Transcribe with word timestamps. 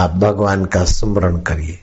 आप 0.00 0.10
भगवान 0.10 0.64
का 0.64 0.84
स्मरण 0.84 1.38
करिए। 1.38 1.78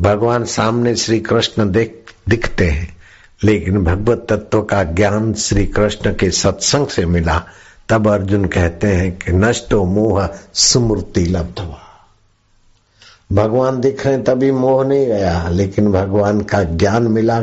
भगवान 0.00 0.44
सामने 0.44 0.96
श्री 0.96 1.20
कृष्ण 1.20 1.70
देख, 1.70 2.04
दिखते 2.28 2.70
हैं, 2.70 2.96
लेकिन 3.44 3.84
भगवत 3.84 4.26
तत्व 4.30 4.62
का 4.62 4.84
ज्ञान 4.84 5.34
श्री 5.34 5.66
कृष्ण 5.66 6.14
के 6.14 6.30
सत्संग 6.30 6.86
से 6.86 7.06
मिला। 7.06 7.42
तब 7.88 8.08
अर्जुन 8.08 8.44
कहते 8.44 8.86
हैं 8.86 9.18
कि 9.18 9.32
नष्टो 9.32 9.84
मोह 9.84 10.28
स्मृति 10.54 11.20
लब्धवा। 11.20 11.78
भगवान 13.32 13.80
दिख 13.80 14.06
रहे 14.06 14.18
तभी 14.18 14.52
मोह 14.52 14.84
नहीं 14.84 15.06
गया, 15.06 15.48
लेकिन 15.48 15.92
भगवान 15.92 16.40
का 16.40 16.62
ज्ञान 16.62 17.02
मिला। 17.02 17.40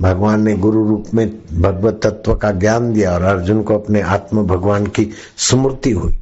भगवान 0.00 0.42
ने 0.42 0.56
गुरु 0.56 0.88
रूप 0.88 1.06
में 1.14 1.38
भगवत 1.60 2.00
तत्व 2.02 2.34
का 2.34 2.50
ज्ञान 2.50 2.92
दिया 2.92 3.12
और 3.12 3.22
अर्जुन 3.22 3.62
को 3.62 3.78
अपने 3.78 4.00
आत्म 4.00 4.46
भगवान 4.46 4.86
की 4.86 5.10
स्मृति 5.36 5.90
हुई। 5.90 6.19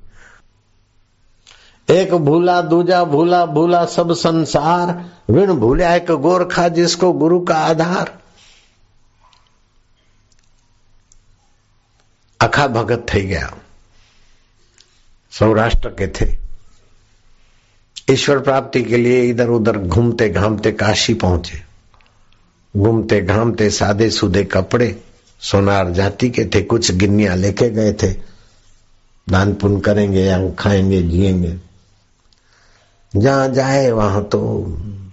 एक 1.91 2.14
भूला, 2.14 2.61
दूजा 2.61 3.05
भूला 3.05 3.46
भूला 3.46 3.87
सब 3.87 4.12
संसार। 4.12 5.05
विण 5.33 5.52
भूलिया 5.52 5.95
एक 5.95 6.10
गोरखा 6.10 6.69
जिसको 6.69 7.12
गुरु 7.12 7.41
का 7.41 7.55
आधार। 7.55 8.19
अखा 12.41 12.66
भगत 12.66 13.06
थी 13.15 13.20
गया। 13.20 13.55
सौराष्ट्र 15.30 15.88
के 15.88 16.06
थे। 16.06 16.37
ईश्वर 18.10 18.38
प्राप्ति 18.38 18.82
के 18.82 18.96
लिए 18.96 19.23
इधर 19.23 19.48
उधर 19.48 19.79
घूमते 19.79 20.29
घामते 20.29 20.73
काशी 20.73 21.15
पहुँचे। 21.15 21.62
घूमते 22.77 23.20
घामते 23.20 23.70
सादे 23.70 24.10
सुदे 24.10 24.45
कपड़े, 24.45 25.02
सोनार 25.41 25.91
जाति 25.91 26.30
के 26.30 26.45
थे, 26.45 26.62
कुछ 26.62 26.93
गिन्निया 26.93 27.34
लेके 27.34 27.70
गए 27.70 27.93
थे। 27.93 28.12
दान 29.29 29.55
पुण्य 29.55 29.80
करेंगे 29.80 30.24
या 30.24 30.51
खाएँगे, 30.51 31.02
जिएँगे। 31.02 31.67
जहाँ 33.16 33.48
जाए, 33.48 33.90
वहाँ 33.90 34.22
तो 34.24 34.40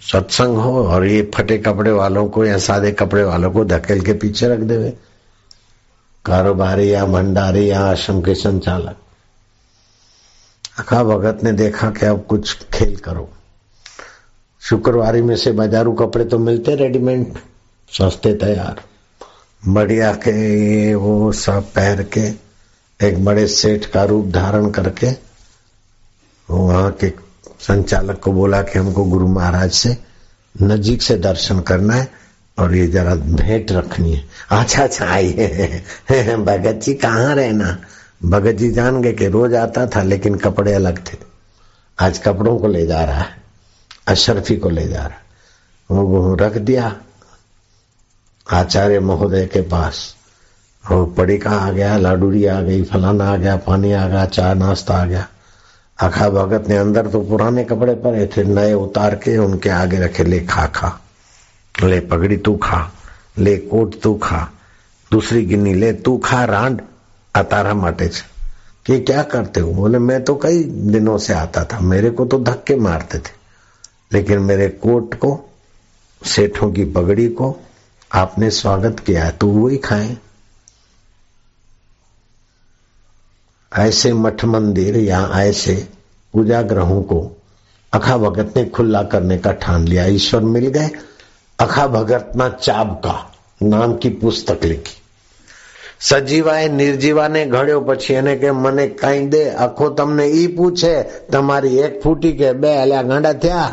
सत्संग 0.02 0.58
हो 0.58 0.88
और 0.88 1.06
ये 1.06 1.32
फटे 1.36 1.58
कपड़े 1.58 1.92
वालों 1.92 2.28
को 2.30 2.46
या 2.46 2.58
सादे 2.58 2.92
कपड़े 2.92 3.24
वालों 3.24 3.52
को 3.52 3.66
धकेल 3.66 4.02
के 4.02 4.14
पीछे 4.14 4.48
रख 4.48 4.60
देवे। 4.60 4.98
कारोबारी 6.26 6.94
या 6.94 7.06
भंडारी 7.06 7.70
या 7.72 7.82
आश्रम 7.82 8.22
के 8.22 8.36
संचालक। 8.36 8.98
अखा 10.80 11.04
भगत 11.04 11.44
ने 11.44 11.52
देखा 11.52 11.90
कि 11.90 12.06
अब 12.06 12.26
कुछ 12.30 12.64
खेल 12.74 12.96
करो। 12.96 13.30
शुक्रवारी 14.62 15.22
में 15.22 15.36
से 15.36 15.52
बाजारू 15.52 15.94
कपड़े 15.94 16.26
तो 16.26 16.40
मिलते 16.40 16.76
रेडीमेड, 16.76 17.38
सस्ते, 17.92 18.34
तैयार। 18.34 18.82
बढ़िया 19.68 20.14
के 20.14 20.32
ये 20.78 20.96
वो 20.96 21.32
सब 21.32 21.72
पहन 21.72 22.04
के, 22.18 22.28
एक 23.08 23.24
बड़े 23.26 23.48
सेठ 23.48 23.86
का 23.86 24.04
रूप 24.04 24.26
धारण 24.26 24.70
करके, 24.70 25.12
वहाँ 26.50 26.92
के 26.92 27.10
संचालक 27.60 28.20
को 28.20 28.32
बोला 28.32 28.62
कि 28.62 28.80
हमको 28.80 29.04
गुरु 29.04 29.28
महाराज 29.28 29.72
से 29.72 29.98
नजीक 30.62 31.02
से 31.02 31.18
दर्शन 31.18 31.60
करना 31.60 31.94
है 31.94 32.12
और 32.60 32.76
ये 32.76 32.88
जरा 32.88 33.16
भेंट 33.16 33.72
रखनी 33.72 34.14
है। 34.14 34.26
अच्छा 34.52 34.84
अच्छा 34.84 35.06
आइए। 35.06 35.84
भगत 36.36 36.82
जी 36.84 36.94
कहाँ 36.94 37.36
रहना? 37.36 37.78
भगत 38.26 38.52
जी 38.52 38.72
जान 38.72 39.02
गए 39.02 39.14
कि 39.14 39.28
रोज 39.28 39.56
आता 39.56 39.88
था, 39.88 40.04
लेकिन 40.04 40.36
कपड़े 40.36 40.74
अलग 40.74 41.14
थे। 41.14 41.18
आज 42.00 42.18
कपड़ों 42.18 42.58
को 42.58 42.68
ले 42.68 42.88
जा 42.88 43.04
रहा 43.04 43.20
है 43.20 43.44
अशरफी 44.08 44.58
को 44.58 44.70
ले 44.70 44.88
जा 44.88 45.00
रहा 45.00 45.08
है। 45.08 45.26
वो 45.92 46.36
रख 46.36 46.58
दिया। 46.58 46.96
आचार्य 48.52 49.00
महोदय 49.00 49.46
के 49.46 49.62
पास। 49.62 50.16
और 50.92 51.14
पड़िका 51.18 51.52
आ 51.52 51.72
गया? 51.72 51.98
लाडूरी 51.98 52.46
आ 52.46 52.62
गई, 52.62 52.84
फलाना 52.84 53.34
आ 53.34 53.36
गया, 53.36 53.56
पानी 53.56 53.94
आ 53.94 54.08
गया, 54.08 54.26
चाय 54.26 54.54
नाश्ता 54.54 54.94
आ 54.94 55.06
गया। 55.06 55.28
अखा 56.00 56.30
भगत 56.30 56.70
ने 56.70 56.78
अंदर 56.78 57.08
तो 57.08 57.22
पुराने 57.22 57.64
कपड़े 57.64 57.94
परे 57.94 58.30
थे, 58.38 58.44
नए 58.44 58.74
उतार 58.74 59.16
के 59.16 59.38
उनके 59.38 59.70
आगे 59.70 60.00
रखे, 60.00 60.24
ले 60.24 60.40
खा 60.40 60.66
खा। 60.66 61.02
ले 61.84 62.00
पगड़ी, 62.00 62.38
तू 62.38 62.56
खा। 62.56 62.92
ले 63.38 63.58
कोट, 63.58 64.02
तू 64.02 64.14
खा। 64.14 64.50
दूसरी 65.12 65.46
गिन्नी, 65.46 65.74
ले 65.74 65.94
तू 65.94 66.18
खा, 66.18 66.46
रांड। 66.46 66.82
अतारा 67.36 67.74
माटे 67.74 68.08
कि 68.86 69.00
क्या 69.00 69.24
करते 69.24 69.60
हो? 69.60 69.72
बोले, 69.72 70.00
मैं 70.00 70.24
तो 70.24 70.36
कई 70.36 70.64
दिनों 70.64 71.18
से 71.18 71.34
आता 71.34 71.64
था। 71.64 71.80
मेरे 71.80 72.10
को 72.10 72.26
तो 72.26 72.40
धक्के 72.40 72.76
मारते 72.76 73.18
थे। 73.18 73.46
लेकिन 74.14 74.40
मेरे 74.40 74.70
कोट 74.70 75.14
को, 75.14 75.50
सेठों 76.26 76.72
की 76.72 76.86
पगड़ी 76.86 77.28
को 77.28 77.58
आपने 78.14 78.52
स्वागत 78.52 79.00
किया 79.00 79.26
है 79.26 79.32
तो 79.32 79.48
वही 79.48 79.78
खाए। 79.78 80.18
ऐसे 83.75 84.13
मठ 84.15 84.45
मंदिर 84.45 84.97
या 84.99 85.21
ऐसे 85.39 85.75
पूजा 86.35 86.63
ग्रहों 86.63 87.03
को 87.03 87.21
अखा 87.93 88.17
भगत 88.19 88.57
ने 88.57 88.65
खुला 88.71 89.03
करने 89.13 89.39
का 89.39 89.53
ठान 89.63 89.89
लिया 89.89 90.07
ईश्वर 90.17 90.43
मिल 90.55 90.67
गए 90.69 90.91
अखा 91.59 91.87
भगत 91.89 92.33
ना 92.37 92.49
चाब 92.59 92.95
का 93.05 93.15
नाम 93.65 93.97
की 93.97 94.11
पुस्तक 94.23 94.65
लिखी 94.65 94.97
સજીવાએ 96.01 96.69
નિર્જીવાને 96.71 97.41
ઘડ્યો 97.47 97.81
પછી 97.81 98.15
એને 98.15 98.35
કે 98.37 98.51
મને 98.55 98.85
કઈ 99.01 99.27
દે 99.27 99.43
આખો 99.57 99.89
તમને 99.91 100.27
ઈ 100.33 100.49
પૂછે 100.49 100.93
તમારી 101.33 101.81
એક 101.81 101.95
ફૂટી 102.03 102.33
કે 102.33 102.53
બે 102.55 102.71
અલ્યા 102.75 103.03
ગાંડા 103.03 103.35
થયા 103.35 103.73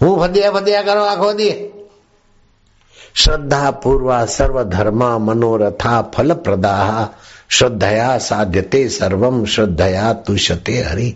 હું 0.00 0.14
ફદિયા 0.20 0.54
ફદિયા 0.56 0.86
કરો 0.88 1.02
આખો 1.04 1.30
દી 1.32 1.54
શ્રદ્ધા 3.16 3.70
પૂર્વા 3.82 4.24
સર્વ 4.26 4.56
ધર્મા 4.64 5.18
મનોરથા 5.18 6.00
ફલ 6.14 6.34
પ્રદાહ 6.34 6.88
श्रद्धया 7.51 8.17
साध्यते 8.17 8.89
सर्वम 8.89 9.45
श्रद्धया 9.45 10.13
तुषते 10.13 10.77
हरि। 10.81 11.15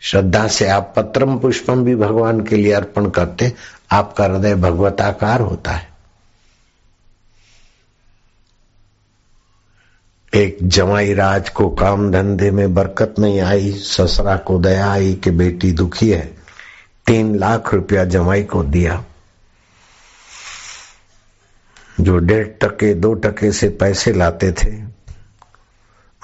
श्रद्धा 0.00 0.48
से 0.48 0.68
आप 0.68 0.92
पत्रम 0.96 1.38
पुष्पम 1.38 1.84
भी 1.84 1.94
भगवान 1.96 2.40
के 2.40 2.56
लिए 2.56 2.72
अर्पण 2.72 3.10
करते 3.10 3.52
आपका 3.90 4.24
हृदय 4.24 4.54
भगवताकार 4.54 5.40
होता 5.40 5.72
है। 5.72 5.88
एक 10.34 10.58
जमाई 10.62 11.14
राज 11.14 11.48
को 11.48 11.68
काम 11.70 12.10
धंधे 12.12 12.50
में 12.50 12.74
बरकत 12.74 13.14
नहीं 13.18 13.40
आई, 13.40 13.72
ससरा 13.72 14.36
को 14.36 14.58
दया 14.58 14.90
आई 14.90 15.14
कि 15.14 15.30
बेटी 15.30 15.72
दुखी 15.72 16.10
है, 16.10 16.36
तीन 17.06 17.38
लाख 17.38 17.74
रुपया 17.74 18.04
जमाई 18.04 18.42
को 18.42 18.64
दिया। 18.64 19.04
जो 22.00 22.18
डेढ़ 22.18 22.46
टके, 22.46 22.94
दो 22.94 23.14
टके 23.14 23.52
से 23.52 23.68
पैसे 23.68 24.12
लाते 24.12 24.52
थे 24.52 24.95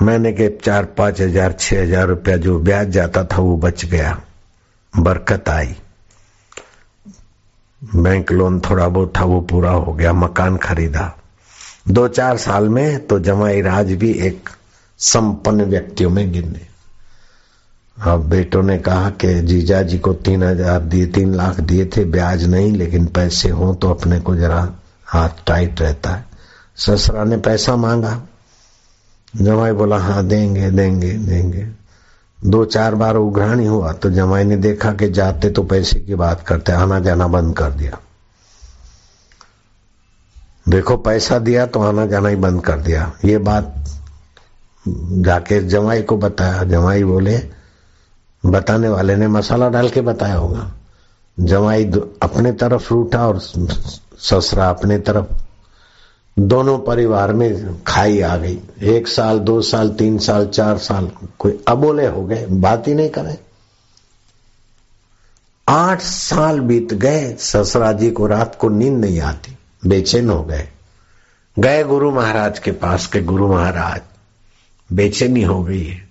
मैंने 0.02 0.32
के 0.32 0.48
चार, 0.58 0.84
पाँच 0.98 1.20
हज़ार, 1.20 1.52
छह 1.52 1.82
हज़ार 1.82 2.06
रुपया 2.08 2.36
जो 2.36 2.58
ब्याज 2.60 2.88
जाता 2.90 3.24
था 3.24 3.42
वो 3.42 3.56
बच 3.56 3.84
गया। 3.84 4.18
बरकत 4.94 5.48
आई। 5.48 5.74
बैंक 7.82 8.32
लोन 8.32 8.60
थोड़ा 8.60 8.88
बहुत 8.88 9.12
था, 9.16 9.24
वो 9.24 9.40
पूरा 9.40 9.70
हो 9.70 9.92
गया, 9.92 10.12
मकान 10.12 10.56
खरीदा। 10.56 11.12
दो, 11.88 12.06
चार 12.08 12.36
साल 12.38 12.68
में 12.68 13.06
तो 13.06 13.18
जमाई 13.20 13.60
राज 13.60 13.92
भी 13.92 14.12
एक 14.26 14.48
संपन्न 15.00 15.64
व्यक्तियों 15.64 16.10
में 16.10 16.32
गिने 16.32 16.66
अब 17.96 18.28
बेटों 18.28 18.62
ने 18.62 18.78
कहा 18.78 19.08
कि 19.12 19.34
जीजा 19.42 19.80
जी 19.82 19.98
को 19.98 20.12
तीन 20.12 20.42
हज़ार 20.42 20.80
दिए, 20.80 21.06
तीन 21.06 21.34
लाख 21.34 21.60
दिए 21.60 21.86
थे, 21.86 22.04
ब्याज 22.04 22.44
नहीं, 22.44 22.72
लेकिन 22.72 23.06
पैसे 23.06 23.48
हो 23.50 23.74
तो 23.74 23.90
अपने 23.90 24.20
को 24.20 24.36
जरा 24.36 24.60
हाथ 25.06 25.46
टाइट 25.46 25.80
रहता 25.80 26.10
है। 26.10 26.24
ससुरा 26.76 27.24
ने 27.24 27.36
पैसा 27.36 27.76
मांगा। 27.76 28.20
जमाई 29.34 29.72
बोला 29.72 29.96
हाँ 29.96 30.26
देंगे 30.26 30.70
देंगे 30.70 31.12
देंगे। 31.12 31.66
दो 32.44 32.64
चार 32.64 32.94
बार 32.94 33.16
उघरानी 33.16 33.66
हुआ 33.66 33.92
तो 33.92 34.10
जमाई 34.10 34.44
ने 34.44 34.56
देखा 34.56 34.92
कि 34.92 35.08
जाते 35.08 35.50
तो 35.50 35.62
पैसे 35.62 36.00
की 36.00 36.14
बात 36.14 36.42
करते 36.42 36.72
आना 36.72 36.98
जाना 37.00 37.26
बंद 37.26 37.56
कर 37.56 37.70
दिया। 37.70 37.98
देखो, 40.68 40.96
पैसा 40.96 41.38
दिया 41.38 41.66
तो 41.66 41.80
आना 41.80 42.06
जाना 42.06 42.28
ही 42.28 42.36
बंद 42.36 42.64
कर 42.64 42.78
दिया। 42.78 43.12
ये 43.24 43.38
बात 43.38 43.74
जाके 44.88 45.60
जमाई 45.60 46.02
को 46.02 46.16
बताया। 46.16 46.62
जमाई 46.64 47.04
बोले, 47.04 47.38
बताने 48.46 48.88
वाले 48.88 49.16
ने 49.16 49.28
मसाला 49.28 49.68
डाल 49.68 49.88
के 49.88 50.00
बताया 50.00 50.34
होगा। 50.34 50.70
जमाई 51.40 51.84
अपने 52.22 52.52
तरफ़ 52.52 52.92
रूठा 52.94 53.26
और 53.28 53.38
ससरा 53.38 54.68
अपने 54.68 54.98
तरफ़ 54.98 55.41
दोनों 56.36 56.78
परिवार 56.78 57.32
में 57.32 57.82
खाई 57.82 58.20
आ 58.20 58.36
गई। 58.36 58.58
एक 58.82 59.08
साल, 59.08 59.38
दो 59.38 59.60
साल, 59.62 59.88
तीन 59.88 60.18
साल, 60.18 60.46
चार 60.46 60.78
साल, 60.78 61.10
कोई 61.38 61.64
अबोले 61.68 62.06
हो 62.06 62.24
गए, 62.24 62.46
बात 62.46 62.88
ही 62.88 62.94
नहीं 62.94 63.10
करे। 63.10 63.38
आठ 65.68 66.00
साल 66.00 66.60
बीत 66.60 66.94
गए, 66.94 67.36
ससरा 67.38 67.92
जी 67.92 68.10
को 68.10 68.26
रात 68.26 68.56
को 68.60 68.68
नींद 68.68 68.98
नहीं 69.00 69.20
आती, 69.20 69.56
बेचैन 69.86 70.30
हो 70.30 70.42
गए। 70.42 70.68
गए 71.58 71.84
गुरु 71.84 72.10
महाराज 72.10 72.58
के 72.58 72.72
पास 72.72 73.06
के 73.06 73.20
गुरु 73.20 73.48
महाराज, 73.48 74.00
बेचैनी 74.92 75.42
हो 75.42 75.62
गई 75.62 75.84
है। 75.84 76.08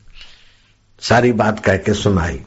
सारी 1.00 1.32
बात 1.32 1.60
कह 1.60 1.78
के 1.78 1.94
सुनाई। 1.94 2.42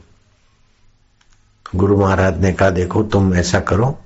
गुरु 1.75 1.97
महाराज 1.97 2.39
ने 2.41 2.53
कहा, 2.53 2.69
देखो, 2.69 3.03
तुम 3.03 3.33
ऐसा 3.35 3.59
करो, 3.59 3.99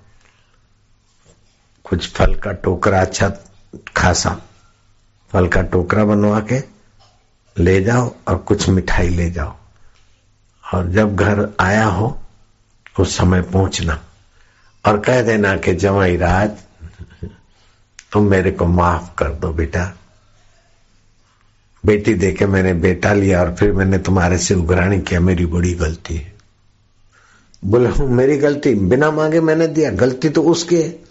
कुछ 1.84 2.10
फल 2.10 2.36
का 2.36 2.52
टोकरा 2.52 3.02
अच्छा 3.02 3.30
खासा। 3.98 4.42
फल 5.30 5.48
का 5.48 5.62
टोकरा 5.62 6.06
बनवा 6.06 6.40
के 6.40 6.64
ले 7.64 7.82
जाओ 7.82 8.16
और 8.28 8.38
कुछ 8.38 8.70
मिठाई 8.70 9.10
ले 9.10 9.32
जाओ। 9.32 9.56
और 10.74 10.90
जब 10.90 11.16
घर 11.16 11.50
आया 11.60 11.86
हो, 11.86 12.20
उस 13.00 13.18
समय 13.18 13.42
पहुँचना। 13.42 14.04
और 14.86 15.00
कह 15.00 15.22
देना 15.22 15.58
कि 15.58 15.74
जवाई 15.74 16.18
राज, 16.18 16.52
तुम 18.12 18.24
मेरे 18.24 18.52
को 18.52 18.66
माफ़ 18.66 19.16
कर 19.18 19.30
दो 19.30 19.54
बेटा। 19.54 19.98
बेटी 21.86 22.14
देके 22.14 22.46
मैंने 22.46 22.74
बेटा 22.74 23.14
लिया 23.14 23.42
और 23.42 23.56
फिर 23.56 23.72
मैंने 23.72 23.98
तुम्हारे 23.98 24.38
से 24.38 24.54
उगरानी 24.54 25.02
किया। 25.02 25.20
मेरी 25.20 25.46
बड़ी 25.46 25.74
गलती 25.74 26.16
है। 26.16 26.34
बोले, 27.66 27.90
मेरी 28.04 28.38
गलती? 28.38 28.76
बिना 28.76 29.12
मांगे 29.12 29.42
मैंने 29.42 29.68
दिया। 29.68 29.92
गलती 29.92 30.30
तो 30.30 30.44
उसकी 30.44 30.82
है। 30.82 31.09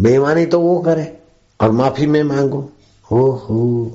बेईमानी 0.00 0.46
तो 0.46 0.60
वो 0.60 0.78
करे, 0.78 1.18
और 1.60 1.70
माफ़ी 1.70 2.06
में 2.06 2.22
मांगो। 2.22 2.72
हो 3.10 3.30
हो। 3.30 3.92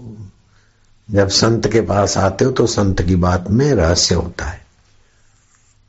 जब 1.12 1.28
संत 1.28 1.68
के 1.68 1.82
पास 1.82 2.18
आते 2.18 2.46
हो 2.46 2.52
तो 2.52 2.68
संत 2.68 3.02
की 3.02 3.16
बात 3.16 3.46
में 3.50 3.74
रहस्य 3.74 4.16
होता 4.16 4.46
है। 4.46 4.66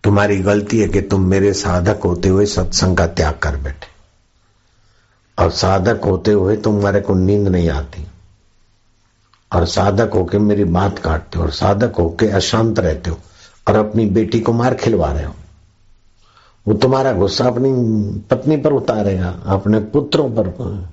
तुम्हारी 0.04 0.38
गलती 0.38 0.80
है 0.80 0.88
कि 0.88 1.00
तुम 1.00 1.22
मेरे 1.22 1.52
साधक 1.52 2.00
होते 2.04 2.28
हुए 2.28 2.46
सत्संग 2.46 2.96
का 2.96 3.06
त्याग 3.06 3.34
कर 3.34 3.56
बैठे। 3.56 3.94
और 5.42 5.50
साधक 5.50 6.00
होते 6.04 6.30
हुए 6.30 6.56
तुम्हारे 6.56 7.00
को 7.00 7.14
नींद 7.14 7.48
नहीं 7.48 7.68
आती। 7.70 8.06
और 9.52 9.66
साधक 9.66 10.10
होके 10.14 10.38
मेरी 10.38 10.64
बात 10.64 10.98
काटते 10.98 11.38
हो, 11.38 11.44
और 11.44 11.50
साधक 11.50 11.96
होके 11.96 12.28
अशांत 12.28 12.78
रहते 12.78 13.10
हो, 13.10 13.18
और 13.68 13.76
अपनी 13.76 14.06
बेटी 14.06 14.40
को 14.40 14.52
मार 14.52 14.74
खिलवा 14.74 15.12
रहे 15.12 15.24
हो। 15.24 15.34
वो 16.68 16.74
तुम्हारा 16.74 17.12
गुस्सा 17.12 17.44
अपनी 17.44 17.72
पत्नी 18.18 18.56
पर 18.56 18.72
उतारेगा, 18.72 19.40
अपने 19.46 19.80
पुत्रों 19.80 20.30
पर। 20.30 20.88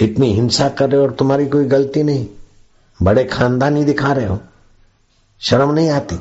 इतनी 0.00 0.32
हिंसा 0.32 0.68
कर 0.68 0.90
रहे 0.90 1.00
हो 1.00 1.06
और 1.06 1.12
तुम्हारी 1.12 1.46
कोई 1.46 1.64
गलती 1.64 2.02
नहीं। 2.02 2.26
बड़े 3.02 3.24
खानदानी 3.24 3.84
दिखा 3.84 4.12
रहे 4.12 4.26
हो। 4.26 4.40
शर्म 5.40 5.72
नहीं 5.72 5.90
आती। 5.90 6.20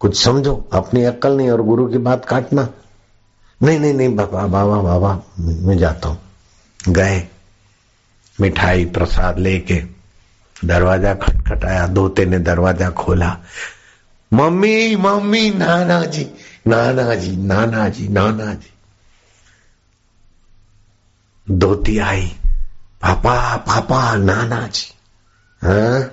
कुछ 0.00 0.24
समझो, 0.24 0.68
अपनी 0.72 1.04
अक्ल 1.04 1.36
नहीं 1.36 1.50
और 1.50 1.62
गुरु 1.62 1.86
की 1.86 1.98
बात 1.98 2.24
काटना। 2.24 2.68
नहीं 3.62 3.80
नहीं 3.80 3.94
नहीं, 3.94 4.16
बाबा 4.16 4.46
बाबा 4.46 4.80
बाबा, 4.80 5.22
मैं 5.40 5.78
जाता 5.78 6.08
हूँ। 6.08 6.18
गए। 6.88 7.28
मिठाई 8.40 8.84
प्रसाद 8.84 9.38
लेके 9.38 9.82
दरवाज़ा 10.64 11.14
खटखटाया 11.14 11.86
दोते 11.86 12.26
ने 12.26 12.38
दरवाज़ा 12.38 12.90
खोला। 12.90 13.38
मम्मी 14.32 14.96
मम्मी, 14.96 15.50
नाना 15.50 16.04
जी 16.04 16.30
नाना 16.68 17.14
जी 17.14 17.36
नाना 17.36 17.88
जी 17.88 18.08
नाना 18.08 18.54
जी 18.54 18.72
धोती 21.50 21.98
आई, 21.98 22.26
पापा 23.02 23.56
पापा 23.56 24.14
नाना 24.14 24.66
जी 24.66 24.94
हाँ? 25.62 26.10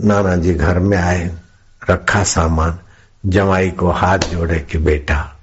नाना 0.00 0.36
जी 0.36 0.54
घर 0.54 0.78
में 0.78 0.98
आए, 0.98 1.36
रखा 1.90 2.24
सामान, 2.24 2.78
जमाई 3.26 3.70
को 3.70 3.90
हाथ 3.90 4.18
जोड़े 4.18 4.60
कि 4.60 4.78
बेटा, 4.78 5.36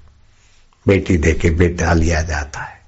बेटी 0.87 1.17
दे 1.17 1.33
के 1.33 1.49
बेटा 1.49 1.93
लिया 1.93 2.21
जाता 2.21 2.59
है। 2.59 2.79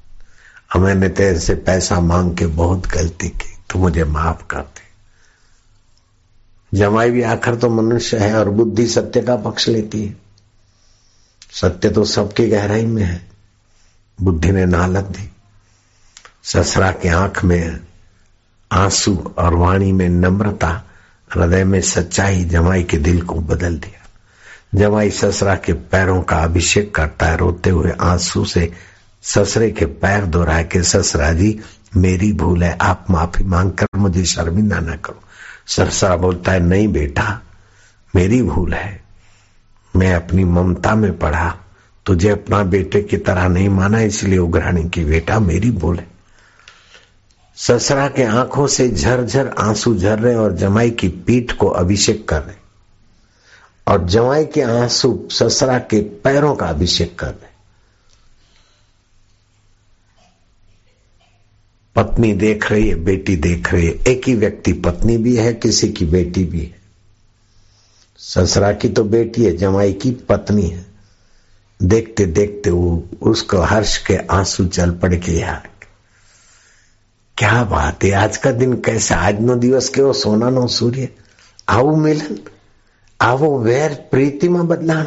और 0.76 0.82
मैंने 0.82 1.10
तेरे 1.10 1.40
से 1.40 1.56
पैसा 1.56 2.00
मांग 2.00 2.38
के 2.38 2.46
बहुत 2.46 2.88
गलती 2.88 3.30
की 3.30 3.58
तो 3.70 3.80
मुझे 3.80 4.04
माफ़ 4.04 4.48
कर 4.48 4.62
दे। 4.62 4.82
जमाई 6.78 7.12
भी 7.12 7.22
आखिर 7.22 7.56
तो 7.56 7.70
मनुष्य 7.70 8.18
है 8.18 8.40
और 8.40 8.50
बुद्धि 8.50 8.88
सत्य 8.88 9.22
का 9.22 9.36
पक्ष 9.36 9.68
लेती 9.68 10.06
है। 10.06 10.31
सत्य 11.52 11.90
तो 11.90 12.06
सबकी 12.06 12.48
गहराई 12.48 12.86
में 12.86 13.04
है। 13.04 13.30
बुद्धि 14.22 14.52
ने 14.52 14.66
नालत 14.66 15.04
दी। 15.04 15.32
ससरा 16.44 16.92
के 16.92 17.10
आँख 17.10 17.44
में 17.44 17.80
आँसू 18.72 19.34
और 19.38 19.54
वाणी 19.54 19.92
में 19.92 20.10
नम्रता, 20.10 20.84
हृदय 21.34 21.64
में 21.64 21.82
सच्चाई 21.82 22.46
जमाई 22.46 22.84
के 22.84 22.98
दिल 22.98 23.22
को 23.22 23.36
बदल 23.36 23.78
दिया। 23.78 24.08
जमाई 24.76 25.10
ससरा 25.10 25.56
के 25.56 25.74
पैरों 25.74 26.22
का 26.22 26.38
अभिषेक 26.38 26.96
करता 26.96 27.26
है, 27.26 27.38
रोते 27.38 27.70
हुए 27.70 27.92
आँसू 28.02 28.46
से 28.46 28.72
ससरे 29.22 29.72
के 29.72 29.86
पैर 29.86 30.26
दोहराए 30.26 30.64
के, 30.64 30.84
ससरा 30.84 31.34
जी, 31.34 31.60
मेरी 31.98 32.34
भूल 32.34 32.64
है, 32.64 32.78
आप 32.82 33.06
माफ़ी 33.10 33.46
मांग 33.46 33.72
कर 33.72 33.88
मुझे 33.96 34.26
शर्मिंदा 34.26 34.80
न 34.80 34.96
करो। 34.96 35.22
सरसरा 35.68 36.16
बोलता 36.16 36.52
है, 36.52 36.60
नहीं 36.60 36.88
बेटा, 36.88 37.42
मेरी 38.16 38.42
भूल 38.42 38.74
है। 38.74 39.04
मैं 39.96 40.14
अपनी 40.14 40.44
ममता 40.44 40.96
में 40.96 41.20
पढ़ा। 41.20 41.58
तुझे 42.06 42.30
अपना 42.30 42.64
बेटे 42.64 43.02
की 43.02 43.18
तरह 43.18 43.48
नहीं 43.48 43.70
माना, 43.70 44.02
इसलिए 44.02 44.40
उग्राणी 44.40 44.90
की 44.90 45.06
बेटा 45.06 45.40
मेरी 45.40 45.72
बोले। 45.72 46.04
ससरा 47.56 48.08
के 48.08 48.24
आँखों 48.24 48.68
से 48.68 48.90
झरझर 48.90 49.48
आँसू 49.48 49.98
झर 49.98 50.20
रहे 50.20 50.36
और 50.36 50.56
जमाई 50.56 50.92
की 50.92 51.08
पीठ 51.08 51.52
को 51.52 51.68
अभिषेक 51.68 52.28
कर 52.28 52.42
रहे। 52.42 52.56
और 53.88 54.06
जमाई 54.06 54.46
के 54.46 54.62
आँसू 54.62 55.28
ससरा 55.32 55.80
के 55.80 56.02
पैरों 56.02 56.56
का 56.56 56.66
अभिषेक 56.66 57.20
कर 57.20 57.28
रहे। 57.28 57.52
पत्नी 61.96 62.34
देख 62.34 62.72
रही 62.72 62.90
है, 62.90 62.96
बेटी 62.96 63.36
देख 63.36 63.74
रही 63.74 63.86
है। 63.86 63.94
एक 63.94 64.28
ही 64.28 64.36
व्यक्ति 64.36 64.74
पत्नी 64.74 65.18
भी 65.18 65.36
है, 65.36 65.54
किसी 65.54 65.90
की 65.90 66.06
बेटी 66.06 66.44
भी 66.44 66.60
है। 66.60 66.81
ससरा 68.21 68.73
की 68.73 68.89
तो 68.89 69.05
बेटी 69.07 69.45
है 69.45 69.57
जमाई 69.57 69.93
की 69.93 70.11
पत्नी 70.29 70.69
है 70.69 70.85
देखते 71.81 72.27
देखते 72.33 72.71
वो 72.71 72.91
उसको 73.23 73.61
हर्ष 73.65 73.97
के 74.07 74.17
आंसू 74.33 74.67
चल 74.69 74.91
पड़ 74.99 75.15
के 75.17 75.33
यार 75.33 75.69
क्या 77.37 77.63
बात 77.65 78.05
है 78.05 78.13
आज 78.17 78.37
का 78.37 78.51
दिन 78.55 78.73
कैसा 78.81 79.17
आज 79.19 79.41
नो 79.41 79.55
दिवस 79.59 79.89
के 79.89 80.03
वो 80.03 80.13
सोना 80.15 80.51
नो 80.51 80.67
सूर्य 80.71 81.09
આવું 81.69 81.97
મિલન 81.99 82.41
આવો 83.21 83.49
વેર 83.59 83.91
પ્રીતિમાં 84.11 84.67
બદલાણ 84.67 85.07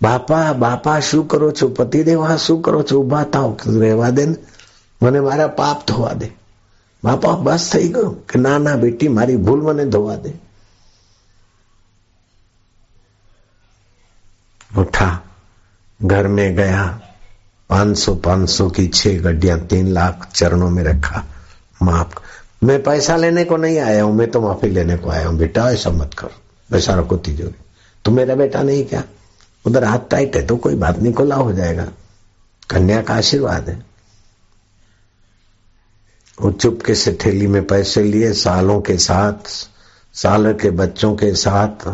બાપા 0.00 0.52
બાપા 0.54 1.00
શું 1.00 1.24
કરો 1.26 1.48
છો 1.52 1.68
પતિદેવા 1.68 2.36
શું 2.36 2.62
કરો 2.62 2.82
છો 2.82 3.00
ઉભા 3.00 3.24
થાવ 3.24 3.50
રહેવા 3.80 4.10
દે 4.10 4.24
ને 4.26 4.36
મને 5.00 5.20
મારા 5.20 5.48
પાપ 5.54 5.78
ધોવા 5.86 6.14
દે 6.14 6.28
બાપા 7.02 7.36
બસ 7.44 7.64
થઈ 7.72 7.88
ગયો 7.88 8.12
કે 8.28 8.36
ના 8.38 8.58
ના 8.58 8.76
બેટી 8.76 9.08
મારી 9.08 9.36
ભૂલ 9.36 9.60
મને 9.66 9.84
ધોવા 9.86 10.16
દે 10.16 10.32
उठा, 14.77 15.21
घर 15.99 16.27
में 16.27 16.55
गया, 16.55 16.85
पाँच 17.69 17.97
सौ 17.97 18.15
पाँच 18.15 18.49
सौ 18.49 18.69
की 18.69 18.87
छह 18.87 19.19
गड्डियाँ, 19.19 19.59
तीन 19.59 19.87
लाख 19.87 20.29
चरणों 20.35 20.69
में 20.69 20.83
रखा, 20.83 21.23
माफ़ 21.81 22.19
मैं 22.63 22.81
पैसा 22.83 23.15
लेने 23.15 23.43
को 23.43 23.57
नहीं 23.57 23.79
आया 23.79 24.03
हूँ, 24.03 24.15
मैं 24.15 24.31
तो 24.31 24.41
माफ़ी 24.41 24.69
लेने 24.69 24.97
को 24.97 25.09
आया 25.09 25.27
हूँ, 25.27 25.37
बेटा, 25.37 25.69
ऐसा 25.71 25.89
मत 25.89 26.13
करो 26.13 26.31
बेचारा 26.71 27.01
को 27.01 27.17
तिजोरी 27.17 27.55
तुम 28.05 28.13
मेरा 28.13 28.35
बेटा 28.35 28.61
नहीं 28.63 28.85
क्या? 28.85 29.03
उधर 29.65 29.83
हाथ 29.83 29.99
टाइट 30.09 30.35
है 30.35 30.45
तो 30.45 30.57
कोई 30.57 30.75
बात 30.75 30.99
नहीं, 30.99 31.13
खुला 31.13 31.35
हो 31.35 31.53
जाएगा। 31.53 31.87
कन्या 32.69 33.01
का 33.01 33.13
आशीर्वाद 33.13 33.69
है। 33.69 33.85
वो 36.41 36.51
चुपके 36.51 36.95
से 36.95 37.11
ठेली 37.21 37.47
में 37.47 37.65
पैसे 37.67 38.03
लिए, 38.03 38.33
सालों 38.33 38.81
के 38.81 38.97
साथ, 38.97 39.47
साल 40.13 40.53
के 40.53 40.69
बच्चों 40.71 41.15
के 41.15 41.33
साथ 41.35 41.87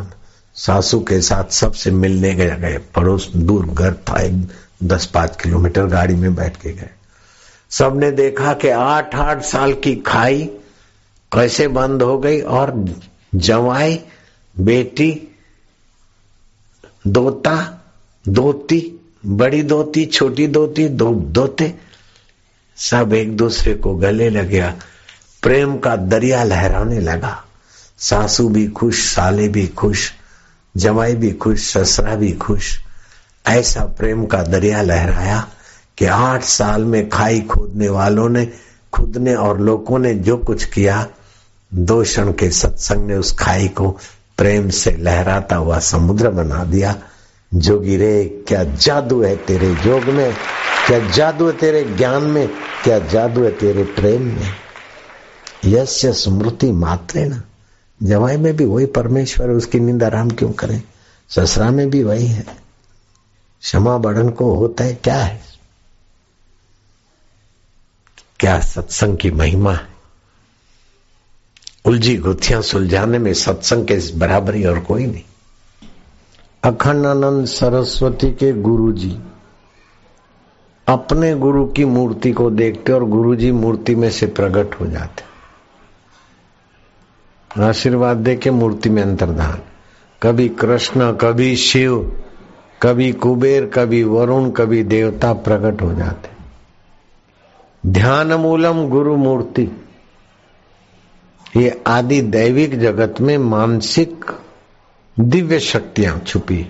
सासू 0.55 0.99
के 0.99 1.21
साथ 1.21 1.51
सबसे 1.51 1.91
मिलने 1.91 2.33
गए 2.33 2.55
गए। 2.55 2.77
पड़ोस 2.77 3.31
दूर 3.35 3.65
घर 3.65 3.93
था, 3.93 4.21
एक 4.21 4.47
दस 4.83 5.05
पाँच 5.05 5.41
किलोमीटर 5.43 5.85
गाड़ी 5.85 6.15
में 6.15 6.35
बैठ 6.35 6.57
के 6.57 6.73
गए। 6.73 6.89
सबने 7.69 8.11
देखा 8.11 8.53
कि 8.53 8.67
आठ 8.67 9.15
आठ 9.15 9.43
साल 9.43 9.73
की 9.73 9.95
खाई 9.95 10.49
कैसे 11.33 11.67
बंद 11.67 12.01
हो 12.01 12.17
गई 12.19 12.41
और 12.41 12.95
जवाई, 13.35 13.99
बेटी, 14.59 15.27
दोता, 17.07 17.83
दोती, 18.27 19.11
बड़ी 19.25 19.63
दोती, 19.63 20.05
छोटी 20.05 20.47
दोती, 20.47 20.87
दो 20.89 21.13
दोते, 21.13 21.75
सब 22.77 23.13
एक 23.13 23.37
दूसरे 23.37 23.73
को 23.73 23.95
गले 23.95 24.29
लग। 24.29 24.47
गया 24.47 24.75
प्रेम 25.43 25.77
का 25.77 25.95
दरिया 25.95 26.43
लहराने 26.43 26.99
लगा। 26.99 27.45
सासू 27.97 28.49
भी 28.49 28.67
खुश, 28.67 29.15
साले 29.15 29.47
भी 29.47 29.67
खुश। 29.67 30.13
जमाई 30.77 31.15
भी 31.15 31.31
खुश, 31.31 31.77
ससरा 31.77 32.15
भी 32.15 32.31
खुश। 32.31 32.79
ऐसा 33.47 33.85
प्रेम 33.85 34.25
का 34.25 34.43
दरिया 34.43 34.81
लहराया 34.81 35.47
कि 35.97 36.05
आठ 36.05 36.43
साल 36.43 36.85
में 36.85 37.09
खाई 37.09 37.41
खोदने 37.41 37.89
वालों 37.89 38.29
ने 38.29 38.53
खुद 38.93 39.17
ने 39.17 39.35
और 39.35 39.59
लोगों 39.59 39.99
ने 39.99 40.13
जो 40.13 40.37
कुछ 40.37 40.63
किया, 40.63 41.07
दो 41.73 42.03
क्षण 42.03 42.31
के 42.31 42.51
सत्संग 42.51 43.07
ने 43.07 43.15
उस 43.15 43.31
खाई 43.31 43.67
को 43.67 43.97
प्रेम 44.37 44.69
से 44.69 44.91
लहराता 44.91 45.55
हुआ 45.55 45.79
समुद्र 45.79 46.29
बना 46.29 46.63
दिया। 46.63 46.95
जोगी 47.53 47.97
रे, 47.97 48.43
क्या 48.47 48.63
जादू 48.63 49.23
है 49.23 49.35
तेरे 49.35 49.67
योग 49.67 50.03
में? 50.03 50.33
क्या 50.87 51.09
जादू 51.09 51.45
है 51.45 51.51
तेरे 51.51 51.83
ज्ञान 51.83 52.23
में? 52.23 52.49
क्या 52.83 52.99
जादू 52.99 53.43
है 53.43 53.51
तेरे 53.51 53.83
प्रेम 53.83 54.21
में? 54.21 54.53
यस्य 55.65 56.13
स्मृति 56.13 56.71
मात्रेण 56.71 57.35
जवाई 58.03 58.37
में 58.37 58.55
भी 58.55 58.65
वही 58.65 58.85
परमेश्वर 58.85 59.49
है, 59.49 59.55
उसकी 59.55 59.79
निंदा 59.79 60.07
राम 60.07 60.29
क्यों 60.29 60.51
करें? 60.51 60.83
ससरा 61.29 61.71
में 61.71 61.89
भी 61.89 62.03
वही 62.03 62.27
है। 62.27 62.45
क्षमा 63.61 63.97
बढ़न 63.97 64.29
को 64.29 64.55
होता 64.55 64.83
है, 64.83 64.93
क्या 64.93 65.23
है? 65.23 65.41
क्या 68.39 68.59
सत्संग 68.59 69.17
की 69.17 69.31
महिमा 69.31 69.73
है? 69.73 69.91
उलझी 71.85 72.17
गुथियाँ 72.17 72.61
सुलझाने 72.61 73.19
में 73.19 73.33
सत्संग 73.33 73.87
के 73.87 74.17
बराबरी 74.17 74.65
और 74.65 74.79
कोई 74.79 75.05
नहीं। 75.05 75.21
अखंडानंद 76.63 77.45
सरस्वती 77.45 78.31
के 78.31 78.53
गुरु 78.53 78.91
जी 78.91 79.19
अपने 80.87 81.35
गुरु 81.35 81.65
की 81.65 81.85
मूर्ति 81.85 82.31
को 82.31 82.49
देखते 82.49 82.91
और 82.91 83.05
गुरु 83.05 83.35
जी 83.35 83.51
मूर्ति 83.51 83.95
में 83.95 84.11
से 84.11 84.25
प्रकट 84.25 84.81
हो 84.81 84.87
जाते। 84.87 85.30
आशीर्वाद 87.59 88.17
दे 88.17 88.35
के 88.35 88.51
मूर्ति 88.51 88.89
में 88.89 89.01
अंतर्धान। 89.03 89.61
कभी 90.21 90.49
कृष्ण, 90.49 91.11
कभी 91.11 91.55
शिव, 91.55 92.21
कभी 92.81 93.11
कुबेर, 93.11 93.65
कभी 93.65 94.03
वरुण, 94.03 94.49
कभी 94.51 94.83
देवता 94.83 95.33
प्रकट 95.33 95.81
हो 95.81 95.93
जाते। 95.93 96.29
ध्यान 97.87 98.33
मूलम 98.33 98.87
गुरु 98.89 99.15
मूर्ति। 99.17 99.69
ये 101.57 101.81
आदि 101.87 102.21
दैविक 102.21 102.79
जगत 102.79 103.21
में 103.21 103.37
मानसिक 103.37 104.25
दिव्य 105.19 105.59
शक्तियाँ 105.59 106.19
छुपी 106.19 106.65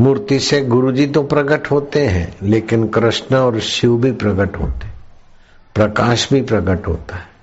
मूर्ति 0.00 0.40
से 0.40 0.60
गुरु 0.60 0.92
जी 0.92 1.06
तो 1.06 1.22
प्रकट 1.22 1.70
होते 1.70 2.06
हैं, 2.06 2.36
लेकिन 2.42 2.88
कृष्ण 2.88 3.36
और 3.36 3.60
शिव 3.60 3.96
भी 3.96 4.12
प्रकट 4.12 4.56
होते 4.56 4.88
प्रकाश 5.74 6.32
भी 6.32 6.42
प्रकट 6.42 6.86
होता 6.86 7.16
है। 7.16 7.35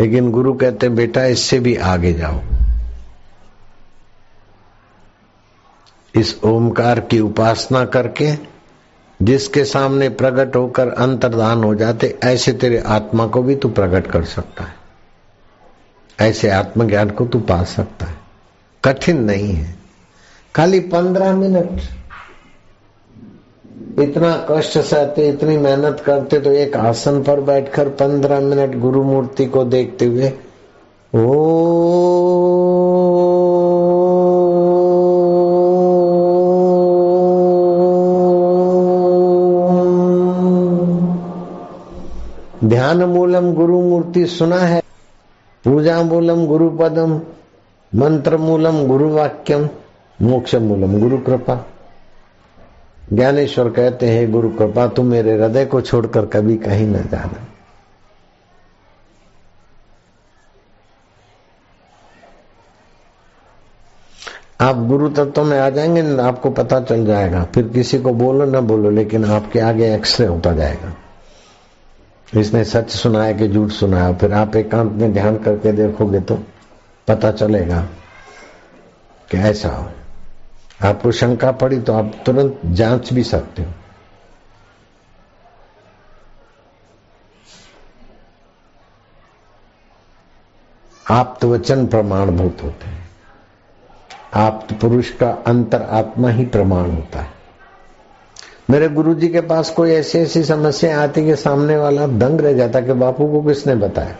लेकिन 0.00 0.30
गुरु 0.30 0.54
कहते 0.54 0.88
बेटा, 0.88 1.24
इससे 1.24 1.60
भी 1.60 1.76
आगे 1.76 2.12
जाओ। 2.12 2.40
इस 6.14 6.40
ओमकार 6.44 7.00
की 7.00 7.20
उपासना 7.20 7.84
करके 7.84 8.58
जिसके 9.22 9.64
सामने 9.64 10.08
प्रकट 10.08 10.56
होकर 10.56 10.88
अंतर्दान 10.88 11.64
हो 11.64 11.74
जाते, 11.74 12.18
ऐसे 12.24 12.52
तेरे 12.52 12.78
आत्मा 12.78 13.26
को 13.26 13.42
भी 13.42 13.56
तू 13.56 13.68
प्रकट 13.68 14.10
कर 14.10 14.24
सकता 14.24 14.64
है। 14.64 14.74
ऐसे 16.20 16.50
आत्मज्ञान 16.50 17.10
को 17.10 17.26
तू 17.26 17.40
पा 17.40 17.64
सकता 17.64 18.06
है। 18.06 18.14
कठिन 18.84 19.24
नहीं 19.24 19.52
है। 19.52 19.74
खाली 20.54 20.80
पंद्रह 20.80 21.36
मिनट 21.36 21.97
इतना 23.98 24.46
कष्ट 24.50 24.78
सहते, 24.78 25.28
इतनी 25.28 25.56
मेहनत 25.56 26.00
करते 26.00 26.40
तो 26.40 26.50
एक 26.50 26.76
आसन 26.76 27.22
पर 27.22 27.40
बैठकर 27.40 27.88
पंद्रह 27.88 28.40
मिनट 28.40 28.78
गुरु 28.78 29.02
मूर्ति 29.02 29.46
को 29.46 29.64
देखते 29.64 30.04
हुए, 30.04 30.32
ओ, 31.14 31.32
ध्यान 42.64 43.04
मूलम 43.04 43.52
गुरु 43.52 43.80
मूर्ति 43.80 44.26
सुना 44.26 44.56
है, 44.56 44.82
पूजा 45.64 46.02
मूलम 46.02 46.46
गुरु 46.46 46.70
पदम, 46.70 47.20
मंत्र 47.94 48.36
मूलम 48.36 48.86
गुरु 48.86 49.08
वाक्यम, 49.08 49.68
मोक्ष 50.22 50.54
मूलम 50.54 51.00
गुरु 51.00 51.18
कृपा। 51.18 51.66
ज्ञानेश्वर 53.12 53.70
कहते 53.70 54.06
हैं, 54.06 54.32
गुरु 54.32 54.48
कृपा, 54.48 54.86
तुम 54.86 55.06
मेरे 55.06 55.32
हृदय 55.32 55.66
को 55.66 55.80
छोड़कर 55.80 56.26
कभी 56.26 56.56
कहीं 56.56 56.86
न 56.86 56.92
जाना। 56.92 57.44
आप 64.60 64.76
गुरु 64.76 65.08
तत्व 65.08 65.44
में 65.44 65.58
आ 65.60 65.70
जाएँगे 65.70 66.02
ना 66.02 66.24
आपको 66.24 66.50
पता 66.50 66.80
चल 66.80 67.06
जाएगा। 67.06 67.44
फिर 67.44 67.68
किसी 67.68 67.98
को 67.98 68.12
बोलो, 68.12 68.44
ना 68.44 68.60
बोलो, 68.60 68.90
लेकिन 68.90 69.24
आपके 69.24 69.60
आगे 69.60 69.94
एक्सरे 69.94 70.26
होता 70.26 70.52
जाएगा। 70.52 70.96
इसने 72.40 72.64
सच 72.64 72.90
सुनाया 72.90 73.32
कि 73.32 73.48
झूठ 73.48 73.70
सुनाया? 73.70 74.12
फिर 74.12 74.32
आप 74.32 74.56
एकांत 74.56 74.92
में 74.92 75.12
ध्यान 75.12 75.38
करके 75.38 75.72
देखोगे 75.72 76.20
तो 76.20 76.38
पता 77.08 77.32
चलेगा 77.32 77.88
कि 79.30 79.36
ऐसा 79.36 79.68
हो। 79.68 79.90
आपको 80.84 81.12
शंका 81.12 81.52
पड़ी 81.52 81.80
तो 81.80 81.92
आप 81.92 82.12
तुरंत 82.26 82.60
जाँच 82.66 83.12
भी 83.12 83.22
सकते 83.22 83.62
हो। 83.62 83.72
आप 91.10 91.38
तो 91.40 91.52
वचन 91.52 91.86
प्रमाणभूत 91.86 92.58
होते 92.62 92.86
हैं। 92.86 93.08
आप 94.34 94.66
तो 94.68 94.74
पुरुष 94.74 95.10
का 95.10 95.30
अंतर 95.46 95.82
आत्मा 95.82 96.28
ही 96.28 96.44
प्रमाण 96.44 96.90
होता 96.90 97.20
है। 97.20 97.32
मेरे 98.70 98.88
गुरुजी 98.88 99.28
के 99.28 99.40
पास 99.40 99.70
कोई 99.70 99.90
ऐसी 99.90 100.18
ऐसी 100.18 100.44
समस्या 100.44 101.02
आती 101.02 101.24
कि 101.24 101.36
सामने 101.36 101.76
वाला 101.76 102.06
दंग 102.06 102.40
रह 102.40 102.52
जाता 102.52 102.80
कि 102.80 102.92
बापू 102.92 103.26
को 103.26 103.42
किसने 103.42 103.74
बताया? 103.74 104.16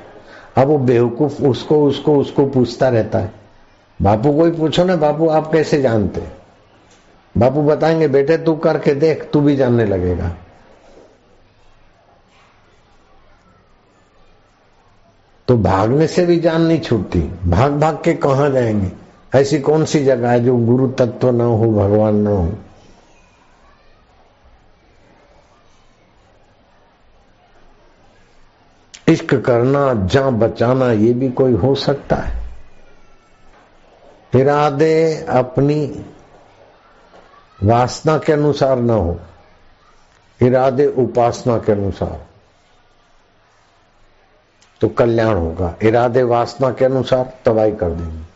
अब 0.57 0.69
वो 0.69 0.79
बेवकूफ़ 0.79 1.43
उसको 1.43 1.85
उसको 1.87 2.17
उसको 2.17 2.47
पूछता 2.47 2.89
रहता 2.89 3.19
है। 3.19 3.33
बापू 4.03 4.33
को 4.33 4.45
ही 4.45 4.51
पूछो 4.51 4.85
ना, 4.85 4.97
बापू 4.97 5.29
आप 5.29 5.53
कैसे 5.53 5.83
जानते 5.83 6.21
बापू 7.37 7.63
बताएँगे, 7.63 8.09
बेटे, 8.09 8.39
तू 8.39 8.57
करके 8.57 8.95
देख, 8.95 9.31
तू 9.33 9.41
भी 9.41 9.57
जानने 9.57 9.85
लगेगा। 9.85 10.31
तो 15.49 15.59
भागने 15.59 16.07
से 16.07 16.27
भी 16.27 16.41
जान 16.41 16.63
नहीं 16.63 16.81
छूटती। 16.81 17.21
भाग 17.47 17.73
भाग 17.73 18.03
के 18.05 18.15
कहा 18.15 18.49
जाएँगे? 18.49 18.93
ऐसी 19.35 19.61
कौन 19.61 19.85
सी 19.85 20.05
जगह 20.05 20.31
है 20.31 20.45
जो 20.45 20.57
गुरु 20.57 20.89
तत्व 20.89 21.31
ना 21.31 21.45
हो, 21.45 21.73
भगवान 21.73 22.17
ना 22.17 22.31
हो? 22.31 22.53
इश्क 29.09 29.35
करना 29.35 30.07
जा 30.07 30.31
बचाना, 30.31 30.93
ये 30.93 31.13
भी 31.13 31.31
कोई 31.31 31.53
हो 31.53 31.75
सकता 31.75 32.17
है। 32.17 32.39
इरादे 34.37 35.27
अपनी 35.29 36.07
वासना 37.63 38.19
के 38.19 38.33
अनुसार 38.33 38.79
न 38.79 38.91
हो, 38.91 39.21
इरादे 40.43 40.87
उपासना 40.87 41.59
के 41.59 41.73
अनुसार। 41.73 42.27
तो 44.81 44.89
कल्याण 44.89 45.35
होगा। 45.35 45.75
इरादे 45.83 46.23
वासना 46.23 46.71
के 46.71 46.85
अनुसार 46.85 47.39
तबाही 47.45 47.73
कर 47.73 47.91
देंगे। 47.91 48.29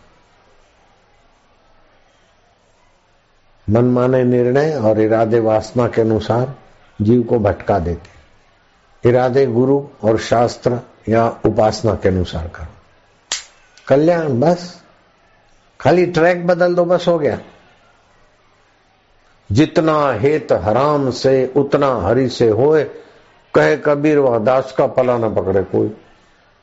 मनमाने 3.73 4.25
निर्णय 4.25 4.75
और 4.75 5.01
इरादे 5.01 5.41
वासना 5.41 5.89
के 5.89 6.01
अनुसार 6.01 6.55
जीव 7.03 7.23
को 7.23 7.39
भटका 7.39 7.79
देते 7.79 8.13
इरादे 9.09 9.47
गुरु 9.47 9.89
और 10.05 10.19
शास्त्र 10.19 10.81
या 11.09 11.29
उपासना 11.29 11.95
के 11.95 12.09
अनुसार 12.09 12.49
करो। 12.49 12.67
कल्याण 13.89 14.41
बस। 14.41 14.83
खाली 15.81 16.07
ट्रैक 16.07 16.47
बदल 16.47 16.75
दो, 16.75 16.85
बस 16.85 17.09
हो 17.09 17.19
गया। 17.19 17.39
जितना 19.53 20.13
हेत 20.13 20.53
हराम 20.53 21.11
से, 21.11 21.53
उतना 21.57 21.95
हरि 21.95 22.29
से 22.29 22.49
होए, 22.49 22.85
कहे 23.55 23.77
कबीर, 23.77 24.19
वह 24.19 24.39
दास 24.39 24.75
का 24.79 24.87
पला 24.87 25.19
न 25.19 25.35
पकड़े 25.35 25.63
कोई। 25.63 25.97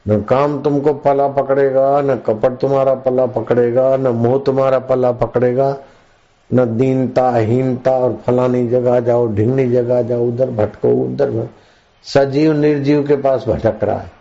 न 0.07 0.21
काम 0.21 0.61
तुमको 0.61 0.93
पला 0.93 1.27
पकड़ेगा, 1.27 2.01
न 2.01 2.15
कपट 2.15 2.57
तुम्हारा 2.57 2.93
पला 2.93 3.25
पकड़ेगा, 3.25 3.97
न 3.97 4.07
मोह 4.07 4.39
तुम्हारा 4.39 4.79
पला 4.79 5.11
पकड़ेगा, 5.11 5.77
न 6.53 6.77
दीनता, 6.77 7.35
हीनता 7.35 7.91
और 7.91 8.17
फलानी 8.25 8.67
जगह 8.67 8.99
जाओ, 8.99 9.27
ढिंगनी 9.27 9.69
जगह 9.69 10.01
जाओ, 10.01 10.27
उधर 10.27 10.49
भटको, 10.49 10.89
उधर 10.89 11.49
सजीव, 12.03 12.53
निर्जीव 12.53 13.07
के 13.07 13.15
पास 13.15 13.45
भटक 13.47 13.83
रहा 13.83 13.99
है। 13.99 14.18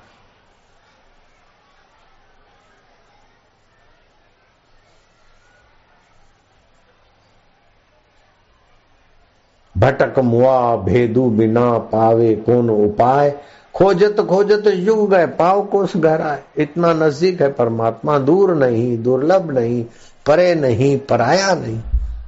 भटक 9.88 10.18
मुआ, 10.18 10.76
भेदू 10.76 11.30
बिना 11.30 11.78
पावे 11.78 12.36
कौन 12.36 12.70
उपाय? 12.70 13.38
खोजत 13.74 14.16
खोजत 14.20 14.62
युग 14.66 15.10
गए, 15.10 15.26
पाव 15.26 15.64
कोस 15.64 15.92
गहरा 15.96 16.38
इतना 16.58 16.92
नज़दीक 16.92 17.42
है 17.42 17.52
परमात्मा, 17.52 18.18
दूर 18.18 18.54
नहीं, 18.54 19.02
दुर्लभ 19.02 19.50
नहीं, 19.50 19.84
परे 20.26 20.54
नहीं, 20.54 20.98
पराया 20.98 21.54
नहीं। 21.54 21.80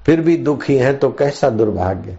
फिर 0.07 0.21
भी 0.21 0.37
दुखी 0.37 0.77
है 0.77 0.97
तो 0.97 1.09
कैसा 1.11 1.51
दुर्भाग्य? 1.51 2.17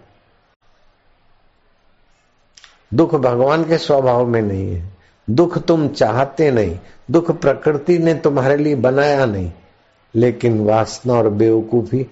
दुख 2.93 3.15
भगवान 3.15 3.63
के 3.63 3.77
स्वभाव 3.77 4.27
में 4.27 4.41
नहीं 4.41 4.75
है। 4.75 4.91
दुख 5.29 5.57
तुम 5.57 5.88
चाहते 5.88 6.51
नहीं। 6.51 6.79
दुख 7.12 7.31
प्रकृति 7.31 7.98
ने 7.98 8.13
तुम्हारे 8.13 8.57
लिए 8.57 8.75
बनाया 8.75 9.25
नहीं। 9.25 9.51
लेकिन 10.15 10.65
वासना 10.65 11.13
और 11.13 11.29
बेवकूफ़ी 11.29 12.07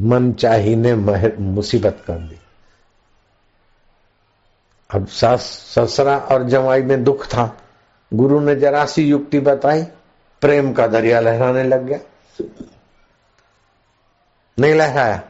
मन 0.00 0.32
चाही 0.32 0.76
ने 0.76 0.94
महर 0.94 1.36
मुसीबत 1.36 2.02
कर 2.06 2.18
दी। 2.18 2.40
अब 4.90 5.06
सास 5.06 5.40
ससरा 5.78 6.18
और 6.18 6.44
जवाई 6.44 6.82
में 6.82 7.04
दुख 7.04 7.26
था। 7.26 7.56
गुरु 8.14 8.40
ने 8.40 8.56
जरा 8.56 8.86
सी 8.86 9.02
युक्ति 9.02 9.40
बताई, 9.40 9.82
प्रेम 10.40 10.72
का 10.72 10.86
दरिया 10.86 11.20
लहराने 11.20 11.64
लग 11.64 11.84
गया। 11.84 11.98
नहीं 14.58 14.74
लहराया। 14.74 15.22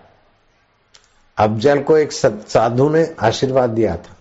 अफजल 1.39 1.83
को 1.83 1.97
एक 1.97 2.12
साधु 2.12 2.89
ने 2.89 3.15
आशीर्वाद 3.21 3.71
दिया 3.71 3.97
था। 3.97 4.17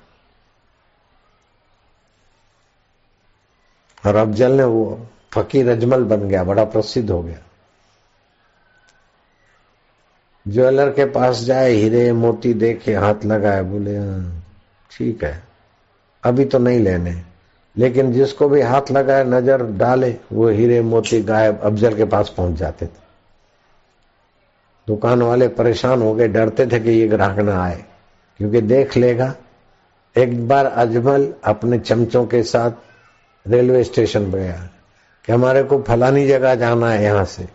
और 4.10 4.16
अफजल 4.16 4.52
ने 4.52 4.64
वो 4.64 5.08
फकीर 5.34 5.70
अजमल 5.70 6.04
बन 6.04 6.30
गया, 6.30 6.44
बड़ा 6.44 6.64
प्रसिद्ध 6.64 7.12
हो 7.12 7.24
गया। 7.24 7.38
ज्वेलर 10.50 10.90
के 10.90 11.06
पास 11.06 11.44
जाए, 11.44 11.72
हीरे, 11.72 12.12
मोती 12.14 12.54
देखे, 12.56 12.94
हाथ 12.96 13.26
लगाए, 13.26 13.64
बोले 13.64 13.96
हाँ 13.98 14.44
ठीक 14.92 15.24
है, 15.24 15.42
अभी 16.24 16.46
तो 16.46 16.60
नहीं 16.60 16.80
लेने। 16.80 17.16
लेकिन 17.76 18.12
जिसको 18.14 18.48
भी 18.50 18.62
हाथ 18.62 18.92
लगाए, 18.92 19.24
नज़र 19.24 19.64
डाले, 19.78 20.16
वो 20.32 20.48
हीरे, 20.50 20.82
मोती 20.84 21.22
गायब, 21.22 21.60
अफजल 21.60 21.96
के 21.96 22.06
पास 22.06 22.34
पहुँच 22.38 22.58
जाते 22.58 22.86
थे। 22.86 23.08
दुकान 24.88 25.22
वाले 25.22 25.48
परेशान 25.50 26.02
हो 26.02 26.14
गए, 26.14 26.28
डरते 26.28 26.66
थे 26.68 26.80
कि 26.80 26.92
ये 26.92 27.08
ग्राहक 27.08 27.40
ना 27.40 27.62
आए, 27.64 27.84
क्योंकि 28.40 28.62
देख 28.64 28.98
लेगा, 28.98 29.34
एक 30.16 30.48
बार 30.48 30.66
अजमल 30.66 31.34
अपने 31.44 31.80
चमचों 31.80 32.26
के 32.26 32.42
साथ 32.44 32.72
रेलवे 33.46 33.84
स्टेशन 33.84 34.32
पे 34.32 34.40
गया, 34.40 34.70
कि 35.28 35.32
हमारे 35.32 35.64
को 35.64 35.82
फलानी 35.82 36.28
जगह 36.28 36.56
जाना 36.56 36.90
है 36.90 37.04
यहाँ 37.04 37.26
से, 37.26 37.48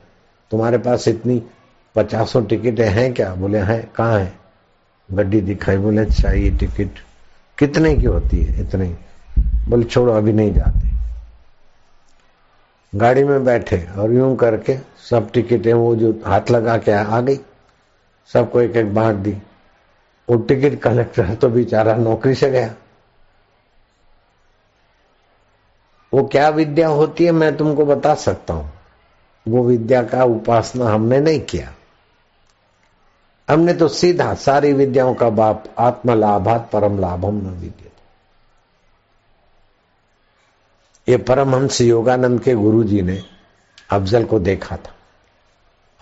तुम्हारे 0.51 0.79
पास 0.79 1.09
इतनी 1.09 1.43
पचासों 1.97 2.45
टिकटें 2.47 2.89
हैं 2.89 3.13
क्या? 3.15 3.35
बोले 3.35 3.59
हैं 3.59 3.83
कहाँ 3.97 4.19
है? 4.19 4.33
गड्डी 5.13 5.41
दिखाई 5.41 5.77
बोले 5.77 6.05
चाहिए 6.05 6.51
अच्छा, 6.51 6.59
टिकट 6.59 6.99
कितने 7.59 7.95
की 7.97 8.07
होती 8.07 8.43
है? 8.43 8.61
इतने 8.61 8.87
बोले 9.69 9.85
छोड़ो 9.85 10.13
अभी 10.13 10.33
नहीं 10.33 10.53
जाते. 10.55 10.93
गाड़ी 12.93 13.25
में 13.25 13.45
बैठे 13.45 13.87
और 13.99 14.13
यूँ 14.13 14.37
करके 14.37 14.77
सब 15.11 15.31
टिकटें 15.31 15.73
वो 15.73 15.95
जो 15.97 16.13
हाथ 16.27 16.51
लगा 16.51 16.77
के 16.79 16.93
आ 16.93 17.21
गई 17.21 17.39
सबको 18.31 18.61
एक 18.61 18.77
एक 18.77 18.95
बांट 18.95 19.17
दी। 19.17 19.37
वो 20.29 20.37
टिकट 20.37 20.81
कलेक्टर 20.81 21.35
तो 21.35 21.49
बेचारा 21.49 21.95
नौकरी 21.97 22.35
से 22.35 22.51
गया। 22.51 22.75
वो 26.13 26.23
क्या 26.25 26.49
विद्या 26.49 26.89
होती 26.89 27.25
है 27.25 27.33
मैं 27.33 27.57
तुमको 27.57 27.85
बता 27.87 28.15
सकता 28.15 28.55
हूँ। 28.55 28.71
वो 29.49 29.65
विद्या 29.65 30.03
का 30.03 30.25
उपासना 30.25 30.91
हमने 30.91 31.21
नहीं 31.21 31.41
किया। 31.41 31.73
हमने 33.49 33.73
तो 33.75 33.89
सीधा 33.89 34.35
सारी 34.35 34.73
विद्याओं 34.73 35.15
का 35.15 35.29
बाप 35.31 35.65
आत्म 35.79 36.15
लाभात 36.15 36.71
परम 36.73 36.99
लाभम 36.99 37.35
न 37.35 37.55
विद्या 37.55 37.91
ये 41.09 41.17
परमहंस 41.19 41.81
योगानंद 41.81 42.41
के 42.41 42.55
गुरु 42.55 42.85
जी 42.85 43.03
ने 43.03 43.21
अफजल 43.91 44.25
को 44.25 44.39
देखा 44.39 44.77
था। 44.77 44.93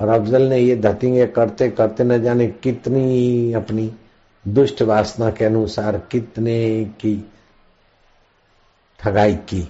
और 0.00 0.08
अफजल 0.08 0.42
ने 0.42 0.58
ये 0.58 0.76
धतिंगे 0.76 1.26
करते 1.26 1.68
करते 1.70 2.04
न 2.04 2.22
जाने 2.22 2.46
कितनी 2.62 3.52
अपनी 3.52 3.90
दुष्ट 4.44 4.82
वासना 4.82 5.30
के 5.30 5.44
अनुसार 5.44 5.98
कितने 6.10 6.84
की 7.00 7.14
ठगाई 9.00 9.34
की। 9.34 9.68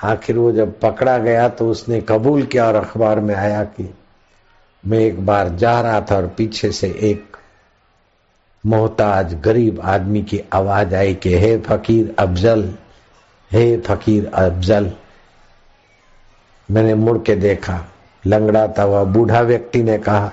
आखिर 0.00 0.38
वो 0.38 0.52
जब 0.52 0.78
पकड़ा 0.80 1.18
गया 1.18 1.48
तो 1.48 1.70
उसने 1.70 2.00
कबूल 2.00 2.42
किया 2.42 2.66
और 2.66 2.74
अखबार 2.74 3.20
में 3.20 3.34
आया 3.34 3.64
कि 3.64 3.94
मैं 4.86 4.98
एक 4.98 5.26
बार 5.26 5.48
जा 5.48 5.80
रहा 5.80 6.00
था 6.00 6.16
और 6.16 6.26
पीछे 6.26 6.72
से 6.72 6.88
एक 6.88 7.36
मोहताज 8.66 9.34
गरीब 9.34 9.80
आदमी 9.80 10.22
की 10.22 10.40
आवाज़ 10.52 10.94
आई 10.94 11.14
कि, 11.14 11.38
हे 11.38 11.58
फकीर 11.58 12.14
अफजल, 12.18 12.74
हे 13.52 13.80
फकीर 13.80 14.30
अफजल। 14.34 14.92
मैंने 16.70 16.94
मुड़ 16.94 17.18
के 17.18 17.36
देखा 17.36 17.84
लंगड़ा 18.26 18.68
था 18.68 18.82
हुआ 18.82 19.04
बूढ़ा 19.04 19.40
व्यक्ति 19.40 19.82
ने 19.82 19.98
कहा, 19.98 20.32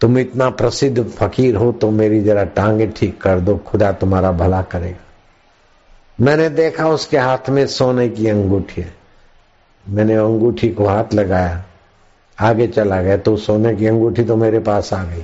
तुम 0.00 0.18
इतना 0.18 0.50
प्रसिद्ध 0.50 1.08
फकीर 1.08 1.56
हो 1.56 1.72
तो 1.72 1.90
मेरी 1.90 2.20
जरा 2.20 2.44
टांगे 2.44 2.86
ठीक 2.86 3.22
कर 3.22 3.40
दो, 3.40 3.56
खुदा 3.56 3.92
तुम्हारा 3.92 4.32
भला 4.32 4.62
करेगा। 4.62 5.04
मैंने 6.20 6.48
देखा 6.48 6.88
उसके 6.88 7.18
हाथ 7.18 7.48
में 7.48 7.66
सोने 7.66 8.08
की 8.08 8.28
अंगूठी 8.28 8.80
है। 8.80 8.94
मैंने 9.88 10.14
अंगूठी 10.14 10.68
को 10.68 10.86
हाथ 10.86 11.14
लगाया। 11.14 11.64
आगे 12.40 12.66
चला 12.66 13.02
गया 13.02 13.16
तो 13.16 13.36
सोने 13.36 13.74
की 13.76 13.86
अंगूठी 13.86 14.24
तो 14.24 14.36
मेरे 14.36 14.58
पास 14.58 14.92
आ 14.92 15.04
गई। 15.04 15.22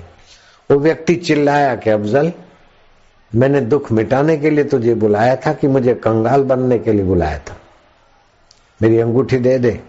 वो 0.71 0.79
व्यक्ति 0.79 1.15
चिल्लाया 1.17 1.75
कि, 1.77 1.91
अफजल, 1.91 2.33
मैंने 3.35 3.61
दुख 3.61 3.93
मिटाने 3.93 4.37
के 4.37 4.51
लिए 4.51 4.65
तुझे 4.65 4.95
बुलाया 4.95 5.37
था 5.37 5.53
कि 5.53 5.69
मुझे 5.69 5.95
कंगाल 5.95 6.43
बनने 6.43 6.79
के 6.79 6.93
लिए 6.93 7.05
बुलाया 7.05 7.39
था? 7.39 7.57
मेरी 8.83 8.99
अंगूठी 8.99 9.39
दे 9.39 9.59
दे, 9.59 9.81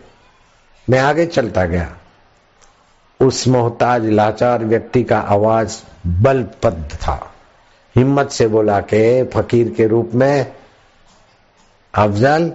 मैं 0.90 1.00
आगे 1.00 1.26
चलता 1.26 1.66
गया। 1.66 1.98
उस 3.20 3.48
मोहताज, 3.48 4.06
लाचार 4.06 4.66
व्यक्ति 4.66 5.04
का 5.04 5.20
आवाज़ 5.20 5.78
बलपद 6.08 6.90
था। 6.94 7.34
हिम्मत 7.96 8.30
से 8.30 8.48
बोला 8.48 8.80
के, 8.80 9.24
फकीर 9.24 9.70
के 9.70 9.88
रूप 9.88 10.12
में, 10.14 10.54
अफजल, 11.94 12.52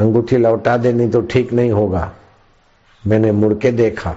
अंगूठी 0.00 0.36
लौटा 0.36 0.76
देनी 0.76 1.08
तो 1.08 1.20
ठीक 1.20 1.52
नहीं 1.52 1.70
होगा। 1.70 2.12
मैंने 3.08 3.32
मुड़ 3.32 3.54
के 3.54 3.70
देखा। 3.70 4.16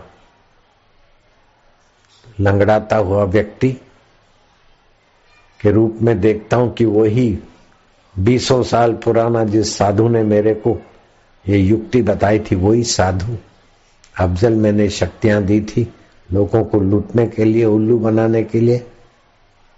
लंगड़ाता 2.40 2.98
हुआ 2.98 3.24
व्यक्ति 3.24 3.72
के 5.62 5.72
रूप 5.72 6.00
में 6.02 6.22
देखता 6.22 6.58
हूँ 6.58 6.74
कि 6.74 6.86
वही 6.86 7.40
बीसों 8.20 8.64
साल 8.64 8.94
पुराना 8.94 9.44
जिस 9.44 9.78
साधु 9.78 10.08
ने 10.08 10.24
मेरे 10.24 10.54
को 10.54 10.82
ये 11.48 11.58
युक्ति 11.58 12.02
बताई 12.02 12.40
थी, 12.40 12.56
वही 12.56 12.84
साधु। 12.84 13.38
अफजल 14.20 14.54
मैंने 14.54 14.90
शक्तियाँ 14.90 15.44
दी 15.44 15.62
थी 15.62 15.94
लोगों 16.34 16.64
को 16.64 16.80
लूटने 16.80 17.28
के 17.28 17.46
लिए, 17.46 17.66
उल्लू 17.66 18.00
बनाने 18.00 18.44
के 18.44 18.60
लिए, 18.60 18.88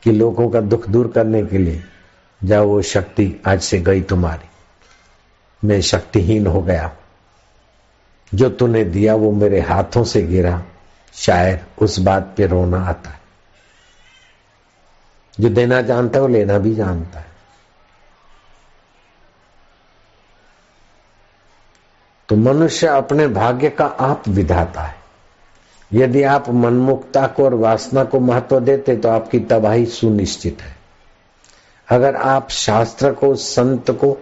कि 0.04 0.12
लोगों 0.12 0.50
का 0.50 0.62
दुख 0.62 0.90
दूर 0.90 1.08
करने 1.08 1.46
के 1.46 1.58
लिए। 1.58 1.84
जाओ 2.44 2.68
वो 2.68 2.82
शक्ति 2.82 3.42
आज 3.48 3.62
से 3.62 3.80
गई 3.80 4.02
तुम्हारी। 4.02 4.48
मैं 5.68 5.82
शक्तिहीन 5.82 6.48
हो 6.48 6.62
गया। 6.62 6.96
जो 8.36 8.50
तूने 8.50 8.84
दिया 8.84 9.16
वो 9.16 9.32
मेरे 9.32 9.62
हाथों 9.62 10.04
से 10.04 10.22
गिरा 10.22 10.64
शायर 11.14 11.66
उस 11.78 12.00
बात 12.00 12.34
पे 12.38 12.48
रोना 12.48 12.86
आता 12.86 13.10
है। 13.10 13.20
जो 15.40 15.50
देना 15.50 15.82
जानता 15.82 16.18
है 16.18 16.22
वो 16.22 16.28
लेना 16.28 16.58
भी 16.58 16.76
जानता 16.76 17.20
है। 17.20 17.26
तो 22.30 22.36
मनुष्य 22.36 22.88
अपने 22.88 23.28
भाग्य 23.28 23.70
का 23.70 23.86
आप 23.86 24.28
विधाता 24.28 24.82
है। 24.82 24.96
यदि 25.94 26.24
आप 26.24 26.50
मनमुक्ता 26.50 27.28
को 27.28 27.46
और 27.46 27.54
वासना 27.54 28.04
को 28.04 28.20
महत्व 28.20 28.60
देते 28.60 28.96
तो 28.98 29.10
आपकी 29.10 29.40
तबाही 29.40 29.86
सुनिश्चित 29.86 30.62
है। 30.62 30.76
अगर 31.90 32.16
आप 32.16 32.50
शास्त्र 32.50 33.14
को, 33.14 33.36
संत 33.36 33.92
को 33.92 34.18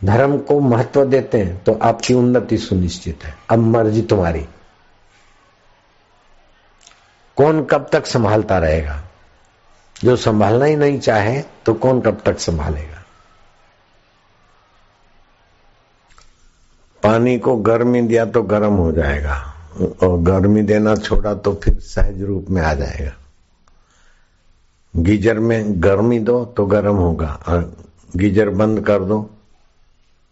धर्म 0.00 0.36
को 0.38 0.58
महत्व 0.60 1.04
देते 1.04 1.38
हैं 1.38 1.62
तो 1.64 1.72
आपकी 1.82 2.14
उन्नति 2.14 2.58
सुनिश्चित 2.58 3.24
है। 3.24 3.34
अब 3.50 3.58
मर्ज़ी 3.58 4.02
तुम्हारी। 4.02 4.46
कौन 7.36 7.64
कब 7.64 7.88
तक 7.92 8.06
संभालता 8.06 8.58
रहेगा? 8.58 9.02
जो 9.96 10.16
संभालना 10.16 10.64
ही 10.64 10.76
नहीं 10.76 10.98
चाहे 11.00 11.40
तो 11.66 11.74
कौन 11.74 12.00
कब 12.00 12.20
तक 12.24 12.38
संभालेगा? 12.38 13.02
पानी 17.02 17.38
को 17.38 17.56
गर्मी 17.56 18.02
दिया 18.02 18.24
तो 18.26 18.42
गर्म 18.42 18.72
हो 18.72 18.90
जाएगा, 18.92 19.34
और 20.02 20.18
गर्मी 20.20 20.62
देना 20.62 20.94
छोड़ा 20.96 21.34
तो 21.34 21.54
फिर 21.54 21.78
सहज 21.80 22.22
रूप 22.22 22.46
में 22.50 22.60
आ 22.62 22.72
जाएगा। 22.74 23.12
गीजर 24.94 25.38
में 25.38 25.82
गर्मी 25.82 26.18
दो 26.20 26.44
तो 26.46 26.66
गर्म 26.66 26.96
होगा, 26.96 27.28
और 27.48 27.76
गीजर 28.16 28.48
बंद 28.50 28.80
कर 28.80 29.04
दो 29.04 29.18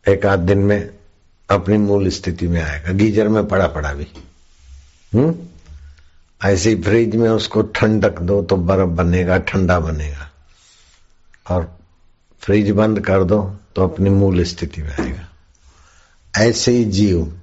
एक 0.09 0.27
आध 0.27 0.39
दिन 0.39 0.59
में 0.59 0.91
अपनी 1.51 1.79
मूल 1.79 2.09
स्थिति 2.09 2.49
में 2.49 2.63
आएगा। 2.63 2.93
गीजर 2.93 3.29
में 3.29 3.49
पड़ा 3.49 3.67
पड़ा 3.67 3.95
भी। 3.95 4.07
हम्म? 5.15 5.35
ऐसे 6.49 6.71
ही 6.71 6.83
फ्रिज 6.83 7.17
में 7.17 7.31
उसको 7.31 7.63
ठंडक 7.63 8.19
दो 8.19 8.43
तो 8.43 8.57
बर्फ़ 8.57 8.89
बनेगा, 8.89 9.39
ठंडा 9.39 9.81
बनेगा। 9.81 10.31
और 11.51 11.79
फ्रिज 12.41 12.71
बंद 12.71 13.01
कर 13.01 13.25
दो 13.25 13.57
तो 13.77 13.85
अपनी 13.85 14.11
मूल 14.11 14.45
स्थिति 14.45 14.83
में 14.83 14.97
आएगा। 15.01 15.29
ऐसे 16.37 16.73
ही 16.73 16.85
जीव, 16.85 17.41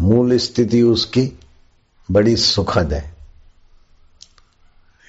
मूल 0.00 0.38
स्थिति 0.38 0.82
उसकी 0.82 1.38
बड़ी 2.10 2.36
सुखद 2.36 2.92
है। 2.92 3.14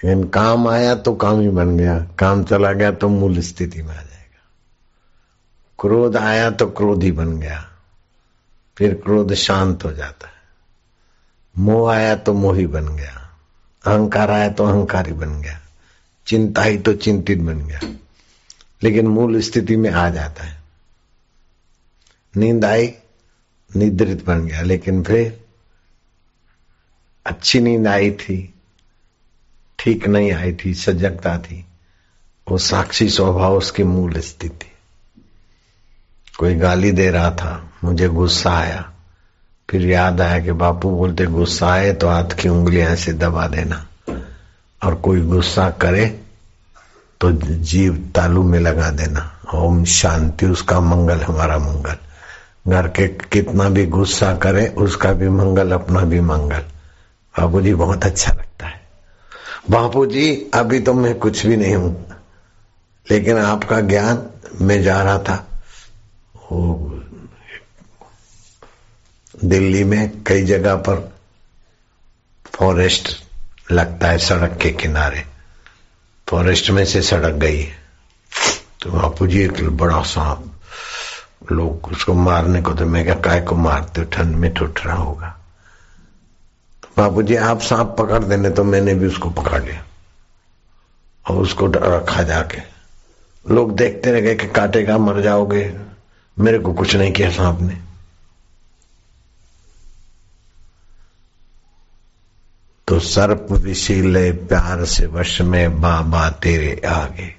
लेकिन 0.04 0.24
काम 0.24 0.68
आया 0.68 0.96
तो 0.96 1.16
काम 1.16 1.42
ही 1.42 1.50
बन 1.50 1.78
गया, 1.78 2.00
काम 2.20 2.44
चला 2.44 2.74
गया 2.74 2.92
तो 2.92 3.10
मूल 3.10 3.40
स्थिति 3.40 3.82
में 3.82 3.98
आ 3.98 4.02
क्रोध 5.80 6.18
आया 6.18 6.50
तो 6.50 6.68
क्रोध 6.68 7.04
ही 7.04 7.12
बन 7.12 7.40
गया। 7.40 7.72
फिर 8.78 8.94
क्रोध 8.94 9.34
शांत 9.34 9.86
हो 9.86 9.92
जाता 9.92 10.28
है। 10.28 10.34
मोह 11.58 11.94
आया 11.94 12.16
तो 12.16 12.34
मोही 12.34 12.68
बन 12.68 12.96
गया। 12.96 13.38
अहंकार 13.86 14.32
आया 14.32 14.50
तो 14.50 14.66
अहंकारी 14.66 15.14
बन 15.14 15.42
गया। 15.42 15.62
चिंता 16.28 16.64
ही 16.64 16.78
तो 16.78 16.94
चिंतित 16.94 17.40
बन 17.40 17.68
गया। 17.68 17.80
लेकिन 18.84 19.08
मूल 19.08 19.42
स्थिति 19.42 19.76
में 19.76 19.90
आ 19.90 20.10
जाता 20.10 20.44
है। 20.44 20.64
नींद 22.38 22.66
आई, 22.66 22.94
निद्रित 23.76 24.26
बन 24.26 24.46
गया। 24.46 24.62
लेकिन 24.62 25.04
फिर 25.04 25.46
अच्छी 27.26 27.60
नींद 27.60 27.88
आई 27.88 28.12
थी, 28.12 28.54
ठीक 29.80 30.08
नहीं 30.08 30.32
आई 30.32 30.58
थी, 30.66 30.74
सजगता 30.74 31.38
थी। 31.38 31.66
वो 32.52 32.58
साक्षी 32.58 33.10
स्वभाव 33.10 33.58
उसकी 33.58 33.84
मूल 33.84 34.20
स्थिति। 34.20 34.72
कोई 36.38 36.56
गाली 36.56 36.92
दे 36.92 37.10
रहा 37.12 37.32
था। 37.32 37.70
मुझे 37.84 38.08
गुस्सा 38.08 38.52
आया। 38.52 38.90
फिर 39.70 39.82
याद 39.82 40.22
आया 40.22 40.40
कि 40.40 40.52
बापू 40.52 40.90
बोलते, 40.90 41.26
गुस्सा 41.26 41.68
आए 41.68 41.94
तो 41.94 42.08
हाथ 42.08 42.36
की 42.40 42.50
उंगलियाँ 42.50 42.96
से 42.96 43.14
दबा 43.14 43.48
देना। 43.48 43.86
और 44.82 44.96
कोई 44.96 45.22
गुस्सा 45.22 45.70
करे 45.70 46.06
तो 47.22 47.32
जीव 47.32 48.12
तालू 48.16 48.44
में 48.44 48.60
लगा 48.60 48.90
देना। 48.90 49.32
ओम 49.54 49.84
शांति, 49.86 50.46
उसका 50.46 50.80
मंगल 50.80 51.22
हमारा 51.22 51.58
मंगल। 51.58 51.96
घर 52.68 52.88
के 52.88 53.08
कितना 53.08 53.70
भी 53.70 53.86
गुस्सा 53.86 54.34
करे, 54.36 54.68
उसका 54.68 55.12
भी 55.14 55.30
मंगल, 55.30 55.72
अपना 55.72 56.02
भी 56.02 56.20
मंगल। 56.22 56.64
बापू 57.36 57.62
जी, 57.62 57.74
बहुत 57.74 58.06
अच्छा 58.06 58.32
लगता 58.32 58.66
है। 58.68 58.82
बापू 59.70 60.06
जी, 60.06 60.52
अभी 60.54 60.80
तो 60.80 60.94
मैं 60.94 61.16
कुछ 61.16 61.46
भी 61.46 61.58
नहीं 61.58 61.76
हूँ, 61.76 62.06
लेकिन 63.12 63.38
आपका 63.38 63.80
ज्ञान 63.82 64.24
मैं 64.62 64.82
जा 64.84 65.02
रहा 65.02 65.18
था। 65.20 65.57
दिल्ली 69.46 69.84
में 69.84 70.24
कई 70.24 70.44
जगह 70.44 70.76
पर 70.76 71.14
फॉरेस्ट 72.46 73.24
लगता 73.72 74.08
है 74.08 74.18
सड़क 74.18 74.60
के 74.62 74.72
किनारे। 74.72 75.26
फॉरेस्ट 76.30 76.70
में 76.70 76.86
से 76.86 77.02
सड़क 77.02 77.34
गई। 77.34 77.64
तो 78.82 78.92
बापू 78.92 79.28
जी, 79.28 79.42
एक 79.42 79.70
बड़ा 79.70 80.02
सांप 80.02 80.54
लोग 81.52 81.88
उसको 81.88 82.14
मारने 82.14 82.62
को 82.62 82.74
तो 82.74 82.86
मैं 82.86 83.04
क्या, 83.04 83.16
काय 83.16 83.42
को 83.42 83.56
मारते 83.56 84.04
ठंड 84.04 84.36
में 84.36 84.54
ठुठ 84.54 84.86
रहा 84.86 84.96
होगा। 84.96 85.38
तो 86.84 86.90
बापू 86.98 87.22
जी, 87.22 87.36
आप 87.36 87.62
सांप 87.62 87.96
पकड़ 88.00 88.24
देने 88.24 88.50
तो 88.50 88.64
मैंने 88.64 88.96
भी 88.96 89.08
उसको 89.08 89.30
पकड़ 89.30 89.64
लिया। 89.64 89.84
और 91.30 91.42
उसको 91.42 91.66
रखा 91.66 92.24
जाके। 92.24 92.62
लोग 93.54 93.76
देखते 93.76 94.12
रह 94.12 94.22
गए 94.22 94.36
कि 94.36 94.48
काटेगा, 94.48 94.98
मर 94.98 95.22
जाओगे। 95.22 95.87
मेरे 96.40 96.60
को 96.60 96.74
कुछ 96.74 96.96
नहीं 96.96 97.12
किया 97.12 97.32
सांप 97.32 97.62
ने 97.62 97.82
तो 102.88 103.00
सर्प 103.00 103.48
विशीले 103.52 104.32
प्यार 104.32 104.86
से 104.86 105.06
वश 105.06 105.42
में 105.42 105.82
बाबा 105.82 106.30
तेरे 106.30 106.82
आगे। 106.88 107.36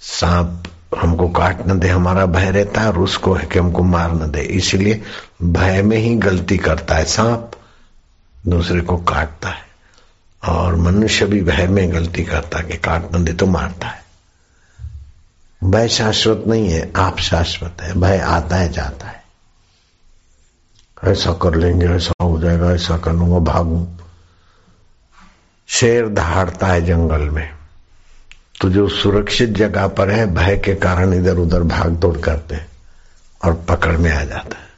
सांप 0.00 0.62
हमको 0.98 1.28
काट 1.28 1.66
न 1.66 1.78
दे, 1.78 1.88
हमारा 1.88 2.26
भय 2.26 2.50
रहता 2.50 2.80
है 2.80 2.88
और 2.88 2.98
उसको 2.98 3.34
है 3.34 3.46
कि 3.46 3.58
हमको 3.58 3.82
मार 3.82 4.12
न 4.12 4.30
दे। 4.30 4.40
इसलिए 4.40 5.02
भय 5.42 5.82
में 5.82 5.96
ही 5.96 6.16
गलती 6.16 6.58
करता 6.58 6.94
है 6.94 7.04
सांप, 7.04 7.50
दूसरे 8.46 8.80
को 8.80 8.96
काटता 8.96 9.48
है। 9.48 9.64
और 10.48 10.76
मनुष्य 10.76 11.26
भी 11.26 11.40
भय 11.40 11.66
में 11.66 11.92
गलती 11.92 12.24
करता 12.24 12.58
है 12.58 12.64
कि 12.64 12.76
काट 12.76 13.14
न 13.14 13.24
दे 13.24 13.32
तो 13.32 13.46
मारता 13.46 13.88
है। 13.88 14.03
भय 15.64 15.88
शाश्वत 15.88 16.44
नहीं 16.46 16.68
है, 16.68 16.92
आप 16.96 17.18
शाश्वत 17.18 17.82
है, 17.82 17.94
भय 17.94 18.18
आता 18.18 18.56
है, 18.56 18.72
जाता 18.72 19.06
है। 19.06 19.24
ऐसा 21.04 21.32
कर 21.32 21.54
लेंगे, 21.54 21.86
ऐसा 21.86 22.24
हो 22.24 22.40
जाएगा, 22.40 22.70
ऐसा 22.70 22.98
कर 22.98 23.12
लूँगा 23.12 23.38
भागू। 23.38 23.88
शेर 25.68 26.08
दहाड़ता 26.08 26.66
है 26.66 26.82
जंगल 26.82 27.20
में। 27.20 27.50
तो 28.60 28.70
जो 28.70 28.88
सुरक्षित 28.88 29.50
जगह 29.50 29.86
पर 29.86 30.10
है, 30.10 30.34
भय 30.34 30.56
के 30.56 30.74
कारण 30.74 31.14
इधर 31.14 31.36
उधर 31.36 31.62
भाग 31.62 31.88
दौड़ 31.88 32.18
करते 32.18 32.54
हैं 32.54 32.68
और 33.44 33.54
पकड़ 33.68 33.96
में 33.96 34.12
आ 34.12 34.24
जाता 34.24 34.58
है। 34.58 34.68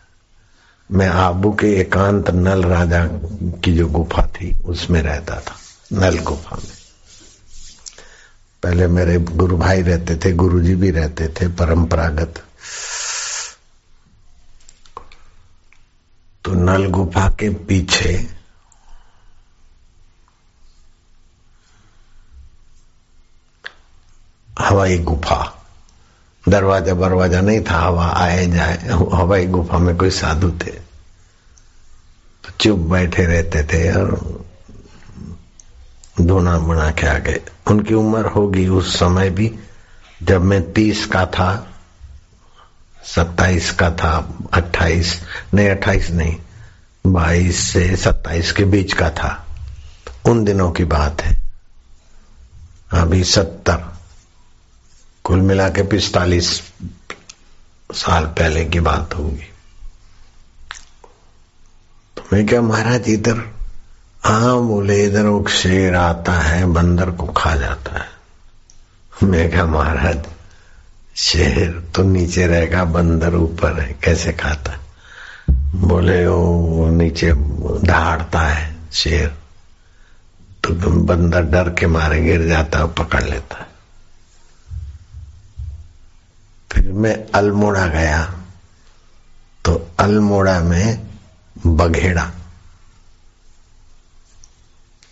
मैं 0.93 1.09
आबू 1.09 1.53
के 1.53 1.81
एकांत 1.81 2.31
नल 2.31 2.63
राजा 2.63 3.07
की 3.43 3.75
जो 3.75 3.87
गुफा 3.87 4.23
थी, 4.23 4.59
उसमें 4.67 5.03
रहता 5.03 5.35
था, 5.35 5.57
नल 5.93 6.19
गुफा 6.19 6.57
में। 6.57 6.86
पहले 8.67 8.87
मेरे 8.87 9.19
गुरु 9.19 9.57
भाई 9.57 9.83
रहते 9.83 10.17
थे, 10.17 10.33
गुरुजी 10.33 10.75
भी 10.75 10.91
रहते 10.91 11.29
थे 11.29 11.49
परंपरागत। 11.49 12.43
तो 16.45 16.55
नल 16.55 16.87
गुफा 16.87 17.29
के 17.29 17.49
पीछे 17.51 18.31
हवाई 24.59 24.99
गुफा। 24.99 25.63
दरवाज़ा 26.49 26.95
बरवाजा 26.95 27.41
नहीं 27.41 27.61
था, 27.61 27.79
हवा 27.79 28.07
आए 28.07 28.47
जाए, 28.47 28.77
हवाई 29.15 29.47
गुफा 29.47 29.79
में 29.79 29.97
कोई 29.97 30.11
साधु 30.11 30.51
थे। 30.51 30.71
तो 32.45 32.51
चुप 32.61 32.79
बैठे 32.79 33.27
रहते 33.27 33.63
थे 33.65 33.93
और 33.93 34.46
धुना 36.21 36.59
बना 36.59 36.91
के 36.91 37.07
आ 37.07 37.19
गए। 37.19 37.41
उनकी 37.67 37.95
उम्र 37.95 38.27
होगी 38.27 38.69
उस 38.69 38.99
समय 38.99 39.31
भी, 39.31 39.59
जब 40.23 40.43
मैं 40.43 40.73
तीस 40.73 41.07
का 41.07 41.27
था, 41.27 41.73
सत्ताईस 43.05 43.71
का 43.71 43.91
था, 43.91 44.39
अट्ठाईस, 44.53 45.23
नहीं 45.55 45.71
अट्ठाईस 45.71 46.11
नहीं, 46.11 46.37
बाईस 47.07 47.59
से 47.59 47.97
सत्ताईस 47.97 48.53
के 48.53 48.65
बीच 48.65 48.93
का 48.93 49.11
था। 49.11 49.47
उन 50.29 50.45
दिनों 50.45 50.73
की 50.73 50.85
बात 50.85 51.23
है। 51.23 51.37
अभी 52.93 53.25
सत्तर, 53.25 53.97
कुल 55.25 55.41
मिला 55.41 55.69
के 55.69 55.83
पिस्तालीस 55.83 56.73
साल 57.93 58.25
पहले 58.25 58.65
की 58.65 58.81
बात 58.81 59.15
होगी। 59.15 59.53
तो 62.17 62.23
मैं 62.33 62.47
क्या, 62.47 62.63
महाराज, 62.63 63.09
इधर 63.09 63.56
हाँ 64.27 64.57
बोले 64.61 64.95
इधर 65.07 65.27
वो 65.27 65.49
शेर 65.49 65.95
आता 65.95 66.33
है, 66.33 66.65
बंदर 66.67 67.11
को 67.11 67.27
खा 67.33 67.55
जाता 67.57 67.99
है। 67.99 69.29
मैं 69.29 69.51
क्या 69.51 69.65
महाराज, 69.67 70.25
शेर 71.17 71.71
तो 71.95 72.03
नीचे 72.03 72.47
रहेगा, 72.47 72.85
बंदर 72.87 73.35
ऊपर 73.35 73.79
है, 73.81 73.93
कैसे 74.03 74.33
खाता 74.33 74.73
बोले 75.77 76.27
वो 76.27 76.89
नीचे 76.91 77.33
दहाड़ता 77.33 78.41
है 78.41 78.75
शेर। 78.93 79.29
तो 80.65 80.75
बंदर 81.03 81.43
डर 81.45 81.71
के 81.71 81.87
मारे, 81.87 82.21
गिर 82.23 82.47
जाता 82.49 82.79
है 82.79 82.93
पकड़ 82.95 83.23
लेता 83.23 83.59
है। 83.59 83.67
फिर 86.71 86.91
मैं 86.93 87.15
अल्मोड़ा 87.35 87.87
गया 87.87 88.25
तो 89.65 89.75
अल्मोड़ा 90.01 90.59
में 90.61 91.07
बघेड़ा 91.67 92.31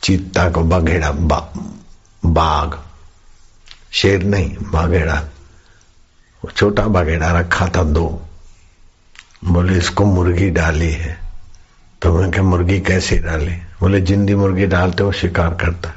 चीता 0.05 0.51
को 0.51 0.63
बघेड़ा 0.63 1.11
बा, 1.11 1.53
बाघ। 2.27 2.75
शेर 3.93 4.23
नहीं 4.23 4.57
बाघेड़ा। 4.61 5.23
छोटा 6.57 6.87
बघेड़ा 6.87 7.41
रखा 7.41 7.69
था 7.69 7.83
दो। 7.83 8.23
बोले 9.45 9.79
इसको 9.79 10.05
मुर्गी 10.05 10.51
डाली 10.51 10.93
है। 10.93 11.19
तो 12.03 12.19
मैं 12.19 12.31
क्या 12.31 12.43
मुर्गी 12.43 12.81
कैसे 12.81 13.19
डाली? 13.19 13.53
बोले 13.53 14.01
जिंदी 14.01 14.35
मुर्गी 14.35 14.67
डालते 14.67 15.03
हो 15.03 15.13
शिकार 15.13 15.55
करता। 15.55 15.93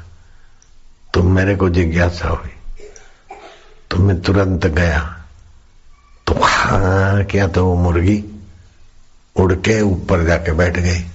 तो 1.14 1.22
मेरे 1.22 1.56
को 1.56 1.68
जिज्ञासा 1.68 2.28
हुई। 2.28 2.50
तो 3.90 3.96
मैं 3.96 4.20
तुरंत 4.20 4.66
गया। 4.66 5.24
तो 6.26 6.34
हाँ 6.42 7.24
क्या 7.24 7.48
तो 7.48 7.66
वो 7.66 7.74
मुर्गी? 7.74 8.24
उड़ 9.36 9.52
के 9.52 9.80
ऊपर 9.80 10.24
जाके 10.24 10.52
बैठ 10.52 10.78
गई। 10.78 11.06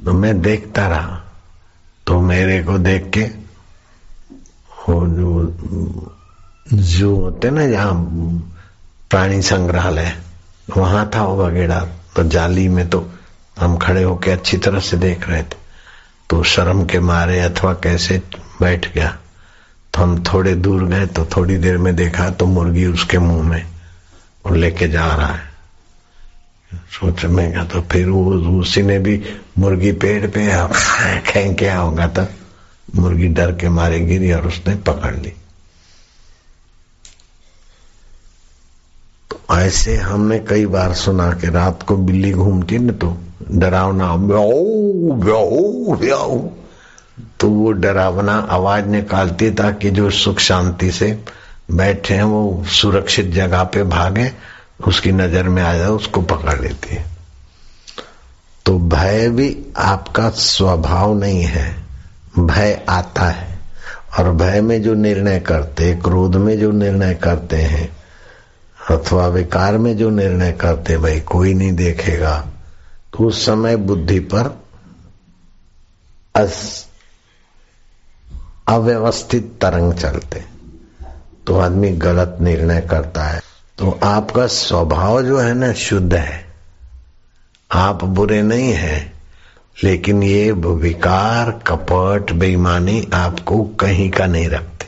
तो 0.00 0.12
मैं 0.12 0.40
देखता 0.42 0.86
रहा 0.88 1.20
तो 2.06 2.20
मेरे 2.20 2.62
को 2.62 2.78
देख 2.78 3.10
के, 3.10 3.24
वो 4.80 5.06
जो 5.08 5.30
जो 6.72 7.14
होते 7.16 7.50
ना 7.50 7.66
जहाँ 7.66 7.94
प्राणी 9.10 9.40
संग्रहालय, 9.42 10.12
वहाँ 10.76 11.10
था 11.14 11.22
वो 11.22 11.36
बगेड़ा 11.36 11.80
तो 12.16 12.22
जाली 12.24 12.68
में 12.68 12.88
तो 12.90 13.06
हम 13.58 13.76
खड़े 13.78 14.02
होके 14.02 14.30
अच्छी 14.30 14.56
तरह 14.56 14.80
से 14.80 14.96
देख 14.96 15.28
रहे 15.28 15.42
थे। 15.42 15.62
तो 16.30 16.42
शर्म 16.44 16.84
के 16.86 17.00
मारे 17.00 17.40
अथवा 17.40 17.72
कैसे 17.74 18.18
बैठ 18.60 18.92
गया। 18.94 19.16
तो 19.94 20.02
हम 20.02 20.22
थोड़े 20.24 20.54
दूर 20.56 20.84
गए 20.84 21.06
तो 21.06 21.24
थोड़ी 21.36 21.56
देर 21.56 21.78
में 21.78 21.94
देखा 21.96 22.30
तो 22.30 22.46
मुर्गी 22.46 22.86
उसके 22.86 23.18
मुँह 23.18 23.48
में 23.48 23.66
और 24.44 24.56
लेके 24.56 24.88
जा 24.88 25.06
रहा 25.06 25.26
है। 25.26 25.53
सोच 26.90 27.24
में 27.24 27.50
गया 27.50 27.64
तो 27.64 27.80
फिर 27.82 28.08
उसी 28.08 28.82
ने 28.82 28.98
भी 28.98 29.22
मुर्गी 29.58 29.92
पेड़ 29.92 30.26
पे 30.26 31.52
क्या 31.54 31.78
होगा 31.78 32.06
तो 32.08 32.26
मुर्गी 32.94 33.28
डर 33.28 33.52
के 33.52 33.68
मारे 33.68 34.00
गिरी 34.00 34.32
और 34.32 34.46
उसने 34.46 34.74
पकड़ 34.86 35.14
ली। 35.14 35.32
तो 39.30 39.40
ऐसे 39.54 39.96
हमने 39.96 40.38
कई 40.38 40.66
बार 40.66 40.94
सुना 40.94 41.30
कि 41.32 41.48
रात 41.50 41.82
को 41.82 41.96
बिल्ली 41.96 42.32
घूमती 42.32 42.78
न 42.78 42.92
तो 42.92 43.16
डरावना 43.50 44.14
ब्याऊ 44.16 45.12
ब्याऊ 45.14 45.96
ब्याऊ। 45.96 46.38
तो 47.40 47.48
वो 47.48 47.72
डरावना 47.72 48.34
आवाज़ 48.50 48.86
निकालती 48.86 49.50
ताकि 49.50 49.90
जो 49.90 50.10
सुख 50.10 50.38
शांति 50.38 50.90
से 50.90 51.18
बैठे 51.70 52.14
हैं 52.14 52.22
वो 52.22 52.64
सुरक्षित 52.68 53.26
जगह 53.26 53.62
पे 53.64 53.82
भागे। 53.82 54.30
उसकी 54.80 55.12
नज़र 55.12 55.48
में 55.48 55.62
आ 55.62 55.76
जाए 55.76 55.88
उसको 55.88 56.20
पकड़ 56.22 56.60
लेती 56.60 56.94
है। 56.94 57.04
तो 58.66 58.78
भय 58.78 59.28
भी 59.28 59.56
आपका 59.76 60.28
स्वभाव 60.30 61.14
नहीं 61.14 61.42
है, 61.42 61.66
भय 62.38 62.84
आता 62.88 63.28
है। 63.28 63.58
और 64.18 64.30
भय 64.32 64.60
में 64.60 64.82
जो 64.82 64.94
निर्णय 64.94 65.40
करते, 65.40 65.94
क्रोध 65.94 66.36
में 66.36 66.58
जो 66.58 66.70
निर्णय 66.72 67.14
करते 67.14 67.56
हैं, 67.56 67.88
अथवा 68.90 69.26
विकार 69.26 69.78
में 69.78 69.96
जो 69.96 70.10
निर्णय 70.10 70.52
करते 70.52 70.96
भाई, 70.98 71.20
कोई 71.20 71.54
नहीं 71.54 71.72
देखेगा 71.72 72.36
तो 73.12 73.24
उस 73.24 73.44
समय 73.46 73.76
बुद्धि 73.76 74.18
पर 74.18 74.52
अव्यवस्थित 78.68 79.52
तरंग 79.60 79.92
चलते। 79.94 80.44
तो 81.46 81.58
आदमी 81.58 81.90
गलत 81.98 82.38
निर्णय 82.40 82.80
करता 82.80 83.24
है। 83.24 83.40
तो 83.78 84.00
आपका 84.02 84.46
स्वभाव 84.46 85.22
जो 85.22 85.38
है 85.38 85.54
ना 85.54 85.72
शुद्ध 85.72 86.14
है। 86.14 86.54
आप 87.72 88.04
बुरे 88.04 88.42
नहीं 88.42 88.72
हैं, 88.72 89.12
लेकिन 89.84 90.22
ये 90.22 90.52
विकार, 90.52 91.50
कपट, 91.66 92.32
बेईमानी 92.32 93.10
आपको 93.14 93.64
कहीं 93.64 94.10
का 94.10 94.26
नहीं 94.26 94.48
रखते। 94.48 94.86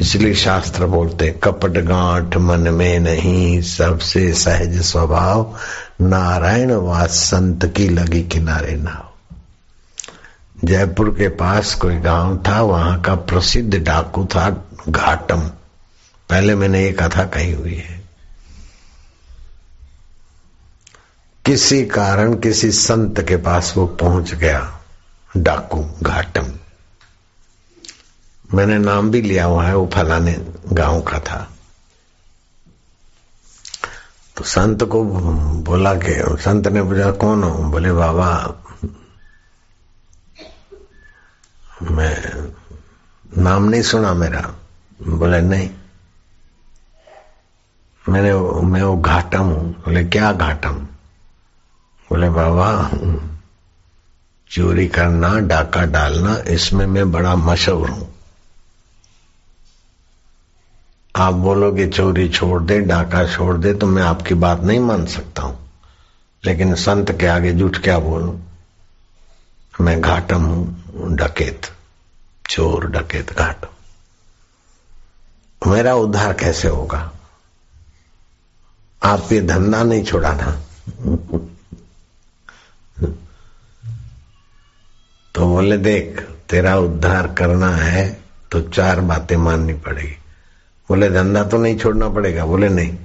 इसलिए 0.00 0.34
शास्त्र 0.34 0.86
बोलते 0.86 1.30
कपट 1.44 1.70
गांठ 1.70 2.36
मन 2.36 2.60
में 2.60 3.00
नहीं, 3.00 3.62
सबसे 3.62 4.34
सहज 4.34 4.82
स्वभाव, 4.82 5.56
नारायण 6.00 6.72
व 6.72 7.06
संत 7.06 7.66
की 7.66 7.88
लगी 7.88 8.22
किनारे 8.22 8.76
नाव 8.76 9.08
जयपुर 10.64 11.10
के 11.10 11.28
पास 11.28 11.74
कोई 11.74 11.96
गाँव 11.96 12.42
था, 12.48 12.62
वहाँ 12.62 13.00
का 13.02 13.14
प्रसिद्ध 13.14 13.78
डाकू 13.78 14.24
था 14.24 14.64
घाटम। 14.88 15.50
पहले 16.32 16.54
मैंने 16.54 16.84
ये 16.84 16.92
कथा 16.92 17.24
कही 17.24 17.52
हुई 17.52 17.74
है। 17.74 18.04
किसी 21.46 21.86
कारण 21.86 22.34
किसी 22.34 22.72
संत 22.72 23.20
के 23.20 23.36
पास 23.36 23.74
वो 23.76 23.86
पहुँच 23.86 24.34
गया, 24.34 24.80
डाकू 25.36 25.90
घाटम। 26.02 26.52
मैंने 28.54 28.78
नाम 28.78 29.10
भी 29.10 29.22
लिया 29.22 29.44
हुआ 29.44 29.64
है, 29.64 29.76
वो 29.76 29.90
फलाने 29.94 30.46
गाँव 30.72 31.02
का 31.02 31.18
था। 31.18 31.52
तो 34.36 34.44
संत 34.44 34.84
को 34.84 35.04
बोला 35.54 35.94
कि, 35.94 36.42
संत 36.42 36.68
ने 36.68 36.82
पूछा, 36.82 37.10
कौन 37.10 37.42
हो? 37.42 37.50
बोले, 37.50 37.92
बाबा, 37.92 38.54
मैं, 41.82 42.32
नाम 43.38 43.64
नहीं 43.64 43.82
सुना 43.82 44.14
मेरा। 44.14 44.54
बोले, 45.02 45.40
नहीं। 45.40 45.70
मैंने 48.08 48.34
मैं 48.62 48.82
वो 48.82 48.96
घाटम 48.96 49.42
हूँ। 49.42 49.72
बोले, 49.72 50.04
क्या 50.04 50.32
घाटम 50.32 50.72
बोले, 52.10 52.30
बाबा 52.30 52.90
चोरी 54.50 54.88
करना, 54.88 55.38
डाका 55.38 55.84
डालना, 55.84 56.36
इसमें 56.48 56.86
मैं 56.86 57.12
बड़ा 57.12 57.36
मशहूर 57.36 57.90
हूँ। 57.90 58.14
आप 61.16 61.34
बोलोगे, 61.34 61.86
चोरी 61.88 62.28
छोड़ 62.28 62.62
दे, 62.62 62.80
डाका 62.80 63.26
छोड़ 63.26 63.56
दे 63.56 63.74
तो 63.74 63.86
मैं 63.86 64.02
आपकी 64.02 64.34
बात 64.34 64.60
नहीं 64.60 64.80
मान 64.80 65.06
सकता 65.06 65.42
हूँ। 65.42 65.70
लेकिन 66.44 66.74
संत 66.74 67.12
के 67.12 67.26
आगे 67.26 67.52
झूठ 67.52 67.78
क्या 67.78 67.98
बोलू? 67.98 68.40
मैं 69.80 70.00
घाटम 70.00 70.42
हूँ, 70.42 70.84
डकेत। 70.94 71.62
चोर, 72.50 72.86
डकेत, 72.86 73.32
घाटम। 73.32 73.68
मेरा 75.70 75.94
उद्धार 75.94 76.32
कैसे 76.32 76.68
होगा? 76.68 77.12
आप 79.04 79.32
ये 79.32 79.40
धंधा 79.40 79.82
नहीं 79.82 80.04
छोड़ाना। 80.04 80.60
तो 85.34 85.46
बोले, 85.46 85.78
देख, 85.78 86.20
तेरा 86.50 86.76
उद्धार 86.76 87.34
करना 87.34 87.70
है 87.76 88.22
तो 88.52 88.60
चार 88.60 89.00
बातें 89.00 89.36
माननी 89.36 89.74
पड़ेगी। 89.74 90.16
बोले, 90.88 91.10
धंधा 91.10 91.44
तो 91.44 91.58
नहीं 91.58 91.78
छोड़ना 91.78 92.08
पड़ेगा? 92.08 92.46
बोले, 92.46 92.68
नहीं। 92.68 92.96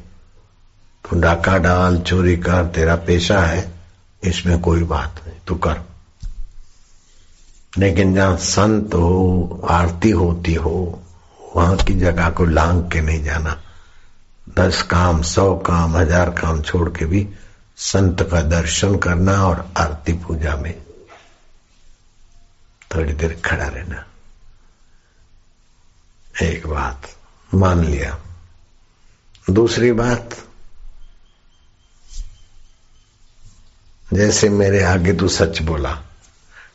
तू 1.03 1.19
डाका 1.19 1.57
डाल, 1.57 1.99
चोरी 1.99 2.37
कर, 2.37 2.65
तेरा 2.65 2.95
पेशा 2.95 3.39
है, 3.39 3.71
इसमें 4.23 4.59
कोई 4.59 4.83
बात 4.83 5.21
नहीं, 5.27 5.37
तू 5.47 5.55
कर। 5.55 5.81
लेकिन 7.77 8.15
जहाँ 8.15 8.37
संत 8.37 8.93
हो, 8.93 9.61
आरती 9.69 10.09
होती 10.09 10.53
हो, 10.53 11.03
वहाँ 11.55 11.77
की 11.77 11.93
जगह 11.93 12.29
को 12.29 12.45
लांग 12.45 12.91
के 12.91 13.01
नहीं 13.01 13.23
जाना। 13.23 13.61
दस 14.47 14.81
काम, 14.81 15.21
सौ 15.21 15.55
काम, 15.55 15.95
हज़ार 15.97 16.29
काम 16.31 16.61
छोड़ 16.61 16.89
के 16.89 17.05
भी 17.05 17.27
संत 17.77 18.21
का 18.31 18.41
दर्शन 18.41 18.97
करना 18.97 19.33
और 19.45 19.73
आरती 19.77 20.13
पूजा 20.13 20.55
में 20.55 20.73
थोड़ी 22.95 23.13
देर 23.13 23.41
खड़ा 23.45 23.67
रहना। 23.67 24.05
एक 26.43 26.67
बात 26.67 27.09
मान 27.51 27.83
लिया। 27.85 28.17
दूसरी 29.49 29.91
बात, 29.91 30.35
जैसे 34.13 34.49
मेरे 34.49 34.83
आगे 34.83 35.13
तू 35.13 35.27
सच 35.27 35.61
बोला, 35.61 35.91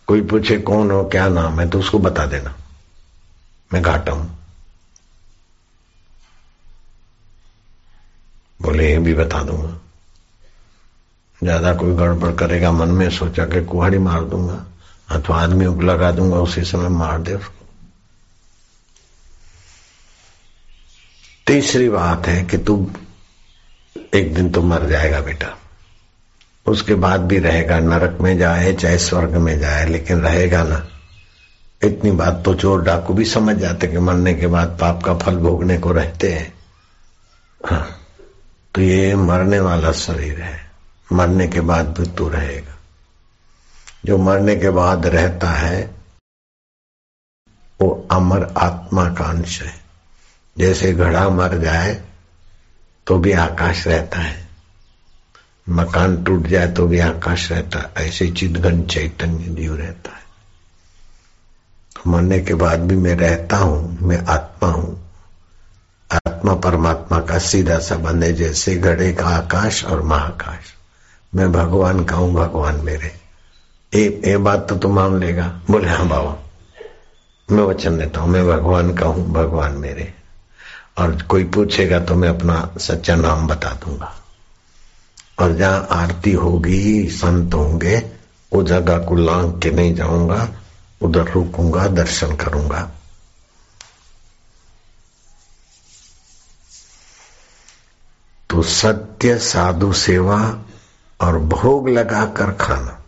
कोई 0.06 0.22
पूछे 0.22 0.58
कौन 0.58 0.90
हो, 0.90 1.04
क्या 1.04 1.28
नाम 1.28 1.60
है 1.60 1.68
तो 1.70 1.78
उसको 1.78 1.98
बता 1.98 2.26
देना। 2.26 2.54
मैं 3.70 3.82
घाटा 3.82 4.12
हूँ। 4.12 4.41
बोले, 8.62 8.92
ये 8.92 8.98
भी 8.98 9.14
बता 9.14 9.42
दूँगा। 9.42 9.78
ज़्यादा 11.42 11.74
कोई 11.74 11.94
गड़बड़ 11.94 12.32
करेगा, 12.32 12.72
मन 12.72 12.88
में 12.88 13.10
सोचा 13.10 13.44
कि 13.44 13.64
कुहाड़ी 13.64 13.98
मार 13.98 14.24
दूँगा, 14.24 14.66
अथवा 15.10 15.42
आदमी 15.42 15.64
को 15.64 15.80
लगा 15.80 16.10
दूँगा, 16.10 16.36
उसी 16.36 16.64
समय 16.64 16.88
मार 16.88 17.18
दे 17.18 17.34
उसको। 17.34 17.66
तीसरी 21.46 21.88
बात 21.88 22.26
है 22.26 22.44
कि 22.44 22.58
तू 22.58 22.90
एक 24.14 24.34
दिन 24.34 24.50
तो 24.50 24.62
मर 24.62 24.86
जाएगा 24.86 25.20
बेटा। 25.20 25.58
उसके 26.66 26.94
बाद 26.94 27.20
भी 27.20 27.38
रहेगा, 27.38 27.80
नरक 27.80 28.18
में 28.20 28.38
जाए, 28.38 28.72
चाहे 28.72 28.98
स्वर्ग 28.98 29.36
में 29.36 29.58
जाए, 29.58 29.86
लेकिन 29.86 30.20
रहेगा 30.20 30.62
ना। 30.64 30.86
इतनी 31.84 32.10
बात 32.10 32.42
तो 32.44 32.54
चोर 32.54 32.82
डाकू 32.82 33.14
भी 33.14 33.24
समझ 33.24 33.56
जाते 33.56 33.86
कि 33.86 33.98
मरने 33.98 34.34
के 34.34 34.46
बाद 34.46 34.78
पाप 34.80 35.02
का 35.02 35.14
फल 35.14 35.36
भोगने 35.36 35.78
को 35.78 35.92
रहते 35.92 36.32
हैं। 36.32 36.54
हाँ। 37.66 37.98
तो 38.74 38.80
ये 38.80 39.14
मरने 39.14 39.60
वाला 39.60 39.92
शरीर 39.92 40.40
है। 40.40 40.70
मरने 41.12 41.48
के 41.48 41.60
बाद 41.60 41.98
भी 41.98 42.06
तू 42.06 42.28
रहेगा। 42.28 42.78
जो 44.04 44.18
मरने 44.18 44.56
के 44.56 44.70
बाद 44.70 45.06
रहता 45.06 45.50
है, 45.50 45.94
वो 47.80 48.08
अमर 48.10 48.54
आत्मा 48.58 49.10
का 49.10 49.24
अंश 49.24 49.62
है। 49.62 49.84
जैसे 50.58 50.92
घड़ा 50.92 51.28
मर 51.28 51.58
जाए 51.58 52.04
तो 53.06 53.18
भी 53.18 53.32
आकाश 53.32 53.86
रहता 53.86 54.18
है। 54.18 54.48
मकान 55.68 56.24
टूट 56.24 56.46
जाए 56.46 56.68
तो 56.68 56.86
भी 56.86 56.98
आकाश 56.98 57.52
रहता 57.52 57.78
है। 57.78 58.08
ऐसे 58.08 58.30
चिदघन 58.30 58.82
चैतन्य 58.82 59.44
जीव 59.44 59.76
रहता 59.76 60.10
है। 60.10 60.22
तो 61.96 62.10
मरने 62.10 62.40
के 62.40 62.54
बाद 62.54 62.80
भी 62.80 62.96
मैं 62.96 63.14
रहता 63.14 63.56
हूँ, 63.56 63.98
मैं 64.00 64.18
आत्मा 64.18 64.68
हूँ। 64.68 65.11
आत्मा 66.26 66.54
परमात्मा 66.54 67.18
का 67.20 67.38
सीधा 67.38 67.78
संबंध 67.78 68.24
है 68.24 68.32
जैसे 68.32 68.74
घड़े 68.76 69.12
का 69.12 69.26
आकाश 69.26 69.84
और 69.84 70.02
महाकाश। 70.02 70.72
मैं 71.34 71.50
भगवान 71.52 72.04
का 72.04 72.16
हूँ 72.16 72.32
भगवान 72.34 72.80
मेरे। 72.84 73.10
ए, 73.92 74.02
ए 74.24 74.36
बात 74.36 74.68
तो 74.68 74.76
तू 74.76 74.88
मान 74.88 75.18
लेगा। 75.20 75.46
बोले 75.70 75.88
हाँ 75.88 76.08
बाबा। 76.08 76.36
मैं 77.48 77.62
वचन 77.62 77.98
देता 77.98 78.20
हूँ 78.20 78.30
मैं 78.30 78.46
भगवान 78.46 78.94
का 78.94 79.06
हूँ 79.06 79.26
भगवान 79.32 79.72
मेरे। 79.72 80.12
और 80.98 81.22
कोई 81.22 81.44
पूछेगा 81.44 82.00
तो 82.00 82.14
मैं 82.14 82.28
अपना 82.28 82.74
सच्चा 82.78 83.16
नाम 83.16 83.46
बता 83.48 83.72
दूँगा। 83.84 84.14
और 85.38 85.52
जहाँ 85.52 85.86
आरती 85.90 86.32
होगी 86.32 87.08
संत 87.08 87.54
होंगे 87.54 87.98
वो 88.52 88.62
जगह 88.62 88.98
को 88.98 89.14
लांग 89.16 89.60
के 89.62 89.70
नहीं 89.70 89.94
जाऊँगा 89.94 90.48
उधर 91.00 91.32
रुकूँगा 91.32 91.86
दर्शन 91.86 92.36
करूँगा। 92.36 92.90
तो 98.52 98.62
सत्य, 98.62 99.36
साधु, 99.38 99.92
सेवा 99.92 100.38
और 101.20 101.38
भोग 101.38 101.88
लगाकर 101.88 102.50
खाना। 102.52 102.98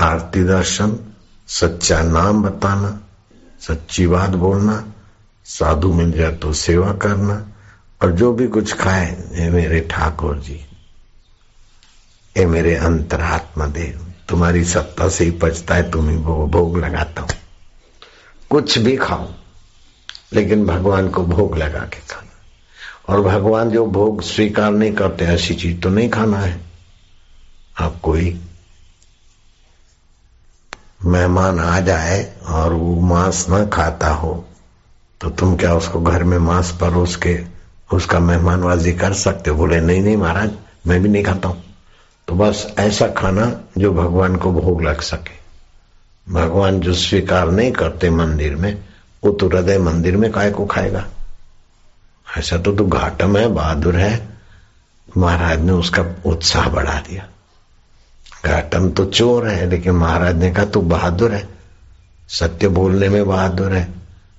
आरती 0.00 0.44
दर्शन, 0.44 0.96
सच्चा 1.48 2.02
नाम 2.02 2.42
बताना, 2.42 2.90
सच्ची 3.60 4.06
बात 4.06 4.30
बोलना, 4.30 4.84
साधु 5.46 5.92
मिल 5.92 6.12
जाए 6.12 6.32
तो 6.32 6.52
सेवा 6.52 6.92
करना, 7.02 7.34
और 8.02 8.12
जो 8.12 8.32
भी 8.32 8.46
कुछ 8.48 8.72
खाए 8.72 9.10
ये 9.34 9.50
मेरे 9.50 9.80
ठाकुर 9.90 10.38
जी 10.38 10.60
ये 12.36 12.46
मेरे 12.46 12.74
अंतरात्मा 12.76 13.66
देव, 13.66 14.06
तुम्हारी 14.28 14.64
सत्ता 14.64 15.08
से 15.08 15.24
ही 15.24 15.30
पचता 15.38 15.74
है 15.74 15.90
तुम्हें 15.90 16.16
वो 16.16 16.46
भोग 16.46 16.78
लगाता 16.78 17.22
हूँ। 17.22 17.30
कुछ 18.50 18.78
भी 18.78 18.96
खाओ 18.96 19.28
लेकिन 20.32 20.66
भगवान 20.66 21.08
को 21.08 21.24
भोग 21.26 21.56
लगा 21.58 21.84
के 21.84 22.00
खाना 22.06 22.29
और 23.10 23.20
भगवान 23.20 23.70
जो 23.70 23.84
भोग 23.86 24.22
स्वीकार 24.22 24.70
नहीं 24.72 24.92
करते, 24.92 25.24
ऐसी 25.24 25.54
चीज़ 25.54 25.80
तो 25.80 25.90
नहीं 25.90 26.08
खाना 26.10 26.38
है। 26.38 26.60
आप 27.76 28.00
कोई 28.02 28.40
मेहमान 31.04 31.58
आ 31.60 31.80
जाए 31.80 32.22
और 32.48 32.72
वो 32.72 32.94
मांस 33.00 33.46
न 33.50 33.66
खाता 33.68 34.08
हो 34.08 34.44
तो 35.20 35.30
तुम 35.30 35.56
क्या 35.56 35.74
उसको 35.74 36.00
घर 36.00 36.24
में 36.24 36.38
मांस 36.38 36.70
परोस 36.80 37.16
के 37.16 37.38
उसका 37.92 38.18
मेहमानबाजी 38.18 38.92
कर 38.92 39.14
सकते 39.14 39.50
हो? 39.50 39.56
बोले, 39.56 39.80
नहीं 39.80 40.02
नहीं 40.02 40.16
महाराज, 40.16 40.50
मैं 40.86 41.02
भी 41.02 41.08
नहीं 41.08 41.24
खाता 41.24 41.48
हूँ। 41.48 41.62
तो 42.28 42.34
बस 42.34 42.66
ऐसा 42.78 43.08
खाना 43.08 43.46
जो 43.78 43.92
भगवान 43.92 44.36
को 44.36 44.52
भोग 44.52 44.82
लग 44.82 45.00
सके। 45.00 45.38
भगवान 46.26 46.80
जो 46.80 46.94
स्वीकार 46.94 47.50
नहीं 47.50 47.72
करते 47.72 48.10
मंदिर 48.10 48.56
में, 48.56 48.84
वो 49.24 49.32
तो 49.32 49.48
हृदय 49.48 49.78
मंदिर 49.78 50.16
में 50.16 50.30
काय 50.32 50.50
को 50.50 50.66
खाएगा? 50.66 51.06
ऐसा 52.38 52.58
तो 52.58 52.72
तू 52.72 52.86
घाटम 52.86 53.36
है, 53.36 53.48
बहादुर 53.48 53.96
है। 53.96 54.28
महाराज 55.16 55.60
ने 55.60 55.72
उसका 55.72 56.04
उत्साह 56.26 56.68
बढ़ा 56.68 56.94
दिया। 56.94 57.28
घाटम 58.44 58.90
तो 58.90 59.04
चोर 59.04 59.48
है, 59.48 59.66
लेकिन 59.66 59.92
महाराज 59.92 60.36
ने 60.36 60.50
कहा, 60.50 60.64
तू 60.64 60.80
बहादुर 60.80 61.32
है। 61.32 61.48
सत्य 62.28 62.68
बोलने 62.68 63.08
में 63.08 63.26
बहादुर 63.26 63.72
है। 63.72 63.94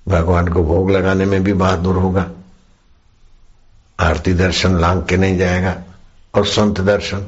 भगवान 0.07 0.47
को 0.47 0.63
भोग 0.63 0.91
लगाने 0.91 1.25
में 1.25 1.43
भी 1.43 1.53
बहादुर 1.53 1.95
होगा। 1.95 2.29
आरती 3.99 4.33
दर्शन 4.33 4.79
लांग 4.79 5.03
के 5.03 5.17
नहीं 5.17 5.37
जाएगा, 5.37 5.75
और 6.35 6.45
संत 6.45 6.81
दर्शन। 6.81 7.27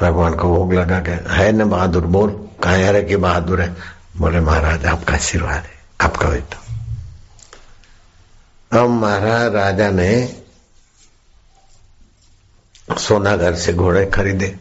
भगवान 0.00 0.34
को 0.34 0.48
भोग 0.48 0.74
लगा 0.74 1.00
के, 1.00 1.10
है 1.10 1.52
न 1.52 1.64
बहादुर, 1.64 2.06
बोल। 2.06 2.30
कहा 2.62 2.90
रहे 2.90 3.02
कि 3.02 3.16
बहादुर 3.16 3.60
है? 3.60 3.76
बोले, 4.16 4.40
महाराज, 4.40 4.86
आपका 4.86 5.14
आशीर्वाद 5.14 5.62
है, 5.62 5.74
आपका 6.00 6.28
बेटा 6.28 6.63
अब 8.74 8.88
महाराज 8.90 9.54
राजा 9.54 9.90
ने 9.90 10.42
सोनागर 12.98 13.54
से 13.54 13.72
घोड़े 13.72 14.06
खरीदे। 14.06 14.58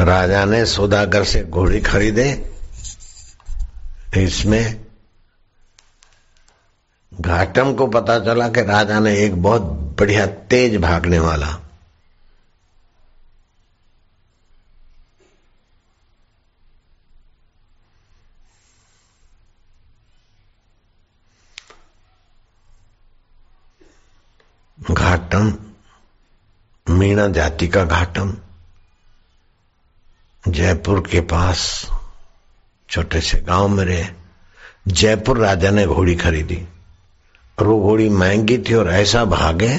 राजा 0.00 0.44
ने 0.44 0.66
सौदागर 0.66 1.24
से 1.24 1.44
घोड़ी 1.44 1.80
खरीदे। 1.80 2.54
इसमें 4.16 4.86
घाटम 7.20 7.74
को 7.74 7.86
पता 7.86 8.18
चला 8.18 8.48
कि 8.48 8.62
राजा 8.62 9.00
ने 9.00 9.18
एक 9.18 9.42
बहुत 9.42 9.62
बढ़िया 10.00 10.26
तेज 10.26 10.76
भागने 10.76 11.18
वाला 11.18 11.58
घाटम, 24.90 25.54
मीणा 26.90 27.28
जाति 27.28 27.68
का 27.68 27.84
घाटम। 27.84 28.34
जयपुर 30.48 31.00
के 31.00 31.20
पास 31.20 31.90
छोटे 32.90 33.20
से 33.20 33.40
गाँव 33.40 33.68
में 33.68 33.84
रहे। 33.84 34.06
जयपुर 34.88 35.38
राजा 35.38 35.70
ने 35.70 35.86
घोड़ी 35.86 36.14
खरीदी। 36.14 36.68
और 37.58 37.66
वो 37.66 37.80
घोड़ी 37.80 38.08
महँगी 38.08 38.58
थी 38.58 38.74
और 38.74 38.90
ऐसा 38.90 39.24
भागे 39.24 39.78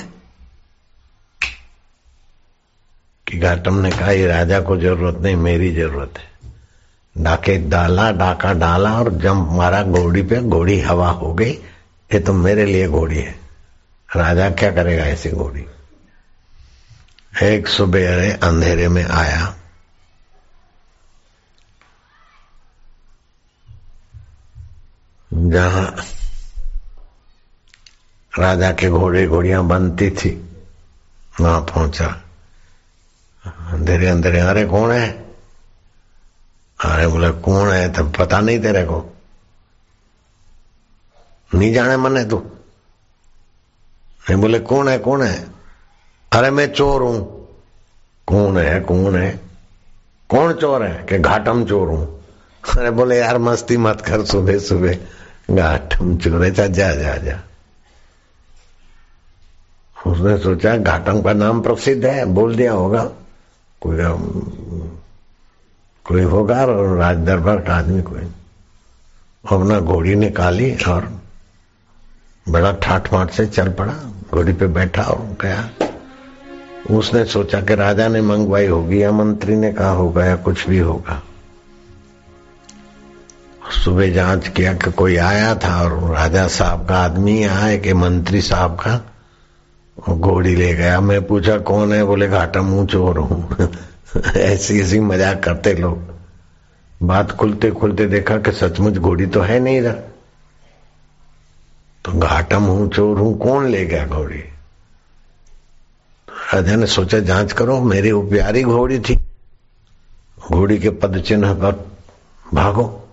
कि 3.27 3.37
घाटम 3.37 3.75
ने 3.75 3.91
कहा, 3.91 4.11
ये 4.11 4.27
राजा 4.27 4.61
को 4.61 4.77
ज़रूरत 4.77 5.17
नहीं, 5.17 5.35
मेरी 5.35 5.75
ज़रूरत 5.75 6.13
है। 6.17 6.51
डाके 7.17 7.57
डाला, 7.57 8.11
डाका 8.11 8.53
डाला 8.53 8.99
और 8.99 9.13
जंप 9.13 9.47
मारा, 9.51 9.83
घोड़ी 9.83 10.21
पे, 10.21 10.41
घोड़ी 10.41 10.79
हवा 10.79 11.09
हो 11.09 11.33
गई। 11.33 11.51
ये 12.13 12.19
तो 12.19 12.33
मेरे 12.33 12.65
लिए 12.65 12.87
घोड़ी 12.87 13.17
है। 13.17 13.48
राजा 14.15 14.49
क्या 14.49 14.71
करेगा? 14.71 15.03
ऐसी 15.03 15.31
घोड़ी। 15.31 15.65
एक 17.43 17.67
सुबह 17.67 18.35
अंधेरे 18.35 18.87
में 18.87 19.05
आया। 19.05 19.55
जहाँ 25.33 25.95
राजा 28.39 28.71
के 28.71 28.89
घोड़े 28.89 29.27
घोड़ियाँ 29.27 29.63
बनती 29.63 30.09
थी, 30.09 30.57
वहाँ 31.41 31.61
पहुँचा। 31.61 32.23
अंधेरे 33.45 34.07
अंधेरे। 34.07 34.39
अरे, 34.39 34.65
कौन 34.65 34.91
है? 34.91 35.09
अरे, 36.85 37.07
बोले, 37.07 37.31
कौन 37.31 37.71
है? 37.71 37.93
तब 37.93 38.13
पता 38.19 38.39
नहीं 38.39 38.59
तेरे 38.59 38.83
को। 38.83 39.17
नहीं 41.55 41.73
जाने 41.73 41.97
मने 41.97 42.25
तू। 42.25 42.58
नहीं 44.23 44.41
बोले, 44.41 44.59
कौन 44.59 44.87
है 44.87 44.97
कौन 44.99 45.23
है? 45.23 45.47
अरे 46.31 46.51
मैं 46.51 46.73
चोर 46.73 47.01
हूँ। 47.01 47.47
कौन 48.27 48.57
है 48.57 48.79
कौन 48.79 49.15
है? 49.15 49.39
कौन 50.29 50.53
चोर 50.53 50.83
है? 50.83 51.05
कि 51.05 51.19
घाटम 51.19 51.65
चोर 51.65 51.87
हूँ। 51.87 52.19
अरे 52.77 52.91
बोले, 52.91 53.17
यार 53.17 53.37
मस्ती 53.37 53.77
मत 53.77 54.01
कर 54.01 54.25
सुबह 54.25 54.59
सुबह 54.59 54.95
घाटम 55.51 56.17
चोर 56.17 56.43
है। 56.43 56.51
जा 56.51 56.67
जा 56.67 56.93
जा 56.93 57.39
उसने 60.07 60.37
सोचा, 60.37 60.77
घाटम 60.77 61.21
का 61.21 61.33
नाम 61.33 61.61
प्रसिद्ध 61.61 62.05
है, 62.05 62.25
बोल 62.25 62.55
दिया 62.55 62.73
होगा। 62.73 63.03
कोई 63.81 63.97
कोई 66.05 66.21
होगा 66.21 66.65
और 66.65 66.97
राज 66.97 67.17
दरबार 67.17 67.57
का 67.61 67.75
आदमी 67.75 68.01
कोई। 68.01 68.21
अपना 69.51 69.79
घोड़ी 69.79 70.15
निकाली 70.15 70.75
और 70.75 71.18
बड़ा 72.49 72.71
ठाठ 72.71 73.13
माठ 73.13 73.31
से 73.31 73.45
चल 73.45 73.69
पड़ा, 73.69 73.93
घोड़ी 74.31 74.53
पे 74.53 74.67
बैठा 74.67 75.03
और 75.03 75.37
गया। 75.41 75.69
उसने 76.91 77.25
सोचा 77.25 77.61
कि 77.61 77.75
राजा 77.75 78.07
ने 78.07 78.21
मंगवाई 78.21 78.67
होगी 78.67 79.03
या 79.03 79.11
मंत्री 79.11 79.55
ने 79.55 79.73
कहा 79.73 79.89
होगा 79.89 80.25
या 80.25 80.35
कुछ 80.35 80.69
भी 80.69 80.79
होगा। 80.79 81.23
सुबह 83.83 84.13
जाँच 84.13 84.47
किया 84.47 84.73
कि 84.73 84.91
कोई 84.91 85.15
आया 85.15 85.55
था 85.55 85.83
और 85.83 86.15
राजा 86.15 86.47
साहब 86.47 86.87
का 86.87 86.97
आदमी 86.97 87.43
आए 87.43 87.77
कि 87.77 87.93
मंत्री 87.93 88.41
साहब 88.41 88.75
का 88.75 89.11
घोड़ी 90.09 90.55
ले 90.55 90.73
गया। 90.73 91.01
मैं 91.01 91.27
पूछा, 91.27 91.57
कौन 91.57 91.93
है? 91.93 92.03
बोले, 92.03 92.27
घाटा 92.27 92.61
मुँह 92.61 92.85
चोर 92.85 93.17
हूँ। 93.17 93.69
ऐसी 94.35 94.79
ऐसी 94.79 94.99
मज़ाक 94.99 95.43
करते 95.43 95.73
लोग। 95.73 96.03
बात 97.03 97.31
खुलते 97.31 97.71
खुलते 97.71 98.05
देखा 98.05 98.37
कि 98.37 98.51
सचमुच 98.51 98.97
घोड़ी 98.97 99.25
तो 99.25 99.41
है 99.41 99.59
नहीं 99.59 99.81
रहा। 99.81 100.08
तो 102.05 102.11
घाटम 102.11 102.63
हूँ, 102.63 102.89
चोर 102.89 103.19
हूँ, 103.19 103.39
कौन 103.39 103.67
ले 103.67 103.85
गया 103.85 104.05
घोड़ी? 104.05 104.39
राजा 106.53 106.75
ने 106.75 106.87
सोचा, 106.87 107.19
जाँच 107.19 107.51
करो, 107.51 107.81
मेरी 107.81 108.11
वो 108.11 108.29
प्यारी 108.29 108.63
घोड़ी 108.63 108.99
थी। 108.99 109.15
घोड़ी 110.51 110.79
के 110.79 110.89
पद 110.89 111.21
चिन्ह 111.21 111.53
पर 111.53 111.97
भागो। 112.53 113.07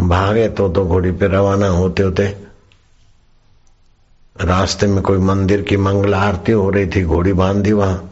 भागे 0.00 0.48
तो 0.48 0.68
तो 0.68 0.84
घोड़ी 0.84 1.12
पे 1.12 1.26
रवाना 1.26 1.66
होते 1.66 2.02
होते 2.02 2.44
रास्ते 4.40 4.86
में 4.86 5.02
कोई 5.02 5.18
मंदिर 5.18 5.62
की 5.62 5.76
मंगला 5.76 6.20
आरती 6.20 6.52
हो 6.52 6.70
रही 6.70 6.86
थी, 6.86 7.04
घोड़ी 7.04 7.32
बांधी 7.32 7.72
वहाँ, 7.72 8.10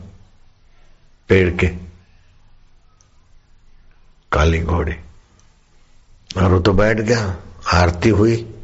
पेड़ 1.29 1.51
के। 1.57 1.67
काली 4.33 4.61
घोड़ी। 4.63 4.93
और 6.37 6.53
वो 6.53 6.61
तो 6.61 6.73
बैठ 6.73 6.97
गया, 6.97 7.37
आरती 7.75 8.09
हुई। 8.09 8.55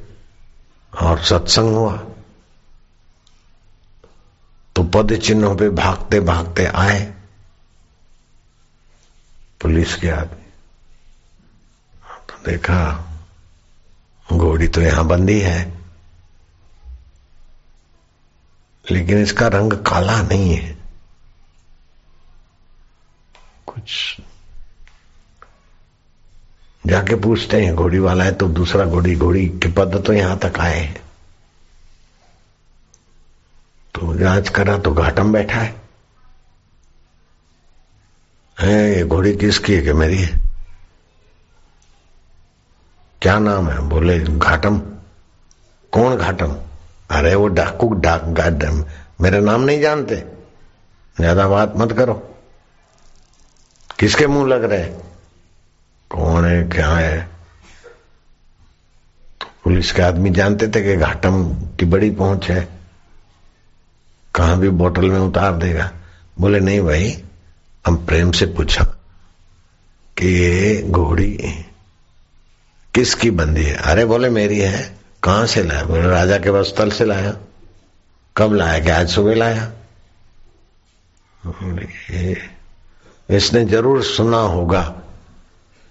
और 1.01 1.25
सत्संग 1.25 1.75
हुआ। 1.75 1.97
तो 4.77 4.83
पद 4.83 5.17
चिन्हों 5.17 5.57
पे 5.57 5.69
भागते 5.69 6.21
भागते 6.21 6.67
आए। 6.67 7.15
पुलिस 9.61 9.97
के 9.97 10.11
आदमी। 10.11 10.53
तो 12.29 12.51
देखा, 12.51 13.11
घोड़ी 14.33 14.69
तो 14.69 14.81
यहाँ 14.81 15.07
बंदी 15.07 15.41
है। 15.41 15.79
लेकिन 18.91 19.19
इसका 19.19 19.49
रंग 19.49 19.73
काला 19.73 20.23
नहीं 20.23 20.55
है। 20.55 20.79
कुछ 23.67 24.17
जाके 26.89 27.15
पूछते 27.15 27.65
हैं, 27.65 27.75
घोड़ी 27.75 27.99
वाला 27.99 28.25
है 28.25 28.33
तो 28.33 28.49
दूसरा 28.49 28.85
घोड़ी 28.85 29.17
घोड़ी 29.17 29.47
के 29.47 29.69
पद 29.69 30.03
तो 30.07 30.13
यहाँ 30.13 30.39
तक 30.39 30.59
आए 30.59 30.79
हैं। 30.79 31.03
तो 33.95 34.15
जाँच 34.15 34.49
करा 34.49 34.79
तो 34.79 34.93
घाटम 34.93 35.33
बैठा 35.33 35.59
है। 35.59 35.75
है, 38.59 38.97
ये 38.97 39.05
घोड़ी 39.05 39.37
किसकी 39.37 39.75
है 39.75 39.83
कि 39.83 39.93
मेरी 39.93 40.19
है? 40.19 40.41
क्या 43.23 43.39
नाम 43.39 43.69
है? 43.69 43.79
बोले, 43.89 44.19
घाटम। 44.21 44.79
कौन 45.93 46.17
घाटम? 46.17 46.57
अरे 47.11 47.35
वो 47.35 47.47
डाकू, 47.49 47.89
डाक 47.95 48.25
गाडम 48.25 48.85
मेरा 49.21 49.41
नाम 49.41 49.61
नहीं 49.61 49.81
जानते। 49.81 50.17
ज़्यादा 51.17 51.49
बात 51.49 51.73
मत 51.77 51.93
करो। 51.93 52.15
किसके 53.99 54.27
मुँह 54.27 54.49
लग 54.49 54.65
रहे 54.65 54.81
कौन 56.11 56.45
है, 56.45 56.69
क्या 56.69 56.89
है? 56.89 57.29
पुलिस 59.65 59.93
के 59.93 60.03
आदमी 60.03 60.31
जानते 60.31 60.69
थे 60.69 60.83
कि 60.83 60.97
घाटम 60.97 61.55
की 61.55 61.85
बड़ी 61.85 62.11
पहुँच 62.11 62.51
है। 62.51 62.69
कहाँ 64.35 64.59
भी 64.59 64.69
बोतल 64.69 65.11
में 65.11 65.19
उतार 65.19 65.53
देगा। 65.53 65.93
बोले, 66.41 66.61
नहीं 66.61 66.81
भाई, 66.81 67.25
हम 67.87 68.07
प्रेम 68.07 68.33
से 68.33 68.47
पूछा 68.47 68.85
कि 70.19 70.29
ये 70.29 70.83
घोड़ी 70.83 71.39
किसकी 72.95 73.31
बंदी 73.31 73.65
है? 73.65 73.75
अरे 73.75 74.05
बोले, 74.05 74.31
मेरी 74.31 74.59
है। 74.59 74.99
कहाँ 75.23 75.47
से 75.47 75.63
लाया? 75.63 75.85
बोले, 75.85 76.03
राजा 76.03 76.39
के 76.39 76.51
वस्तल 76.51 76.91
से 76.91 77.05
लाया। 77.05 77.37
कब 78.37 78.53
लाया? 78.53 78.85
क्या 78.85 79.01
आज 79.01 79.09
सुबह 79.09 79.35
लाया? 79.35 79.73
इसने 83.31 83.65
ज़रूर 83.65 84.03
सुना 84.03 84.39
होगा। 84.39 85.03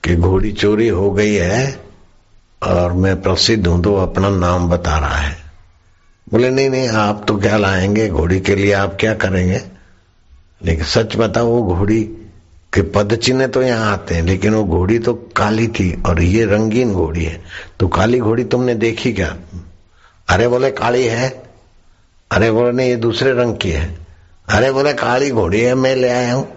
कि 0.03 0.15
घोड़ी 0.15 0.51
चोरी 0.51 0.87
हो 0.87 1.11
गई 1.11 1.33
है 1.33 1.79
और 2.63 2.93
मैं 2.93 3.21
प्रसिद्ध 3.21 3.67
हूँ 3.67 3.83
तो 3.83 3.95
अपना 3.95 4.29
नाम 4.29 4.69
बता 4.69 4.97
रहा 4.97 5.15
है। 5.15 5.37
बोले, 6.31 6.49
नहीं 6.49 6.69
नहीं, 6.69 6.89
आप 6.89 7.25
तो 7.27 7.37
क्या 7.37 7.57
लाएँगे 7.57 8.09
घोड़ी 8.09 8.39
के 8.39 8.55
लिए? 8.55 8.73
आप 8.73 8.97
क्या 8.99 9.13
करेंगे? 9.13 9.61
लेकिन 10.63 10.85
सच 10.85 11.15
बताओ 11.15 11.47
वो 11.47 11.75
घोड़ी 11.75 12.03
के 12.73 12.81
पद 12.81 13.15
चिन्ह 13.15 13.47
तो 13.47 13.61
यहाँ 13.61 13.93
आते 13.93 14.15
हैं, 14.15 14.23
लेकिन 14.23 14.53
वो 14.53 14.63
घोड़ी 14.63 14.99
तो 14.99 15.13
काली 15.13 15.67
थी 15.67 16.03
और 16.05 16.21
ये 16.21 16.45
रंगीन 16.45 16.93
घोड़ी 16.93 17.25
है। 17.25 17.41
तो 17.79 17.87
काली 17.87 18.19
घोड़ी 18.19 18.43
तुमने 18.43 18.75
देखी 18.75 19.13
क्या? 19.13 19.37
अरे 20.29 20.47
बोले, 20.47 20.71
काली 20.71 21.05
है। 21.05 21.43
अरे 22.31 22.51
बोले, 22.51 22.71
नहीं, 22.71 22.89
ये 22.89 22.95
दूसरे 22.95 23.31
रंग 23.31 23.57
की 23.57 23.71
है। 23.71 23.97
अरे 24.49 24.71
बोले, 24.71 24.93
काली 24.93 25.31
घोड़ी 25.31 25.61
है, 25.61 25.75
मैं 25.75 25.95
ले 25.95 26.09
आया 26.09 26.33
हूँ। 26.33 26.56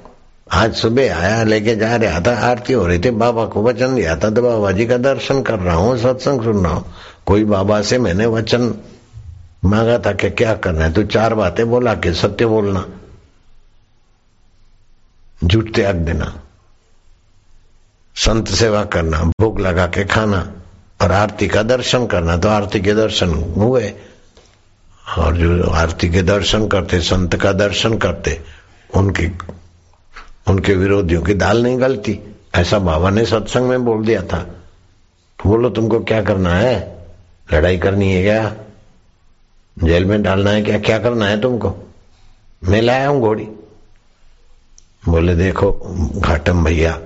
आज 0.50 0.74
सुबह 0.74 1.16
आया, 1.16 1.42
लेके 1.44 1.74
जा 1.76 1.96
रहा 1.96 2.20
था 2.20 2.34
आरती 2.42 2.72
हो 2.72 2.86
रही 2.86 2.98
थी, 2.98 3.10
बाबा 3.12 3.44
को 3.46 3.62
वचन 3.62 3.94
दिया 3.94 4.16
था 4.16 4.30
तो 4.30 4.42
बाबा 4.42 4.70
जी 4.72 4.86
का 4.86 4.96
दर्शन 4.98 5.42
कर 5.42 5.58
रहा 5.58 5.74
हूँ, 5.74 5.96
सत्संग 5.98 6.42
सुन 6.42 6.64
रहा 6.64 6.72
हूँ। 6.72 6.92
कोई 7.26 7.44
बाबा 7.46 7.80
से 7.82 7.98
मैंने 7.98 8.26
वचन 8.28 8.74
मांगा 9.64 9.98
था 9.98 10.12
कि 10.12 10.30
क्या 10.32 10.54
करना 10.56 10.84
है? 10.84 10.92
तो 10.92 11.02
चार 11.04 11.34
बातें 11.34 11.68
बोला 11.70 11.94
कि 11.96 12.12
सत्य 12.14 12.46
बोलना, 12.46 12.84
झूठ 15.42 15.74
त्याग 15.74 15.96
देना, 15.96 16.32
संत 18.16 18.48
सेवा 18.50 18.84
करना 18.86 19.22
भूख 19.40 19.60
लगा 19.60 19.86
के 19.88 20.04
खाना 20.06 20.40
और 21.00 21.12
आरती 21.12 21.48
का 21.48 21.62
दर्शन 21.64 22.06
करना। 22.06 22.36
तो 22.36 22.48
आरती 22.48 22.80
के 22.80 22.94
दर्शन 22.94 23.34
हुए 23.56 23.92
और 25.18 25.36
जो 25.36 25.70
आरती 25.72 26.08
के 26.10 26.22
दर्शन 26.24 26.66
करते, 26.68 27.00
संत 27.02 27.36
का 27.36 27.52
दर्शन 27.54 27.96
करते, 27.98 28.40
उनके 28.90 29.28
उनके 30.48 30.74
विरोधियों 30.74 31.22
की 31.22 31.34
दाल 31.34 31.62
नहीं 31.62 31.80
गलती। 31.80 32.20
ऐसा 32.54 32.78
बाबा 32.78 33.10
ने 33.10 33.24
सत्संग 33.24 33.68
में 33.68 33.84
बोल 33.84 34.04
दिया 34.04 34.22
था। 34.22 34.38
तो 35.42 35.48
बोलो, 35.48 35.70
तुमको 35.70 36.00
क्या 36.00 36.22
करना 36.22 36.54
है? 36.54 37.06
लड़ाई 37.52 37.78
करनी 37.78 38.12
है 38.12 38.22
क्या? 38.22 38.56
जेल 39.84 40.04
में 40.04 40.22
डालना 40.22 40.50
है 40.50 40.62
क्या? 40.62 40.78
क्या 40.78 40.98
करना 40.98 41.26
है 41.26 41.40
तुमको? 41.40 41.76
मैं 42.64 42.82
लाया 42.82 43.08
हूँ 43.08 43.20
घोड़ी। 43.20 43.44
बोले, 45.08 45.36
देखो, 45.36 45.80
घाटम 46.16 46.64
भैया। 46.64 47.00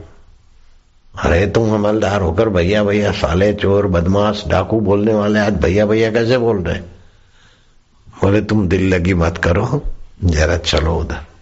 अरे, 1.23 1.47
तुम 1.47 1.75
अमलदार 1.75 2.21
होकर 2.21 2.49
भैया 2.49 2.85
भैया, 2.85 3.13
साले 3.13 3.53
चोर, 3.53 3.87
बदमाश, 3.87 4.45
डाकू 4.49 4.81
बोलने 4.81 5.15
वाले, 5.15 5.41
आज 5.41 5.53
भैया 5.53 5.87
भैया 5.87 6.13
कैसे 6.13 6.39
बोल 6.39 6.63
रहे 6.63 6.79
बोले, 8.23 8.41
तुम 8.41 8.69
दिल 8.69 8.95
लगी 8.95 9.15
मत 9.15 9.39
करो, 9.39 9.83
जरा 10.25 10.57
चलो 10.57 10.97
उधर। 10.97 11.34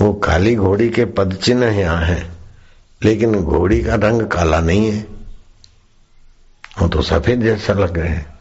वो 0.00 0.12
काली 0.12 0.54
घोड़ी 0.56 0.88
के 0.90 1.04
पद 1.04 1.34
चिन्ह 1.34 1.66
यहाँ 1.66 2.02
है, 2.02 2.30
लेकिन 3.02 3.34
घोड़ी 3.34 3.82
का 3.82 3.94
रंग 3.94 4.22
काला 4.22 4.60
नहीं 4.60 4.92
है। 4.92 5.06
वो 6.82 6.88
तो 6.88 7.02
सफ़ेद 7.02 7.42
जैसा 7.42 7.72
लग 7.72 7.98
रहे 7.98 8.08
हैं। 8.08 8.34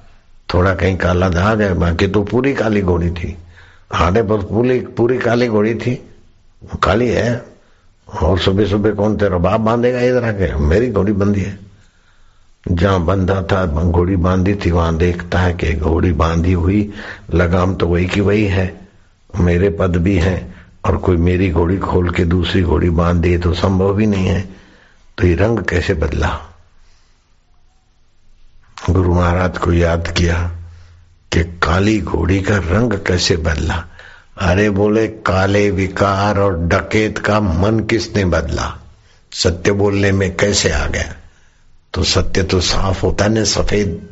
थोड़ा 0.54 0.76
कहीं 0.76 0.98
काला 0.98 1.30
दाग 1.30 1.62
है 1.62 1.74
बाकी 1.74 2.08
तो 2.08 2.24
पूरी 2.24 2.54
काली 2.54 2.82
घोड़ी 2.82 3.10
थी। 3.10 3.38
हाडे 3.94 4.24
पर 4.24 4.38
पूरी 4.38 4.80
पूरी 4.80 5.18
काली 5.18 5.48
घोड़ी 5.48 5.76
थी। 5.76 6.10
काली 6.84 7.08
है। 7.08 7.46
और 8.22 8.40
सुबह 8.40 8.66
सुबह 8.66 8.92
कौन 8.92 9.18
तेरा 9.18 9.38
बाप 9.38 9.60
बांधेगा 9.60 10.00
इधर 10.00 10.24
आके? 10.24 10.56
मेरी 10.56 10.92
घोड़ी 10.92 11.14
बंधी 11.14 11.42
है। 11.42 11.60
जहाँ 12.72 13.02
बंधा 13.02 13.42
था, 13.42 13.66
घोड़ी 13.66 14.16
बांधी 14.16 14.56
थी, 14.56 14.72
वहाँ 14.72 14.98
देखता 14.98 15.40
है 15.40 15.54
कि 15.54 15.74
घोड़ी 15.74 16.12
बांधी 16.12 16.54
हुई। 16.54 16.94
लगाम 17.34 17.76
तो 17.76 17.88
वही 17.88 18.08
की 18.08 18.22
वही 18.22 18.46
है। 18.46 18.88
मेरे 19.40 19.70
पद 19.70 19.96
भी 19.96 20.16
है। 20.16 20.56
और 20.86 20.98
कोई 20.98 21.18
मेरी 21.18 21.52
घोड़ी 21.52 21.78
खोल 21.78 22.10
के 22.10 22.26
दूसरी 22.26 22.62
घोड़ी 22.62 22.90
बाँध 22.90 23.22
दी 23.22 23.38
तो 23.38 23.54
संभव 23.54 23.94
भी 23.94 24.06
नहीं 24.06 24.28
है। 24.28 24.50
तो 25.18 25.28
ये 25.28 25.36
रंग 25.36 25.60
कैसे 25.60 25.94
बदला? 25.94 26.42
गुरु 28.90 29.14
महाराज 29.14 29.58
को 29.58 29.74
याद 29.74 30.14
किया 30.18 30.52
कि 31.34 31.44
काली 31.44 32.02
घोड़ी 32.02 32.42
का 32.42 32.58
रंग 32.58 32.94
कैसे 32.94 33.38
बदला। 33.38 33.86
अरे 34.38 34.70
बोले, 34.70 35.08
काले 35.08 35.72
विकार 35.72 36.40
और 36.40 36.60
डकेत 36.60 37.18
का 37.18 37.40
मन 37.40 37.80
किसने 37.80 38.26
बदला? 38.26 38.78
सत्य 39.32 39.72
बोलने 39.72 40.12
में 40.12 40.38
कैसे 40.38 40.72
आ 40.72 40.88
गया? 40.88 41.16
तो 41.94 42.04
सत्य 42.04 42.44
तो 42.44 42.62
साफ़ 42.62 43.06
होता 43.06 43.26
है 43.26 43.46
सफ़ेद। 43.46 44.10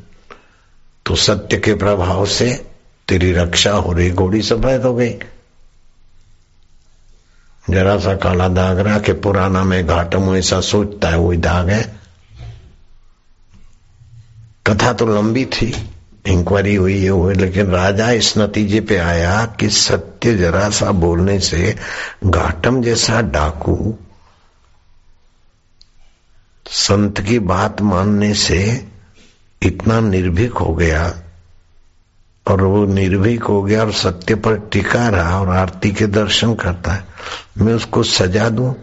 तो 1.06 1.16
सत्य 1.16 1.58
के 1.58 1.74
प्रभाव 1.74 2.26
से 2.26 2.68
तेरी 3.08 3.34
रक्षा 3.34 3.72
हो 3.72 3.94
रही, 3.94 4.12
घोड़ी 4.12 4.42
सफ़ेद 4.42 4.82
हो 4.82 4.96
गई। 4.96 5.14
जरा 7.70 7.98
सा 8.00 8.16
काला 8.16 8.48
दाग 8.48 8.80
रहा 8.80 9.00
कि 9.00 9.14
पुराना 9.14 9.64
में 9.64 9.88
घाटम 9.88 10.36
ऐसा 10.36 10.62
सोचता 10.62 11.10
है 11.10 11.18
वही 11.18 11.38
दाग 11.38 11.70
है। 11.70 12.00
कथा 14.68 14.94
तो 14.94 15.06
लंबी 15.06 15.46
थी 15.46 15.90
इंक्वायरी 16.26 16.76
हुई, 16.76 16.96
ये 16.96 17.08
हुई, 17.08 17.34
लेकिन 17.34 17.68
राजा 17.68 18.12
इस 18.12 18.38
नतीजे 18.38 18.82
पे 18.82 18.98
आया 18.98 19.46
कि 19.46 19.70
सत्य 19.70 20.36
जरा 20.38 20.70
सा 20.70 20.92
बोलने 20.92 21.40
से 21.40 21.76
घाटम 22.26 22.82
जैसा 22.82 23.22
डाकू 23.22 23.98
संत 26.66 27.22
की 27.22 27.40
बात 27.40 27.82
मानने 27.82 28.34
से 28.34 28.88
इतना 29.62 30.00
निर्भीक 30.00 30.54
हो 30.54 30.76
गया। 30.76 31.21
और 32.48 32.62
वो 32.62 32.86
निर्भीक 32.86 33.44
हो 33.44 33.64
गया 33.64 33.82
और 33.82 33.94
सत्य 33.94 34.36
पर 34.36 34.60
टिका 34.60 35.10
रहा 35.10 35.42
और 35.42 35.50
आरती 35.50 35.92
के 35.92 36.08
दर्शन 36.08 36.56
करता 36.56 36.92
है। 36.92 37.08
मैं 37.58 37.74
उसको 37.74 38.04
सजा 38.04 38.50
दू? 38.50 38.76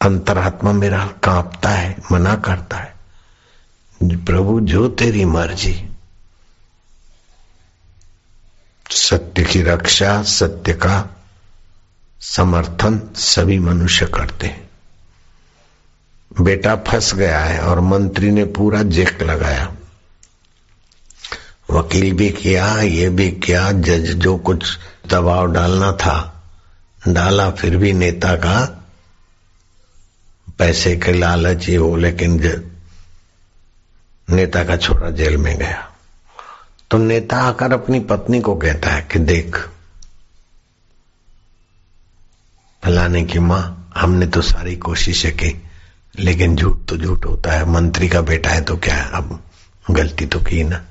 अंतरात्मा 0.00 0.72
मेरा 0.72 1.06
कांपता 1.06 1.68
है, 1.68 1.96
मना 2.12 2.34
करता 2.34 2.76
है। 2.76 2.96
प्रभु, 4.02 4.60
जो 4.60 4.88
तेरी 4.88 5.24
मर्ज़ी। 5.24 5.88
सत्य 8.90 9.44
की 9.44 9.62
रक्षा, 9.62 10.22
सत्य 10.22 10.72
का 10.72 11.16
समर्थन 12.20 13.10
सभी 13.14 13.58
मनुष्य 13.58 14.06
करते 14.06 14.46
हैं। 14.46 14.70
बेटा 16.40 16.76
फंस 16.76 17.14
गया 17.14 17.40
है 17.40 17.60
और 17.60 17.80
मंत्री 17.80 18.30
ने 18.30 18.44
पूरा 18.44 18.82
जेक 18.82 19.22
लगाया। 19.22 19.75
वकील 21.70 22.12
भी 22.12 22.30
किया, 22.30 22.80
ये 22.80 23.08
भी 23.08 23.30
किया, 23.30 23.72
जज 23.72 24.10
जो 24.14 24.36
कुछ 24.36 24.78
दबाव 25.10 25.52
डालना 25.52 25.92
था, 25.92 26.44
डाला, 27.08 27.50
फिर 27.50 27.76
भी 27.76 27.92
नेता 27.92 28.34
का 28.36 28.84
पैसे 30.58 30.96
के 30.96 31.12
लालच 31.12 31.68
ये 31.68 31.76
हो, 31.76 31.96
लेकिन 31.96 32.40
नेता 34.30 34.64
का 34.64 34.76
छोरा 34.76 35.10
जेल 35.10 35.36
में 35.36 35.58
गया। 35.58 35.92
तो 36.90 36.98
नेता 36.98 37.36
आकर 37.36 37.72
अपनी 37.72 38.00
पत्नी 38.00 38.40
को 38.40 38.54
कहता 38.56 38.90
है 38.90 39.02
कि 39.02 39.18
देख, 39.18 39.56
फलाने 42.82 43.24
की 43.24 43.38
माँ, 43.38 43.92
हमने 43.96 44.26
तो 44.26 44.42
सारी 44.42 44.76
कोशिशें 44.76 45.32
की, 45.36 45.62
लेकिन 46.18 46.56
झूठ 46.56 46.84
तो 46.88 46.96
झूठ 46.96 47.26
होता 47.26 47.52
है, 47.52 47.64
मंत्री 47.70 48.08
का 48.08 48.20
बेटा 48.20 48.50
है 48.50 48.60
तो 48.60 48.76
क्या 48.76 48.94
है? 48.94 49.10
अब 49.12 49.40
गलती 49.90 50.26
तो 50.26 50.40
की 50.40 50.62
ना। 50.64 50.84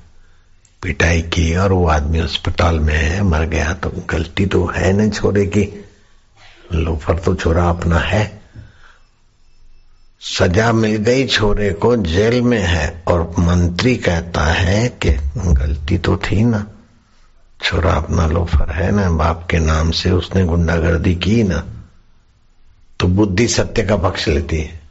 पिटाई 0.82 1.22
की 1.22 1.56
और 1.56 1.72
वो 1.72 1.88
आदमी 1.88 2.18
अस्पताल 2.18 2.80
में 2.80 2.94
है, 2.94 3.22
मर 3.22 3.46
गया 3.46 3.72
तो 3.72 3.92
गलती 4.10 4.46
तो 4.46 4.66
है 4.66 4.92
ना 4.92 5.08
छोरे 5.08 5.46
की। 5.46 5.84
लोफर 6.72 7.18
तो 7.18 7.34
छोरा 7.34 7.68
अपना 7.70 7.98
है। 7.98 8.42
सजा 10.20 10.72
मिल 10.72 10.96
गई 10.96 11.26
छोरे 11.26 11.72
को, 11.72 11.96
जेल 11.96 12.42
में 12.42 12.62
है 12.62 13.02
और 13.06 13.34
मंत्री 13.38 13.96
कहता 13.96 14.44
है 14.44 14.88
कि 14.88 15.10
गलती 15.36 15.98
तो 15.98 16.16
थी 16.16 16.44
ना। 16.44 16.66
छोरा 17.62 17.92
अपना 17.92 18.26
लोफर 18.26 18.70
है 18.70 18.90
ना, 18.90 19.10
बाप 19.10 19.46
के 19.50 19.58
नाम 19.58 19.90
से 19.90 20.10
उसने 20.10 20.44
गुंडागर्दी 20.44 21.14
की 21.14 21.42
ना। 21.42 21.64
तो 23.00 23.08
बुद्धि 23.08 23.48
सत्य 23.48 23.82
का 23.82 23.96
पक्ष 23.96 24.28
लेती 24.28 24.56
है। 24.56 24.85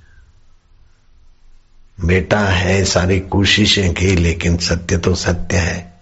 बेटा 2.04 2.40
है, 2.40 2.86
सारी 2.86 3.20
कोशिशें 3.20 3.94
की, 3.94 4.16
लेकिन 4.16 4.58
सत्य 4.58 4.98
तो 4.98 5.16
सत्य 5.16 5.58
है। 5.58 5.94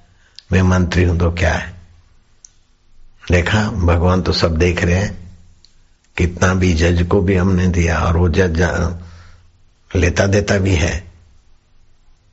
मैं 0.52 0.62
मंत्री 0.62 1.04
हूँ 1.04 1.20
तो 1.20 1.32
क्या 1.32 1.54
है? 1.54 1.74
देखा, 3.32 3.70
भगवान 3.70 4.22
तो 4.22 4.34
सब 4.34 4.58
देख 4.58 4.84
रहे 4.84 4.96
हैं। 4.96 5.32
कितना 6.18 6.54
भी 6.54 6.74
जज 6.74 7.08
को 7.08 7.22
भी 7.22 7.36
हमने 7.36 7.68
दिया, 7.68 8.00
और 8.00 8.18
वो 8.18 8.30
जज 8.30 8.62
लेता 9.96 10.28
देता 10.28 10.58
भी 10.58 10.76
है। 10.76 11.12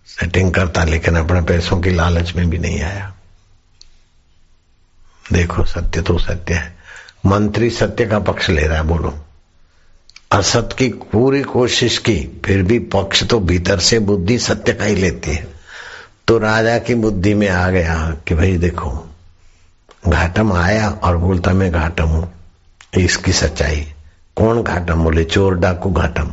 सेटिंग 0.06 0.54
करता, 0.54 0.84
लेकिन 0.84 1.16
अपने 1.16 1.40
पैसों 1.40 1.80
की 1.80 1.90
लालच 1.90 2.34
में 2.34 2.50
भी 2.50 2.58
नहीं 2.58 2.82
आया। 2.82 3.14
देखो, 5.32 5.64
सत्य 5.64 6.02
तो 6.02 6.18
सत्य 6.18 6.54
है। 6.54 6.78
मंत्री 7.26 7.70
सत्य 7.70 8.06
का 8.06 8.18
पक्ष 8.18 8.50
ले 8.50 8.62
रहा 8.62 8.76
है, 8.76 8.84
बोलो। 8.84 9.26
असत 10.31 10.74
की 10.78 10.89
पूरी 10.89 11.43
कोशिश 11.43 11.99
की, 11.99 12.43
फिर 12.45 12.62
भी 12.62 12.78
पक्ष 12.78 13.22
तो 13.24 13.39
भीतर 13.41 13.78
से 13.78 13.99
बुद्धि 13.99 14.39
सत्य 14.39 14.72
का 14.72 14.85
ही 14.85 14.95
लेती 14.95 15.31
है। 15.31 15.47
तो 16.28 16.39
राजा 16.39 16.78
की 16.78 16.95
बुद्धि 16.95 17.35
में 17.35 17.49
आ 17.49 17.70
गया 17.70 17.95
कि 18.28 18.35
भाई 18.35 18.57
देखो, 18.57 18.91
घाटम 20.09 20.53
आया 20.53 20.91
और 20.91 21.16
बोलता, 21.16 21.53
मैं 21.53 21.70
घाटम 21.72 22.05
हूँ, 22.05 22.33
इसकी 22.97 23.33
सच्चाई। 23.33 23.93
कौन 24.37 24.62
घाटम 24.62 25.05
बोले? 25.05 25.24
चोर 25.24 25.55
डाकू 25.55 25.91
घाटम। 25.93 26.33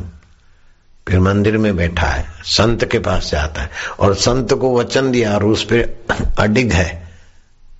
फिर 1.08 1.20
मंदिर 1.20 1.58
में 1.58 1.76
बैठा 1.76 2.06
है, 2.06 2.26
संत 2.44 2.84
के 2.84 2.98
पास 2.98 3.30
जाता 3.30 3.62
है। 3.62 3.70
और 4.00 4.14
संत 4.14 4.52
को 4.52 4.78
वचन 4.78 5.10
दिया 5.10 5.34
और 5.34 5.44
उस 5.44 5.64
पर 5.64 6.34
अडिग 6.38 6.72
है। 6.72 7.08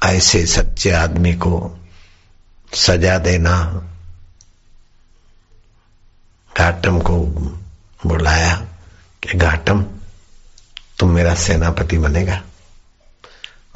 ऐसे 0.04 0.46
सच्चे 0.46 0.90
आदमी 0.90 1.34
को 1.34 1.78
सजा 2.72 3.18
देना 3.18 3.84
घाटम 6.58 6.98
को 6.98 7.18
बुलाया 8.06 8.56
कि 9.22 9.38
घाटम, 9.38 9.84
तुम 10.98 11.10
मेरा 11.10 11.34
सेनापति 11.34 11.98
बनेगा। 11.98 12.42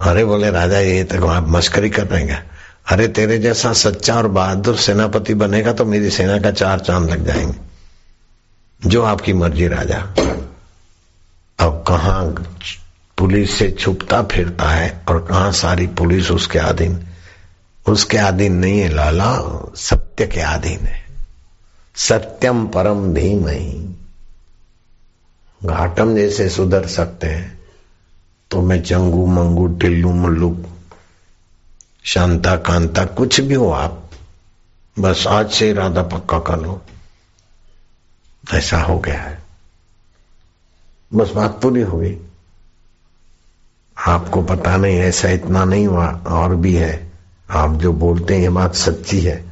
अरे 0.01 0.25
बोले, 0.25 0.51
राजा, 0.51 0.79
ये 0.79 1.05
तो 1.05 1.27
आप 1.27 1.49
मस्करी 1.49 1.91
कर 1.91 2.07
रहे 2.07 2.35
अरे 2.91 3.09
तेरे 3.09 3.39
जैसा 3.39 3.73
सच्चा 3.73 4.15
और 4.15 4.29
बहादुर 4.29 4.77
सेनापति 4.77 5.35
बनेगा 5.35 5.73
तो 5.73 5.85
मेरी 5.85 6.11
सेना 6.11 6.39
का 6.39 6.51
चार 6.51 6.81
चाँद 6.81 7.11
लग 7.11 7.27
जाएँगे। 7.27 7.59
जो 8.89 9.03
आपकी 9.03 9.33
मर्ज़ी, 9.33 9.69
राजा। 9.69 9.97
अब 11.59 11.85
कहा 11.89 12.21
पुलिस 13.19 13.59
से 13.59 13.71
छुपता 13.71 14.23
फिरता 14.23 14.71
है 14.71 15.03
और 15.09 15.27
कहा 15.31 15.51
सारी 15.51 15.87
पुलिस 15.87 16.31
उसके 16.31 16.59
अधीन? 16.59 17.07
उसके 17.89 18.19
अधीन 18.19 18.55
नहीं 18.55 18.81
है, 18.81 18.89
लाला, 18.89 19.63
सत्य 19.77 20.27
के 20.27 20.41
अधीन 20.41 20.87
है। 20.87 21.02
सत्यम 21.95 22.67
परम 22.67 23.15
धीम 23.15 23.43
घाटम 25.65 26.17
जैसे 26.17 26.49
सुधर 26.49 26.87
सकते 26.87 27.27
हैं 27.27 27.63
तो 28.51 28.63
मैं 28.63 28.83
चंगू 28.83 29.27
मंगू, 29.27 29.67
टिल्लू, 29.67 30.13
मुल्लू, 30.13 30.65
शांता, 32.05 32.57
कांता, 32.57 33.05
कुछ 33.05 33.41
भी 33.41 33.55
हो 33.55 33.71
आप, 33.71 34.11
बस 34.99 35.25
आज 35.27 35.51
से 35.51 35.71
इरादा 35.71 36.03
पक्का 36.03 36.39
कर 36.39 36.61
लो। 36.61 36.83
ऐसा 38.55 38.83
हो 38.83 38.99
गया 38.99 39.23
है। 39.23 39.43
बस 41.15 41.31
बात 41.31 41.63
पूरी 41.63 41.83
हो 41.83 41.99
गई। 41.99 42.19
आपको 44.07 44.43
पता 44.43 44.77
नहीं, 44.77 44.97
ऐसा 44.97 45.29
इतना 45.29 45.65
नहीं 45.65 45.87
हुआ, 45.87 46.07
और 46.09 46.57
भी 46.57 46.75
है। 46.75 47.13
आप 47.51 47.75
जो 47.75 47.93
बोलते 47.93 48.35
हैं, 48.35 48.43
ये 48.43 48.49
बात 48.49 48.75
सच्ची 48.75 49.21
है, 49.21 49.45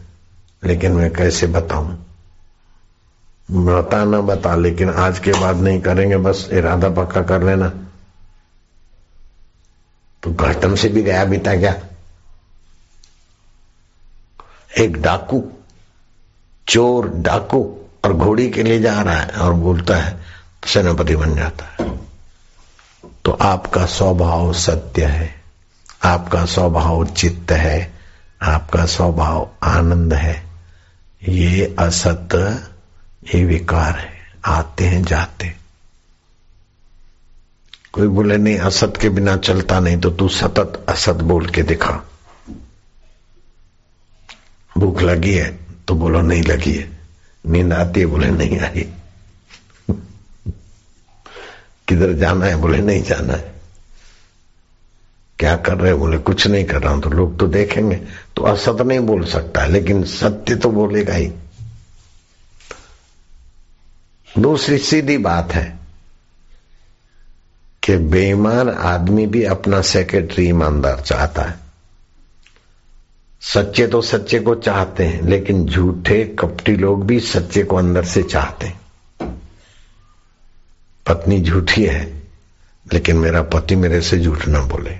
लेकिन 0.64 0.92
मैं 0.92 1.12
कैसे 1.12 1.46
बताऊँ? 1.46 2.09
बता 3.50 4.04
ना 4.04 4.20
बता, 4.20 4.54
लेकिन 4.56 4.90
आज 4.90 5.18
के 5.18 5.32
बाद 5.32 5.56
नहीं 5.56 5.80
करेंगे, 5.80 6.16
बस 6.16 6.48
इरादा 6.52 6.88
पक्का 6.88 7.22
कर 7.22 7.42
लेना। 7.42 7.68
तो 10.22 10.32
घटम 10.32 10.74
से 10.74 10.88
भी 10.88 11.02
गया 11.02 11.24
बीता 11.24 11.56
क्या? 11.56 11.80
एक 14.78 15.02
डाकू, 15.02 15.44
चोर 16.68 17.08
डाकू 17.08 17.78
और 18.04 18.12
घोड़ी 18.12 18.50
के 18.50 18.62
लिए 18.62 18.80
जा 18.80 19.02
रहा 19.02 19.14
है 19.14 19.28
और 19.28 19.52
बोलता 19.52 19.96
है 19.96 20.20
सेनापति 20.64 21.16
बन 21.16 21.34
जाता 21.34 21.64
है। 21.64 21.98
तो 23.24 23.32
आपका 23.32 23.86
स्वभाव 23.86 24.52
सत्य 24.52 25.04
है, 25.04 25.34
आपका 26.04 26.44
स्वभाव 26.44 27.06
चित्त 27.06 27.52
है, 27.52 27.92
आपका 28.42 28.86
स्वभाव 28.86 29.50
आनंद 29.62 30.14
है। 30.14 30.46
ये 31.28 31.76
असत 31.78 32.28
ये 33.22 33.44
विकार 33.44 33.98
है। 33.98 34.18
आते 34.46 34.84
हैं, 34.84 35.02
जाते 35.02 35.52
कोई 37.92 38.06
बोले, 38.06 38.36
नहीं, 38.36 38.58
असत 38.58 38.98
के 39.00 39.08
बिना 39.08 39.36
चलता 39.36 39.80
नहीं 39.80 39.98
तो 40.00 40.10
तू 40.10 40.28
सतत 40.28 40.84
असत 40.88 41.22
बोल 41.22 41.46
के 41.46 41.62
दिखा। 41.62 41.92
भूख 44.78 45.02
लगी 45.02 45.34
है 45.34 45.50
तो 45.88 45.94
बोलो, 45.94 46.20
नहीं 46.20 46.42
लगी 46.42 46.72
है। 46.72 46.88
नींद 47.44 47.72
आती 47.72 48.00
है, 48.00 48.06
बोले, 48.06 48.30
नहीं 48.30 48.58
आई। 48.58 48.88
किधर 51.88 52.12
जाना 52.12 52.46
है, 52.46 52.56
बोले, 52.56 52.78
नहीं 52.78 53.02
जाना 53.02 53.32
है। 53.32 53.52
क्या 55.38 55.56
कर 55.56 55.76
रहे 55.76 55.94
बोले, 55.94 56.18
कुछ 56.18 56.46
नहीं 56.46 56.64
कर 56.64 56.82
रहा 56.82 56.92
हूँ। 56.92 57.02
तो 57.02 57.10
लोग 57.10 57.38
तो 57.38 57.46
देखेंगे 57.46 57.96
तो 58.36 58.42
असत 58.42 58.80
नहीं 58.80 59.00
बोल 59.00 59.24
सकता, 59.24 59.66
लेकिन 59.66 60.04
सत्य 60.04 60.56
तो 60.56 60.70
बोलेगा 60.70 61.14
ही। 61.14 61.32
दूसरी 64.38 64.78
सीधी 64.78 65.18
बात 65.18 65.52
है 65.52 65.78
कि 67.82 67.96
बेईमान 67.96 68.68
आदमी 68.68 69.26
भी 69.26 69.44
अपना 69.44 69.80
सेक्रेटरी 69.80 70.48
ईमानदार 70.48 71.00
चाहता 71.00 71.42
है। 71.42 71.58
सच्चे 73.40 73.86
तो 73.86 74.02
सच्चे 74.02 74.40
को 74.40 74.54
चाहते 74.54 75.04
हैं, 75.04 75.22
लेकिन 75.22 75.66
झूठे, 75.66 76.24
कपटी 76.24 76.76
लोग 76.76 77.06
भी 77.06 77.20
सच्चे 77.20 77.62
को 77.62 77.76
अंदर 77.76 78.04
से 78.04 78.22
चाहते 78.22 78.66
हैं। 78.66 78.80
पत्नी 81.06 81.40
झूठी 81.40 81.86
है, 81.86 82.22
लेकिन 82.92 83.16
मेरा 83.16 83.42
पति 83.42 83.76
मेरे 83.76 84.00
से 84.00 84.18
झूठ 84.18 84.48
ना 84.48 84.60
बोले। 84.60 84.98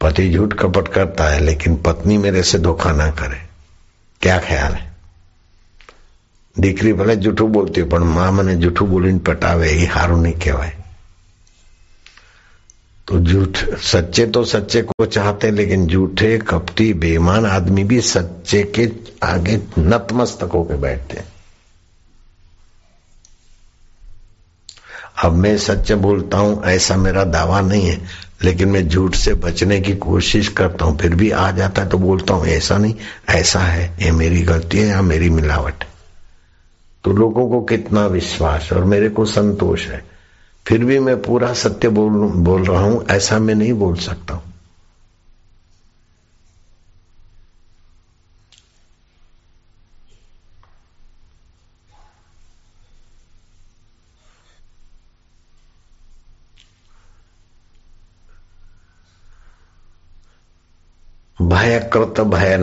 पति 0.00 0.32
झूठ 0.34 0.52
कपट 0.52 0.88
करता 0.88 1.24
है, 1.24 1.40
लेकिन 1.40 1.76
पत्नी 1.76 2.18
मेरे 2.18 2.42
से 2.42 2.58
धोखा 2.58 2.92
ना 2.92 3.10
करे। 3.10 3.46
क्या 4.22 4.38
ख्याल 4.38 4.72
है? 4.72 4.91
દીકરી 6.55 6.93
ભલે 6.93 7.15
જૂઠું 7.17 7.51
બોલતી 7.51 7.85
પણ 7.85 8.11
માં 8.13 8.35
મને 8.35 8.53
જૂઠું 8.57 8.87
બોલીને 8.87 9.19
પટાવે 9.21 9.67
એ 9.75 9.87
સારું 9.87 10.21
નહીં 10.23 10.37
કહેવાય 10.39 10.75
तो 13.07 13.17
झूठ 13.21 13.57
सच्चे 13.83 14.25
तो 14.27 14.43
सच्चे 14.45 14.81
को 14.83 15.05
चाहते 15.07 15.49
लेकिन 15.51 15.85
झूठे 15.87 16.37
कपटी 16.39 16.91
बेईमान 16.95 17.45
आदमी 17.47 17.83
भी 17.83 17.99
सच्चे 18.03 18.61
के 18.75 18.87
आगे 19.23 19.55
नतमस्तक 19.79 20.51
होकर 20.53 20.77
बैठते 20.77 21.17
हैं 21.17 21.25
अब 25.23 25.33
मैं 25.35 25.57
सच 25.59 25.91
बोलता 25.99 26.37
हूं 26.37 26.61
ऐसा 26.67 26.97
मेरा 26.97 27.23
दावा 27.31 27.61
नहीं 27.63 27.85
है 27.85 27.99
लेकिन 28.43 28.69
मैं 28.69 28.87
झूठ 28.87 29.15
से 29.15 29.33
बचने 29.41 29.79
की 29.81 29.95
कोशिश 30.01 30.47
करता 30.57 30.85
हूं 30.85 30.97
फिर 30.97 31.15
भी 31.15 31.29
आ 31.31 31.49
जाता 31.53 31.81
है 31.81 31.89
तो 31.89 31.97
बोलता 31.99 32.33
हूं 32.33 32.45
ऐसा 32.55 32.77
नहीं 32.77 32.95
ऐसा 33.35 33.59
है 33.61 33.85
ये 34.01 34.11
मेरी 34.13 34.41
गलती 34.45 34.77
है 34.77 34.87
या 34.87 35.01
मेरी 35.03 35.29
मिलावट 35.31 35.83
है 35.83 35.90
तो 37.04 37.12
लोगों 37.12 37.48
को 37.48 37.62
कितना 37.62 38.06
विश्वास 38.06 38.72
और 38.72 38.84
मेरे 38.84 39.08
को 39.08 39.24
संतोष 39.24 39.86
है। 39.86 40.04
फिर 40.66 40.84
भी 40.84 40.98
मैं 40.98 41.22
पूरा 41.22 41.52
सत्य 41.52 41.88
बोल 41.88 42.12
बोल 42.42 42.64
रहा 42.64 42.80
हूँ, 42.80 43.06
ऐसा 43.06 43.38
मैं 43.38 43.54
नहीं 43.54 43.72
बोल 43.72 43.96
सकता 43.96 44.34
हूँ। 44.34 44.52
भय 61.42 61.90
कृत 61.92 62.20
भय 62.20 62.56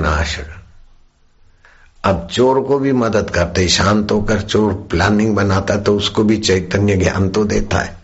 अब 2.03 2.27
चोर 2.31 2.61
को 2.61 2.79
भी 2.79 2.91
मदद 2.91 3.29
करते, 3.29 3.67
शांत 3.67 4.11
होकर 4.11 4.41
चोर 4.41 4.73
प्लानिंग 4.73 5.35
बनाता 5.35 5.73
है 5.73 5.83
तो 5.83 5.95
उसको 5.95 6.23
भी 6.23 6.37
चैतन्य 6.37 6.95
ज्ञान 6.95 7.29
तो 7.29 7.45
देता 7.45 7.77
है। 7.77 7.97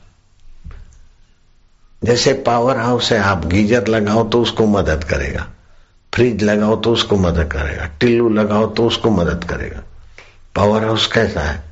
जैसे 2.03 2.33
पावर 2.33 2.77
हाउस 2.77 3.11
है, 3.11 3.19
आप 3.19 3.45
गीजर 3.45 3.87
लगाओ 3.87 4.29
तो 4.29 4.41
उसको 4.41 4.65
मदद 4.65 5.03
करेगा। 5.03 5.47
फ्रिज 6.13 6.43
लगाओ 6.43 6.75
तो 6.75 6.93
उसको 6.93 7.17
मदद 7.17 7.51
करेगा। 7.51 7.85
टिल्लू 7.85 8.29
लगाओ 8.29 8.67
तो 8.67 8.87
उसको 8.87 9.09
मदद 9.09 9.43
करेगा। 9.43 9.83
पावर 10.55 10.85
हाउस 10.85 11.07
कैसा 11.07 11.41
है? 11.41 11.63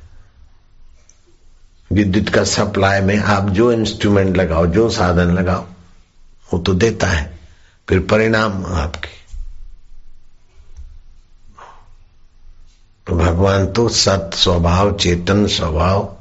विद्युत 1.92 2.28
का 2.28 2.44
सप्लाई 2.44 3.00
में 3.00 3.18
आप 3.18 3.50
जो 3.50 3.72
इंस्ट्रूमेंट 3.72 4.36
लगाओ, 4.36 4.66
जो 4.66 4.90
साधन 4.90 5.30
लगाओ, 5.34 5.64
वो 6.52 6.58
तो 6.58 6.74
देता 6.74 7.06
है। 7.06 7.38
फिर 7.88 8.00
परिणाम 8.00 8.66
आपकी। 8.66 9.23
तो 13.06 13.16
भगवान 13.16 13.66
तो 13.66 13.88
सत 13.88 14.30
स्वभाव, 14.34 14.92
चेतन 14.92 15.46
स्वभाव, 15.46 16.16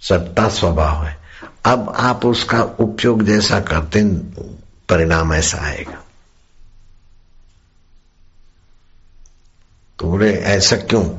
सत्ता 0.00 0.48
स्वभाव 0.48 1.04
है। 1.04 1.18
अब 1.64 1.92
आप 1.96 2.26
उसका 2.26 2.62
उपयोग 2.62 3.22
जैसा 3.22 3.60
करते 3.60 4.04
परिणाम 4.88 5.34
ऐसा 5.34 5.58
आएगा। 5.58 6.04
तो 9.98 10.08
बोले, 10.08 10.32
ऐसा 10.34 10.76
क्यों? 10.76 11.16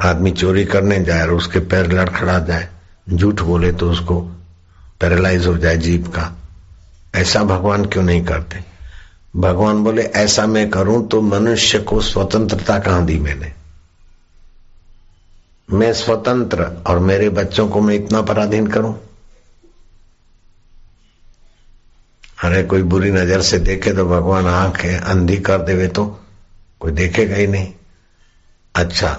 आदमी 0.00 0.30
चोरी 0.30 0.64
करने 0.64 1.04
जाए 1.04 1.22
और 1.22 1.30
उसके 1.30 1.58
पैर 1.58 1.92
लड़खड़ा 1.92 2.38
जाए, 2.38 2.68
झूठ 3.10 3.40
बोले 3.40 3.72
तो 3.72 3.90
उसको 3.90 4.20
पैरालाइज 5.00 5.46
हो 5.46 5.56
जाए 5.56 5.76
जीप 5.76 6.06
का। 6.06 6.32
ऐसा 7.14 7.42
भगवान 7.42 7.84
क्यों 7.84 8.04
नहीं 8.04 8.24
करते? 8.24 8.64
भगवान 9.36 9.84
बोले, 9.84 10.02
ऐसा 10.02 10.46
मैं 10.46 10.70
करूँ 10.70 11.08
तो 11.08 11.22
मनुष्य 11.22 11.78
को 11.78 12.00
स्वतंत्रता 12.00 12.78
कहाँ 12.78 13.04
दी 13.04 13.18
मैंने? 13.18 13.57
मैं 15.68 15.92
स्वतंत्र 15.92 16.64
और 16.86 16.98
मेरे 16.98 17.28
बच्चों 17.30 17.68
को 17.68 17.80
मैं 17.80 17.94
इतना 17.94 18.22
पराधीन 18.22 18.66
करूँ? 18.66 18.94
अरे, 22.38 22.62
कोई 22.62 22.82
बुरी 22.82 23.10
नज़र 23.10 23.40
से 23.42 23.58
देखे 23.58 23.92
तो 23.92 24.04
भगवान 24.06 24.46
आँख 24.46 24.84
अंधी 24.86 25.36
कर 25.38 25.62
देवे 25.62 25.88
तो 25.88 26.04
कोई 26.80 26.92
देखेगा 26.92 27.36
ही 27.36 27.46
नहीं। 27.46 27.72
अच्छा 28.74 29.12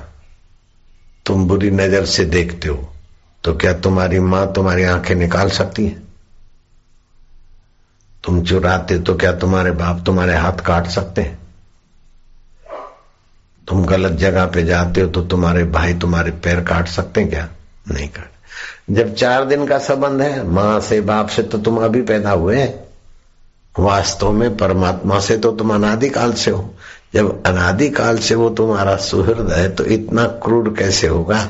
तुम 1.25 1.47
बुरी 1.47 1.71
नज़र 1.71 2.05
से 2.05 2.25
देखते 2.25 2.69
हो 2.69 2.93
तो 3.43 3.53
क्या 3.55 3.73
तुम्हारी 3.79 4.19
माँ 4.19 4.45
तुम्हारी 4.53 4.83
आँखें 4.83 5.15
निकाल 5.15 5.49
सकती 5.49 5.87
है? 5.87 6.01
तुम 8.23 8.43
चुराते 8.43 8.99
तो 8.99 9.15
क्या 9.15 9.31
तुम्हारे 9.39 9.71
बाप 9.73 10.03
तुम्हारे 10.05 10.35
हाथ 10.35 10.65
काट 10.65 10.87
सकते 10.87 11.21
हैं? 11.21 11.38
तुम 13.69 13.85
गलत 13.85 14.11
जगह 14.11 14.45
पे 14.45 14.63
जाते 14.63 15.01
हो 15.01 15.07
तो 15.07 15.21
तुम्हारे 15.21 15.63
भाई 15.63 15.93
तुम्हारे 15.93 16.31
पैर 16.31 16.61
काट 16.61 16.87
सकते 16.87 17.21
हैं 17.21 17.29
क्या? 17.29 17.47
नहीं 17.91 18.07
काट। 18.07 18.29
जब 18.89 19.13
चार 19.15 19.45
दिन 19.45 19.67
का 19.67 19.77
संबंध 19.77 20.21
है, 20.21 20.47
माँ 20.47 20.79
से 20.79 21.01
बाप 21.01 21.27
से 21.27 21.43
तो 21.43 21.57
तुम 21.57 21.77
अभी 21.77 22.01
पैदा 22.01 22.31
हुए 22.31 22.65
वास्तव 23.79 24.31
में 24.31 24.57
परमात्मा 24.57 25.19
से 25.19 25.37
तो 25.37 25.51
तुम 25.51 25.73
अनादिकाल 25.73 26.33
से 26.33 26.51
हो। 26.51 26.75
जब 27.13 27.43
अनादिकाल 27.45 28.17
से 28.17 28.35
वो 28.35 28.49
तुम्हारा 28.49 28.95
सुहृद 28.95 29.51
है 29.51 29.69
तो 29.69 29.85
इतना 29.85 30.25
क्रूर 30.25 30.75
कैसे 30.79 31.07
होगा? 31.07 31.47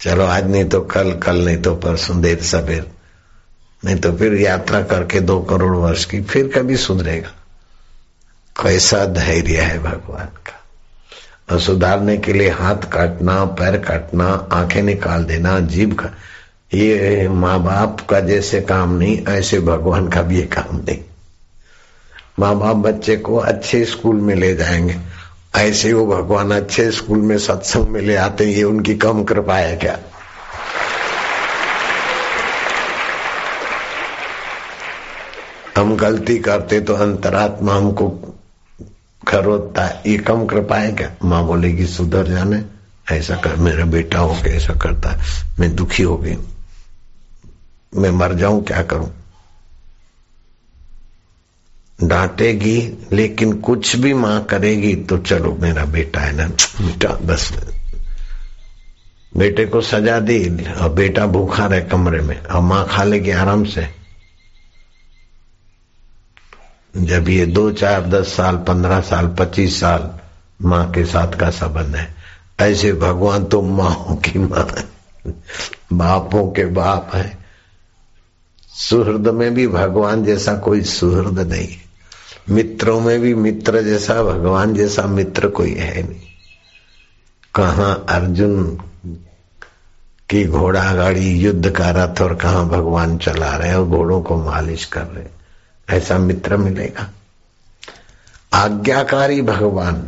चलो, 0.00 0.24
आज 0.24 0.50
नहीं 0.50 0.64
तो 0.64 0.80
कल 0.80 1.12
कल 1.12 1.36
नहीं 1.36 1.56
तो 1.56 1.74
परसों, 1.74 2.20
देर 2.20 2.42
सवेर। 2.42 2.90
नहीं 3.84 3.96
तो 3.96 4.12
फिर 4.12 4.34
यात्रा 4.34 4.82
करके 4.82 5.20
दो 5.20 5.40
करोड़ 5.40 5.76
वर्ष 5.76 6.04
की 6.04 6.20
फिर 6.22 6.48
कभी 6.48 6.76
सुधरेगा। 6.76 7.28
कैसा 8.62 9.04
धैर्य 9.06 9.60
है 9.60 9.78
भगवान 9.78 10.26
का। 10.26 10.59
सुधारने 11.58 12.16
के 12.16 12.32
लिए 12.32 12.50
हाथ 12.50 12.76
काटना, 12.76 13.44
पैर 13.44 13.76
काटना, 13.76 14.48
आँखें 14.52 14.82
निकाल 14.82 15.24
देना, 15.24 15.60
जीभ 15.60 15.94
का, 15.94 16.10
ये 16.74 17.28
माँ 17.28 17.60
बाप 17.60 18.06
का 18.10 18.20
जैसे 18.20 18.60
काम 18.60 18.98
नहीं, 18.98 19.26
ऐसे 19.28 19.60
भगवान 19.60 20.08
का 20.08 20.22
भी 20.22 20.36
ये 20.36 20.42
काम 20.42 20.76
नहीं। 20.76 20.98
माँ 22.38 22.56
बाप 22.56 22.76
बच्चे 22.76 23.16
को 23.16 23.36
अच्छे 23.36 23.84
स्कूल 23.84 24.16
में 24.16 24.34
ले 24.34 24.54
जाएँगे। 24.54 24.96
ऐसे 25.56 25.92
वो 25.92 26.06
भगवान 26.06 26.50
अच्छे 26.50 26.90
स्कूल 26.90 27.18
में 27.18 27.38
सत्संग 27.38 27.88
में 27.88 28.00
ले 28.00 28.16
आते 28.16 28.44
ये 28.44 28.64
उनकी 28.64 28.94
कम 28.94 29.24
कृपा 29.24 29.56
है 29.56 29.76
क्या? 29.76 29.98
हम 35.78 35.96
गलती 35.96 36.38
करते 36.38 36.80
तो 36.80 36.94
अंतरात्मा 36.94 37.74
हमको 37.74 38.29
खरोता 39.28 39.84
है 39.84 40.02
ये 40.06 40.18
कम 40.18 40.46
कृपा 40.46 40.76
है 40.76 40.92
क्या? 40.92 41.10
माँ 41.24 41.44
बोलेगी, 41.46 41.86
सुधर 41.86 42.26
जाने, 42.26 42.64
ऐसा 43.12 43.36
कर, 43.36 43.56
मेरा 43.56 43.84
बेटा 43.84 44.18
हो 44.18 44.34
गया, 44.34 44.54
ऐसा 44.54 44.74
करता 44.74 45.10
है, 45.10 45.18
मैं 45.60 45.76
दुखी 45.76 46.02
हो 46.02 46.16
गई 46.16 46.36
मैं 47.96 48.10
मर 48.10 48.34
जाऊँ, 48.34 48.64
क्या 48.64 48.82
करूँ? 48.82 49.10
डांटेगी, 52.04 52.98
लेकिन 53.12 53.52
कुछ 53.52 53.96
भी 53.96 54.14
माँ 54.14 54.44
करेगी 54.44 54.94
तो 54.96 55.18
चलो, 55.18 55.56
मेरा 55.60 55.84
बेटा 55.84 56.20
है 56.20 56.32
ना, 56.36 56.46
बेटा, 56.80 57.08
बस। 57.08 57.52
बेटे 59.36 59.66
को 59.66 59.80
सजा 59.80 60.20
दी, 60.20 60.64
और 60.74 60.88
बेटा 60.88 61.26
भूखा 61.26 61.66
रहे 61.66 61.80
कमरे 61.80 62.20
में, 62.20 62.42
और 62.42 62.60
माँ 62.60 62.86
खा 62.90 63.04
लेगी 63.04 63.30
आराम 63.30 63.64
से। 63.64 63.99
जब 66.94 67.28
ये 67.28 67.46
दो 67.46 67.70
चार, 67.72 68.06
दस 68.06 68.32
साल, 68.32 68.56
पंद्रह 68.58 69.00
साल, 69.00 69.26
पच्चीस 69.38 69.80
साल 69.80 70.10
माँ 70.62 70.90
के 70.92 71.04
साथ 71.04 71.38
का 71.40 71.50
संबंध 71.50 71.96
है, 71.96 72.14
ऐसे 72.60 72.92
भगवान 72.92 73.44
तो 73.44 73.62
माओ 73.62 74.16
की 74.16 74.38
माँ 74.38 74.66
है, 74.78 74.84
बापों 75.92 76.50
के 76.52 76.64
बाप 76.64 77.10
है। 77.14 77.38
सुहृद 78.74 79.28
में 79.28 79.52
भी 79.54 79.66
भगवान 79.68 80.24
जैसा 80.24 80.54
कोई 80.58 80.82
सुहृद 80.82 81.38
नहीं 81.40 81.76
मित्रों 82.50 83.00
में 83.00 83.20
भी 83.20 83.34
मित्र 83.34 83.82
जैसा, 83.82 84.22
भगवान 84.22 84.74
जैसा 84.74 85.06
मित्र 85.06 85.48
कोई 85.48 85.74
है 85.74 86.02
नहीं। 86.02 86.28
कहा 87.54 87.92
अर्जुन 88.08 88.64
की 90.30 90.44
घोड़ा 90.44 90.92
गाड़ी 90.94 91.30
युद्ध 91.40 91.70
का 91.70 91.90
रथ 91.90 92.20
और 92.20 92.34
कहा 92.34 92.62
भगवान 92.62 93.16
चला 93.18 93.56
रहे 93.56 93.74
और 93.74 93.86
घोड़ों 93.86 94.20
को 94.22 94.36
मालिश 94.36 94.84
कर 94.84 95.02
रहे 95.02 95.39
ऐसा 95.90 96.18
मित्र 96.18 96.56
मिलेगा। 96.56 97.08
आज्ञाकारी 98.54 99.42
भगवान 99.42 100.02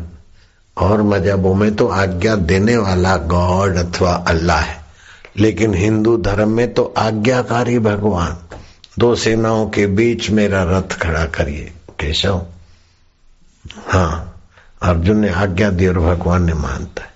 और 0.76 1.02
मजहबों 1.02 1.54
में 1.54 1.74
तो 1.76 1.86
आज्ञा 1.88 2.34
देने 2.36 2.76
वाला 2.76 3.16
गॉड 3.16 3.76
अथवा 3.76 4.12
अल्लाह 4.28 4.60
है, 4.60 4.80
लेकिन 5.36 5.74
हिंदू 5.74 6.16
धर्म 6.18 6.50
में 6.50 6.72
तो 6.74 6.92
आज्ञाकारी 6.98 7.78
भगवान। 7.78 8.36
दो 8.98 9.14
सेनाओं 9.16 9.68
के 9.70 9.86
बीच 9.88 10.30
मेरा 10.30 10.62
रथ 10.68 10.98
खड़ा 10.98 11.24
करिए, 11.26 11.72
केशव। 12.00 12.44
हाँ 13.88 14.28
अर्जुन 14.82 15.18
ने 15.18 15.28
आज्ञा 15.30 15.70
दी 15.70 15.86
और 15.86 15.98
भगवान 15.98 16.44
ने 16.44 16.54
मानता 16.54 17.02
है। 17.02 17.10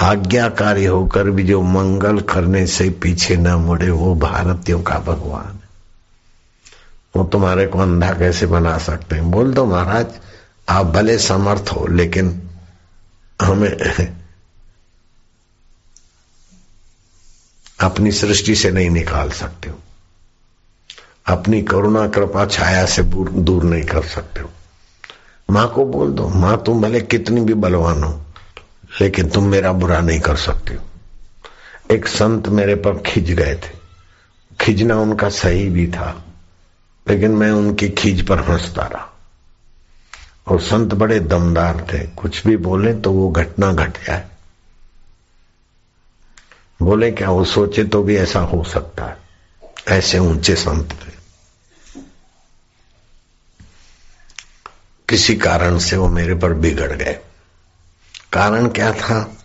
आज्ञाकारी 0.00 0.84
होकर 0.84 1.30
भी 1.30 1.42
जो 1.42 1.60
मंगल 1.62 2.20
करने 2.26 2.66
से 2.66 2.88
पीछे 3.02 3.36
न 3.36 3.54
मुड़े 3.58 3.90
वो 3.90 4.14
भारतीयों 4.14 4.80
का 4.82 4.98
भगवान। 4.98 5.58
वो 7.16 7.24
तुम्हारे 7.24 7.66
को 7.66 7.78
अंधा 7.78 8.12
कैसे 8.12 8.46
बना 8.46 8.78
सकते 8.78 9.16
हैं? 9.16 9.30
बोल 9.30 9.52
दो 9.54 9.64
महाराज, 9.64 10.06
आप 10.68 10.86
भले 10.86 11.18
समर्थ 11.18 11.64
हो, 11.72 11.86
लेकिन 11.86 12.50
हमें 13.42 13.78
अपनी 17.80 18.12
सृष्टि 18.12 18.54
से 18.54 18.70
नहीं 18.70 18.90
निकाल 18.90 19.30
सकते 19.30 19.70
हो। 19.70 19.78
अपनी 21.26 21.62
करुणा, 21.62 22.08
कृपा, 22.08 22.46
छाया 22.46 22.86
से 22.86 23.02
दूर 23.02 23.64
नहीं 23.64 23.82
कर 23.82 24.02
सकते 24.02 24.40
हो। 24.40 24.50
माँ 25.50 25.72
को 25.72 25.84
बोल 25.84 26.12
दो, 26.12 26.28
माँ 26.28 26.62
तुम 26.66 26.82
भले 26.82 27.00
कितनी 27.00 27.40
भी 27.40 27.54
बलवान 27.54 28.04
हो, 28.04 28.22
लेकिन 29.00 29.28
तुम 29.28 29.46
मेरा 29.46 29.72
बुरा 29.72 30.00
नहीं 30.00 30.20
कर 30.20 30.36
सकते 30.36 30.74
हो। 30.74 30.82
एक 31.90 32.06
संत 32.06 32.48
मेरे 32.48 32.74
पर 32.74 32.98
खिंच 32.98 33.30
गए 33.30 33.54
थे। 33.54 33.70
खिंचना 34.60 34.96
उनका 34.96 35.28
सही 35.28 35.68
भी 35.68 35.86
था। 35.86 36.24
लेकिन 37.08 37.30
मैं 37.30 37.50
उनकी 37.50 37.88
खींच 37.88 38.20
पर 38.20 38.38
हंसता 38.38 38.82
रहा। 38.82 39.08
और 40.48 40.60
संत 40.60 40.94
बड़े 40.94 41.20
दमदार 41.20 41.86
थे। 41.92 41.98
कुछ 41.98 42.46
भी 42.46 42.56
बोले 42.56 42.94
तो 42.94 43.12
वो 43.12 43.30
घटना 43.30 43.72
घट 43.72 44.06
जाए। 44.06 44.28
बोले, 46.82 47.12
क्या 47.12 47.30
वो 47.30 47.44
सोचे 47.44 47.84
तो 47.84 48.02
भी 48.02 48.16
ऐसा 48.16 48.40
हो 48.40 48.64
सकता 48.64 49.04
है? 49.04 49.16
ऐसे 49.88 50.18
ऊँचे 50.18 50.56
संत 50.56 50.90
थे। 50.92 51.12
किसी 55.08 55.36
कारण 55.36 55.78
से 55.78 55.96
वो 55.96 56.08
मेरे 56.08 56.34
पर 56.34 56.52
बिगड़ 56.52 56.92
गए। 56.92 57.18
कारण 58.32 58.68
क्या 58.68 58.92
था? 58.92 59.38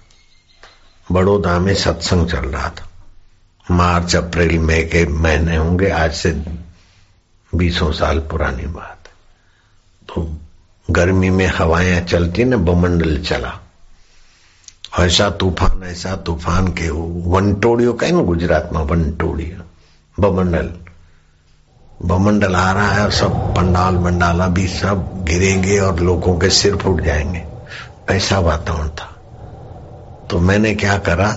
बड़ौदा 1.11 1.59
में 1.59 1.75
सत्संग 1.75 2.29
चल 2.29 2.39
रहा 2.39 2.69
था। 2.69 2.89
मार्च, 3.71 4.15
अप्रैल, 4.15 4.59
मई 4.59 4.83
के 4.83 5.07
महीने 5.07 5.55
होंगे। 5.55 5.89
आज 5.89 6.13
से 6.13 6.45
बीसों 7.55 7.91
साल 7.91 8.19
पुरानी 8.19 8.63
बात। 8.63 8.97
तो 10.07 10.37
गर्मी 10.89 11.29
में 11.29 11.47
हवाएँ 11.47 12.05
चलती 12.05 12.43
ना, 12.43 12.57
बमंडल 12.57 13.21
चला। 13.21 13.59
ऐसा 14.99 15.29
तूफ़ान 15.29 15.83
ऐसा 15.83 16.15
तूफ़ान 16.15 16.67
के 16.67 16.89
वनटोड़ियो 17.29 17.93
कहे 17.93 18.11
ना 18.11 18.21
गुजरात 18.21 18.69
में 18.73 18.81
वनटोड़ियो 18.81 19.63
बमंडल। 20.19 20.73
बमंडल 22.05 22.55
आ 22.55 22.71
रहा 22.71 22.91
है 22.91 23.03
और 23.03 23.11
सब 23.11 23.55
पंडाल 23.55 23.95
मंडाला 23.95 24.47
भी 24.47 24.67
सब 24.67 25.25
गिरेंगे 25.25 25.79
और 25.79 25.99
लोगों 25.99 26.39
के 26.39 26.49
सिर 26.49 26.75
फूट 26.75 27.01
जाएँगे। 27.01 27.45
ऐसा 28.09 28.39
वातावरण 28.39 28.89
था। 28.89 29.13
तो 30.29 30.39
मैंने 30.39 30.75
क्या 30.75 30.97
करा? 30.97 31.29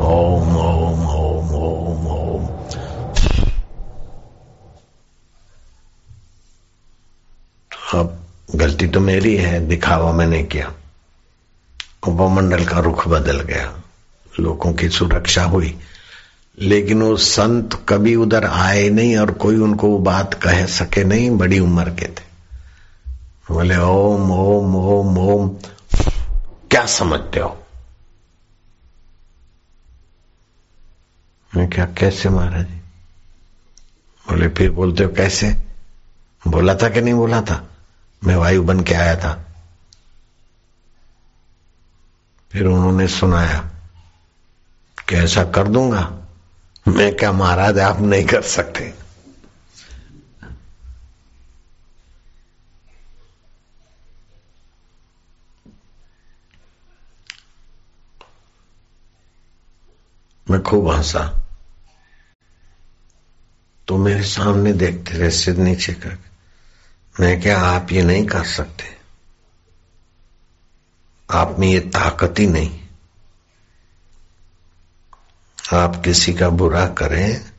ओम 0.00 0.56
ओम 0.56 1.08
ओम 1.08 1.50
ओम 1.50 1.88
अब 7.94 8.26
गलती 8.54 8.86
तो 8.86 9.00
मेरी 9.00 9.36
है, 9.36 9.66
दिखावा 9.66 10.12
मैंने 10.12 10.42
किया। 10.42 10.72
उपमंडल 12.08 12.64
का 12.64 12.78
रुख 12.78 13.08
बदल 13.08 13.40
गया, 13.40 13.82
लोगों 14.40 14.72
की 14.72 14.88
सुरक्षा 14.88 15.44
हुई। 15.44 15.78
लेकिन 16.58 17.02
वो 17.02 17.16
संत 17.16 17.86
कभी 17.88 18.14
उधर 18.14 18.44
आए 18.44 18.88
नहीं 18.88 19.16
और 19.16 19.30
कोई 19.30 19.56
उनको 19.56 19.88
वो 19.88 19.98
बात 19.98 20.34
कह 20.34 20.66
सके 20.66 21.04
नहीं, 21.04 21.30
बड़ी 21.30 21.58
उम्र 21.58 21.90
के 21.90 22.06
थे। 22.06 22.28
बोले, 23.54 23.76
ओम 23.76 24.30
ओम 24.30 24.76
ओम 24.76 25.18
ओम। 25.18 25.48
क्या 26.70 26.86
समझते 26.86 27.40
हो? 27.40 27.62
मैं 31.56 31.70
क्या, 31.70 31.84
कैसे 31.84 32.28
महाराज? 32.28 32.66
जी 32.66 32.74
बोले, 34.28 34.48
फिर 34.48 34.70
बोलते 34.70 35.04
हो 35.04 35.10
कैसे? 35.10 35.56
बोला 36.48 36.74
था 36.74 36.88
कि 36.88 37.00
नहीं 37.00 37.14
बोला 37.14 37.40
था? 37.42 37.68
मैं 38.24 38.36
वायु 38.36 38.62
बन 38.62 38.80
के 38.80 38.94
आया 38.94 39.16
था। 39.16 39.44
फिर 42.52 42.66
उन्होंने 42.66 43.08
सुनाया 43.08 43.70
कि 45.08 45.16
ऐसा 45.16 45.44
कर 45.44 45.68
दूँगा, 45.68 46.28
मैं 46.88 47.16
क्या 47.16 47.32
महाराज 47.32 47.78
आप 47.78 48.00
नहीं 48.00 48.24
कर 48.24 48.42
सकते। 48.42 48.94
मैं 60.50 60.62
खूब 60.62 60.90
हंसा। 60.90 61.42
तो 63.88 63.96
मेरे 63.96 64.22
सामने 64.22 64.72
देखते 64.72 65.18
रहे 65.18 65.30
सिर 65.30 65.56
नीचे 65.56 65.92
करके। 65.92 66.27
मैं 67.20 67.40
क्या 67.40 67.58
आप 67.58 67.92
ये 67.92 68.02
नहीं 68.02 68.26
कर 68.26 68.44
सकते? 68.44 68.84
आप 71.30 71.56
में 71.58 71.68
ये 71.68 71.80
ताकत 71.80 72.34
ही 72.38 72.46
नहीं। 72.46 72.80
आप 75.72 76.02
किसी 76.04 76.34
का 76.34 76.48
बुरा 76.48 76.86
करें, 76.86 77.50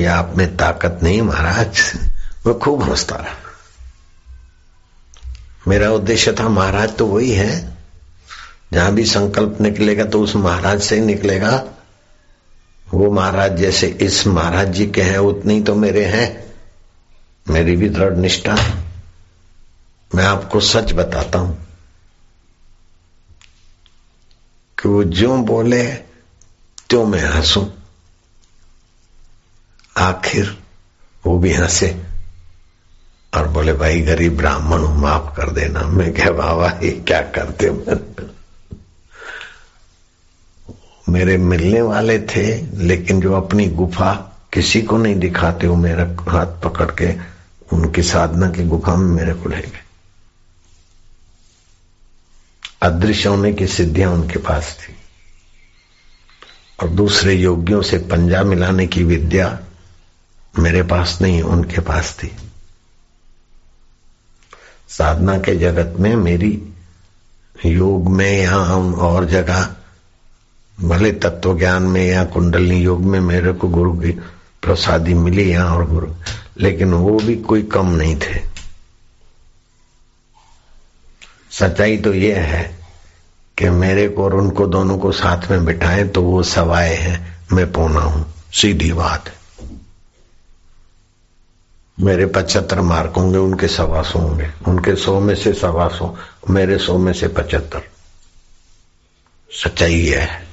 या 0.00 0.16
आप 0.16 0.34
में 0.36 0.56
ताकत 0.56 1.00
नहीं 1.02 1.22
महाराज। 1.22 1.80
वो 2.46 2.54
खूब 2.54 2.82
हंसता 2.82 3.16
रहा 3.16 3.36
मेरा 5.68 5.90
उद्देश्य 5.90 6.32
था 6.32 6.48
महाराज 6.48 6.96
तो 6.96 7.06
वही 7.06 7.30
है। 7.30 7.76
जहाँ 8.72 8.92
भी 8.92 9.04
संकल्प 9.04 9.60
निकलेगा 9.60 10.04
तो 10.04 10.22
उस 10.22 10.36
महाराज 10.36 10.80
से 10.80 10.94
ही 10.94 11.00
निकलेगा। 11.00 11.64
वो 12.94 13.10
महाराज 13.10 13.56
जैसे 13.56 13.86
इस 13.86 14.26
महाराज 14.26 14.68
जी 14.68 14.86
के 14.86 15.02
हैं, 15.02 15.18
उतनी 15.18 15.60
तो 15.62 15.74
मेरे 15.74 16.04
हैं। 16.04 16.54
मेरी 17.48 17.76
भी 17.76 17.88
दृढ़ 17.88 18.12
निष्ठा। 18.12 18.79
मैं 20.14 20.24
आपको 20.24 20.60
सच 20.60 20.92
बताता 20.92 21.38
हूँ 21.38 21.66
कि 24.82 24.88
वो 24.88 25.04
जो 25.04 25.36
बोले, 25.36 25.86
त्यों 26.88 27.06
मैं 27.06 27.20
हंसू। 27.20 27.70
आखिर 29.96 30.58
वो 31.26 31.38
भी 31.38 31.52
हंसे 31.52 32.02
और 33.34 33.48
बोले, 33.48 33.72
भाई, 33.72 34.00
गरीब 34.00 34.36
ब्राह्मण 34.36 34.78
हूँ, 34.78 34.98
माफ़ 34.98 35.36
कर 35.36 35.50
देना। 35.50 35.80
मैं 35.80 36.14
क्या 36.14 36.30
बाबा, 36.30 36.70
ये 36.82 36.90
क्या 36.90 37.20
करते 37.22 37.70
मेरे 41.08 41.36
मिलने 41.36 41.82
वाले 41.82 42.18
थे, 42.18 42.66
लेकिन 42.76 43.20
जो 43.20 43.34
अपनी 43.34 43.66
गुफा 43.66 44.12
किसी 44.52 44.82
को 44.82 44.96
नहीं 44.96 45.14
दिखाते, 45.14 45.66
वो 45.66 45.76
मेरा 45.76 46.30
हाथ 46.30 46.46
पकड़ 46.46 46.90
के 46.90 47.14
उनकी 47.72 48.02
साधना 48.02 48.50
की 48.50 48.64
गुफा 48.64 48.96
में 48.96 49.16
मेरे 49.16 49.34
को 49.34 49.48
ले 49.48 49.60
गए। 49.60 49.89
अदृश्य 52.82 53.28
होने 53.28 53.52
की 53.52 53.66
सिद्धियाँ 53.66 54.12
उनके 54.12 54.38
पास 54.38 54.78
थी। 54.80 54.94
और 56.82 56.88
दूसरे 56.88 57.34
योगियों 57.34 57.82
से 57.82 57.98
पंजा 57.98 58.42
मिलाने 58.42 58.86
की 58.86 59.04
विद्या 59.04 59.60
मेरे 60.58 60.82
पास 60.82 61.18
नहीं, 61.22 61.42
उनके 61.42 61.80
पास 61.80 62.16
थी। 62.22 62.36
साधना 64.88 65.38
के 65.38 65.56
जगत 65.56 66.00
में 66.00 66.16
मेरी 66.16 66.62
योग 67.66 68.08
में 68.08 68.42
या 68.42 68.56
और 68.92 69.24
जगह, 69.24 69.76
भले 70.80 71.12
तत्व 71.12 71.58
ज्ञान 71.58 71.82
में 71.82 72.06
या 72.06 72.24
कुंडलनी 72.24 72.82
योग 72.82 73.00
में 73.00 73.20
मेरे 73.20 73.52
को 73.52 73.68
गुरु 73.68 73.92
की 73.92 74.10
प्रसादी 74.62 75.14
मिली 75.14 75.50
यहाँ 75.50 75.76
और 75.76 75.90
गुरु, 75.90 76.14
लेकिन 76.58 76.94
वो 76.94 77.18
भी 77.18 77.36
कोई 77.36 77.62
कम 77.62 77.86
नहीं 77.86 78.16
थे। 78.16 78.49
सच्चाई 81.50 81.96
तो 81.96 82.14
यह 82.14 82.38
है 82.38 82.78
कि 83.58 83.70
मेरे 83.70 84.08
को 84.08 84.24
और 84.24 84.34
उनको 84.34 84.66
दोनों 84.66 84.98
को 84.98 85.12
साथ 85.12 85.50
में 85.50 85.64
बिठाएँ 85.64 86.08
तो 86.08 86.22
वो 86.22 86.42
सवाए 86.42 86.94
हैं, 86.94 87.38
मैं 87.52 87.72
पूना 87.72 88.00
हूँ। 88.00 88.34
सीधी 88.52 88.92
बात 88.92 89.28
है। 89.28 89.40
मेरे 92.00 92.26
पचहत्तर 92.26 92.80
मार्क 92.80 93.12
होंगे, 93.16 93.38
उनके 93.38 93.68
सवा 93.68 94.02
सौ 94.02 94.18
होंगे। 94.18 94.50
उनके 94.68 94.96
सौ 94.96 95.20
में 95.20 95.34
से 95.34 95.52
सवा 95.52 95.88
सौ 95.88 96.16
मेरे 96.50 96.78
सौ 96.78 96.98
में 96.98 97.12
से 97.12 97.28
पचहत्तर। 97.28 97.82
सच्चाई 99.50 100.06
है। 100.06 100.49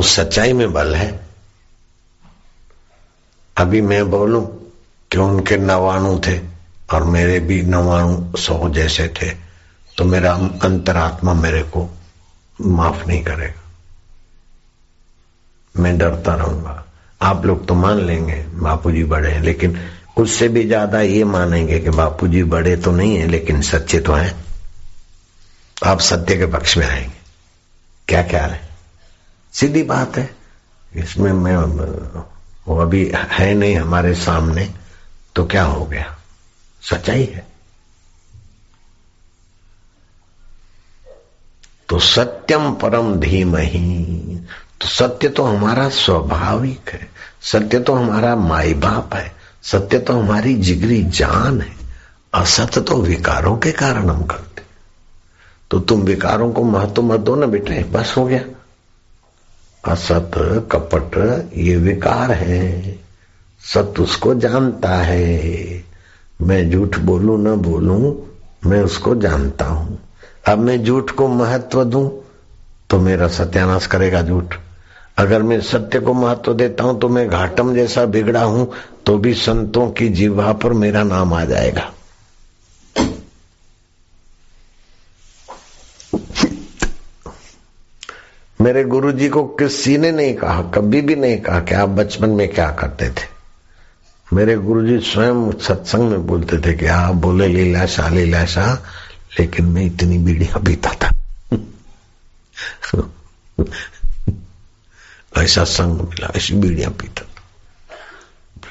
तो 0.00 0.04
सच्चाई 0.04 0.52
में 0.52 0.72
बल 0.72 0.94
है। 0.94 1.08
अभी 3.56 3.80
मैं 3.80 4.10
बोलूँ, 4.10 4.44
कि 5.10 5.18
उनके 5.18 5.56
नवाणु 5.56 6.18
थे 6.18 6.36
और 6.92 7.04
मेरे 7.04 7.38
भी 7.40 7.60
नवाणु 7.62 8.38
सौ 8.38 8.68
जैसे 8.68 9.06
थे 9.08 9.30
तो 9.98 10.04
मेरा 10.04 10.32
अंतरात्मा 10.64 11.34
मेरे 11.34 11.62
को 11.64 11.84
माफ़ 12.60 13.06
नहीं 13.06 13.22
करेगा। 13.24 13.60
मैं 15.74 15.96
डरता 15.98 16.34
रहूँगा। 16.34 16.84
आप 17.22 17.44
लोग 17.46 17.66
तो 17.68 17.74
मान 17.74 18.00
लेंगे, 18.00 18.42
बापूजी 18.54 19.04
बड़े 19.04 19.30
हैं, 19.30 19.42
लेकिन 19.42 19.78
उससे 20.16 20.48
भी 20.48 20.64
ज़्यादा 20.64 21.00
ये 21.00 21.24
मानेंगे 21.26 21.80
कि 21.80 21.90
बापूजी 21.90 22.42
बड़े 22.46 22.76
तो 22.76 22.92
नहीं 22.92 23.16
है, 23.16 23.26
लेकिन 23.26 23.62
सच्चे 23.62 24.00
तो 24.00 24.12
हैं। 24.12 24.32
आप 25.84 26.00
सत्य 26.00 26.36
के 26.36 26.46
पक्ष 26.46 26.76
में 26.76 26.86
आएँगे। 26.86 27.20
क्या 28.08 28.22
क्या 28.22 28.44
है? 28.46 28.69
सीधी 29.52 29.82
बात 29.82 30.16
है। 30.16 30.28
इसमें 30.94 31.32
मैं, 31.32 31.56
वो 32.68 32.78
अभी 32.78 33.10
है 33.14 33.52
नहीं 33.54 33.76
हमारे 33.76 34.14
सामने 34.14 34.68
तो 35.34 35.46
क्या 35.46 35.64
हो 35.64 35.84
गया? 35.84 36.16
सच्चाई 36.82 37.24
है। 37.24 37.46
तो 41.88 41.98
सत्यम 41.98 42.72
परम 42.72 43.14
धीम 43.16 43.56
ही 43.56 44.36
तो 44.80 44.88
सत्य 44.88 45.28
तो 45.28 45.44
हमारा 45.44 45.88
स्वाभाविक 45.88 46.90
है। 46.90 47.10
सत्य 47.42 47.80
तो 47.80 47.94
हमारा 47.94 48.34
माई 48.36 48.74
बाप 48.74 49.14
है। 49.14 49.32
सत्य 49.62 49.98
तो 49.98 50.18
हमारी 50.20 50.54
जिगरी 50.54 51.02
जान 51.02 51.60
है। 51.60 51.74
असत्य 52.34 52.80
तो 52.80 53.00
विकारों 53.02 53.56
के 53.56 53.72
कारण 53.72 54.08
हम 54.10 54.24
करते 54.24 54.62
तो 55.70 55.80
तुम 55.80 56.00
विकारों 56.00 56.52
को 56.52 56.64
महत्व 56.64 57.02
मत 57.02 57.20
दो 57.20 57.34
ना 57.36 57.46
बेटे, 57.46 57.82
बस 57.84 58.14
हो 58.16 58.24
गया। 58.26 58.44
असत, 59.84 60.30
कपट, 60.72 61.16
ये 61.56 61.76
विकार 61.76 62.32
है। 62.32 62.98
सत 63.64 63.94
उसको 64.00 64.34
जानता 64.34 64.94
है। 64.94 65.84
मैं 66.42 66.70
झूठ 66.70 66.98
बोलू, 66.98 67.36
न 67.36 67.56
बोलू, 67.56 68.26
मैं 68.66 68.82
उसको 68.82 69.14
जानता 69.14 69.64
हूँ। 69.64 69.98
अब 70.48 70.58
मैं 70.58 70.82
झूठ 70.84 71.10
को 71.10 71.28
महत्व 71.28 71.84
दूँ 71.84 72.10
तो 72.90 72.98
मेरा 72.98 73.28
सत्यानाश 73.28 73.86
करेगा 73.86 74.22
झूठ। 74.22 74.54
अगर 75.18 75.42
मैं 75.42 75.60
सत्य 75.60 76.00
को 76.00 76.14
महत्व 76.14 76.54
देता 76.54 76.84
हूँ 76.84 76.98
तो 77.00 77.08
मैं 77.08 77.28
घाटम 77.28 77.74
जैसा 77.74 78.04
बिगड़ा 78.04 78.42
हूँ 78.42 78.70
तो 79.06 79.16
भी 79.18 79.34
संतों 79.34 79.90
की 79.90 80.08
जीवा 80.08 80.52
पर 80.52 80.72
मेरा 80.72 81.02
नाम 81.02 81.34
आ 81.34 81.44
जाएगा। 81.44 81.90
मेरे 88.60 88.84
गुरुजी 88.84 89.28
को 89.28 89.44
किसी 89.44 89.98
ने 89.98 90.12
नहीं 90.12 90.34
कहा, 90.34 90.62
कभी 90.62 91.00
भी 91.00 91.16
नहीं 91.16 91.38
कहा 91.38 91.60
कि 91.60 91.74
आप 91.74 91.88
बचपन 91.88 92.30
में 92.30 92.48
क्या 92.48 92.70
करते 92.70 93.10
थे। 93.10 93.28
मेरे 94.34 94.56
गुरुजी 94.56 94.98
स्वयं 94.98 95.52
सत्संग 95.52 96.10
में 96.10 96.26
बोलते 96.26 96.58
थे 96.58 96.74
कि 96.74 96.86
आप 96.86 97.14
बोले, 97.14 97.48
लीला 97.48 97.86
शाह 97.86 98.08
लीलाशा 98.08 98.64
लीलाशा 98.64 98.82
लेकिन 99.40 99.66
मैं 99.66 99.84
इतनी 99.84 100.18
बीड़ियाँ 100.18 100.60
पीता 100.64 100.90
था। 100.90 101.10
ऐसा 105.36 105.64
संग 105.64 106.00
मिला, 106.00 106.32
ऐसी 106.36 106.54
बीड़ियाँ 106.54 106.90
पीता 106.90 107.26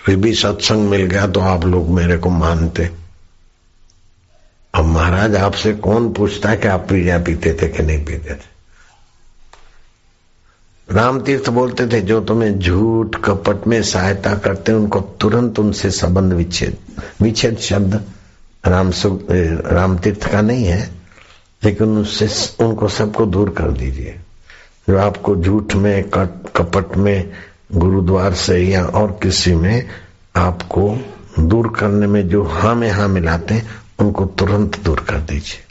फिर 0.06 0.16
भी 0.16 0.34
सत्संग 0.34 0.90
मिल 0.90 1.02
गया 1.02 1.28
तो 1.28 1.40
आप 1.40 1.66
लोग 1.66 1.90
मेरे 1.90 2.18
को 2.18 2.30
मानते। 2.30 2.90
अब 4.74 4.86
महाराज 4.86 5.36
आपसे 5.36 5.74
कौन 5.74 6.14
पूछता 6.14 6.50
है 6.50 6.58
कि 6.58 6.68
आप 6.68 6.88
बीड़ियाँ 6.90 7.20
पीते 7.20 7.54
थे 7.54 7.68
कि 7.68 7.84
नहीं 7.84 8.06
पीते 8.06 8.36
थे? 8.36 8.49
राम 10.92 11.20
तीर्थ 11.22 11.50
बोलते 11.50 11.88
थे, 11.88 12.02
जो 12.02 12.20
तुम्हें 12.22 12.60
झूठ 12.60 13.16
कपट 13.16 13.68
में 13.68 13.84
सहायता 13.84 14.34
करते 14.34 14.72
हैं, 14.72 14.80
उनको 14.80 15.00
तुरंत 15.00 15.60
उनसे 15.60 15.92
संबंध 15.92 16.34
विच्छेद 16.34 16.78
विच्छेद 17.22 17.58
शब्द 17.58 18.04
राम 18.68 18.92
राम 19.72 19.98
तीर्थ 19.98 20.32
का 20.32 20.42
नहीं 20.42 20.66
है, 20.66 20.90
लेकिन 21.64 21.98
उससे 21.98 22.30
उनको 22.64 22.88
सबको 22.88 23.26
दूर 23.26 23.50
कर 23.50 23.72
दीजिए। 23.72 24.20
जो 24.90 24.98
आपको 24.98 25.36
झूठ 25.36 25.76
में, 25.76 26.04
कट, 26.10 26.50
कपट 26.56 26.98
में, 26.98 27.32
गुरुद्वार 27.76 28.34
से 28.34 28.58
या 28.58 28.86
और 28.86 29.20
किसी 29.24 29.56
में 29.56 29.88
आपको 30.36 30.98
दूर 31.40 31.74
करने 31.80 32.08
में 32.08 32.28
जो 32.30 32.44
हाँ 32.44 32.76
में 32.76 32.92
हाँ 32.92 33.08
मिलाते 33.08 33.54
हैं, 33.54 33.70
उनको 34.00 34.26
तुरंत 34.26 34.80
दूर 34.80 35.00
कर 35.00 35.18
दीजिए। 35.18 35.64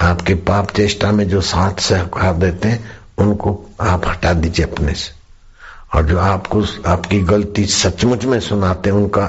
आपके 0.00 0.34
पाप 0.34 0.70
चेष्टा 0.70 1.12
में 1.12 1.28
जो 1.28 1.40
साथ 1.40 1.80
सहकार 1.80 2.34
देते 2.34 2.68
हैं 2.68 3.01
उनको 3.22 3.70
आप 3.80 4.06
हटा 4.06 4.32
दीजिए 4.32 4.66
अपने 4.66 4.94
से। 4.94 5.22
और 5.96 6.06
जो 6.06 6.18
आपको, 6.18 6.64
आपकी 6.86 7.20
गलती 7.20 7.66
सचमुच 7.66 8.24
में 8.24 8.40
सुनाते 8.40 8.90
हैं, 8.90 8.96
उनका 8.96 9.26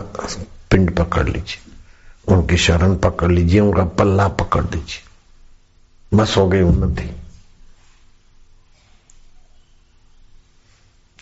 पिंड 0.70 0.96
पकड़ 0.96 1.30
लीजिए। 1.30 1.74
उनकी 2.36 2.58
शरण 2.58 2.96
पकड़ 2.96 3.32
लीजिए, 3.32 3.60
उनका 3.60 3.84
पल्ला 3.84 4.28
पकड़ 4.28 4.64
दीजिए। 4.64 5.04
बस 6.18 6.38
हो 6.38 6.48
गई 6.48 6.62
उन्नति। 6.62 7.16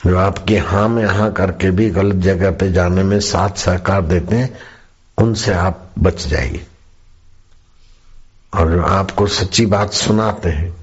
जो 0.08 0.18
आपकी 0.18 0.58
हाँ 0.58 0.90
में 0.90 1.06
हाँ 1.06 1.34
करके 1.34 1.72
भी 1.72 1.90
गलत 1.90 2.16
जगह 2.16 2.52
पे 2.52 2.72
जाने 2.72 3.04
में 3.04 3.20
साथ 3.20 3.50
सहकार 3.50 4.02
देते 4.02 4.36
हैं, 4.36 4.60
उनसे 5.18 5.54
आप 5.54 5.92
बच 6.00 6.28
जाइए। 6.28 6.68
और 8.54 8.72
जो 8.72 8.82
आपको 8.82 9.28
सच्ची 9.28 9.66
बात 9.66 9.94
सुनाते 9.94 10.50
हैं 10.50 10.81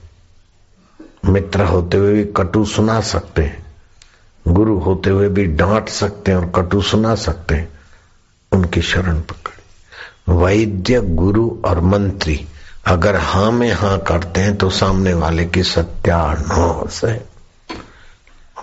मित्र 1.25 1.63
होते 1.63 1.97
हुए 1.97 2.13
भी 2.13 2.25
कटु 2.25 2.65
सुना 2.65 3.01
सकते 3.01 3.43
हैं। 3.43 3.67
गुरु 4.49 4.79
होते 4.79 5.11
हुए 5.11 5.29
भी 5.29 5.45
डांट 5.45 5.89
सकते 5.89 6.33
हैं 6.33 6.39
और 6.39 6.63
कटु 6.63 6.83
सुना 6.83 7.15
सकते 7.15 7.55
हैं। 7.55 7.69
उनकी 8.53 8.83
शरण 8.83 9.21
पकड़ी। 9.21 10.35
वैद्य, 10.35 11.01
गुरु 11.01 11.59
और 11.65 11.81
मंत्री 11.81 12.47
अगर 12.87 13.17
हाँ 13.17 13.53
में 13.53 13.73
हाँ 13.73 13.99
करते 13.99 14.41
हैं 14.41 14.57
तो 14.57 14.71
सामने 14.71 15.15
वाले 15.15 15.45
की 15.45 15.63
सत्यानाश 15.63 17.05
है। 17.05 17.29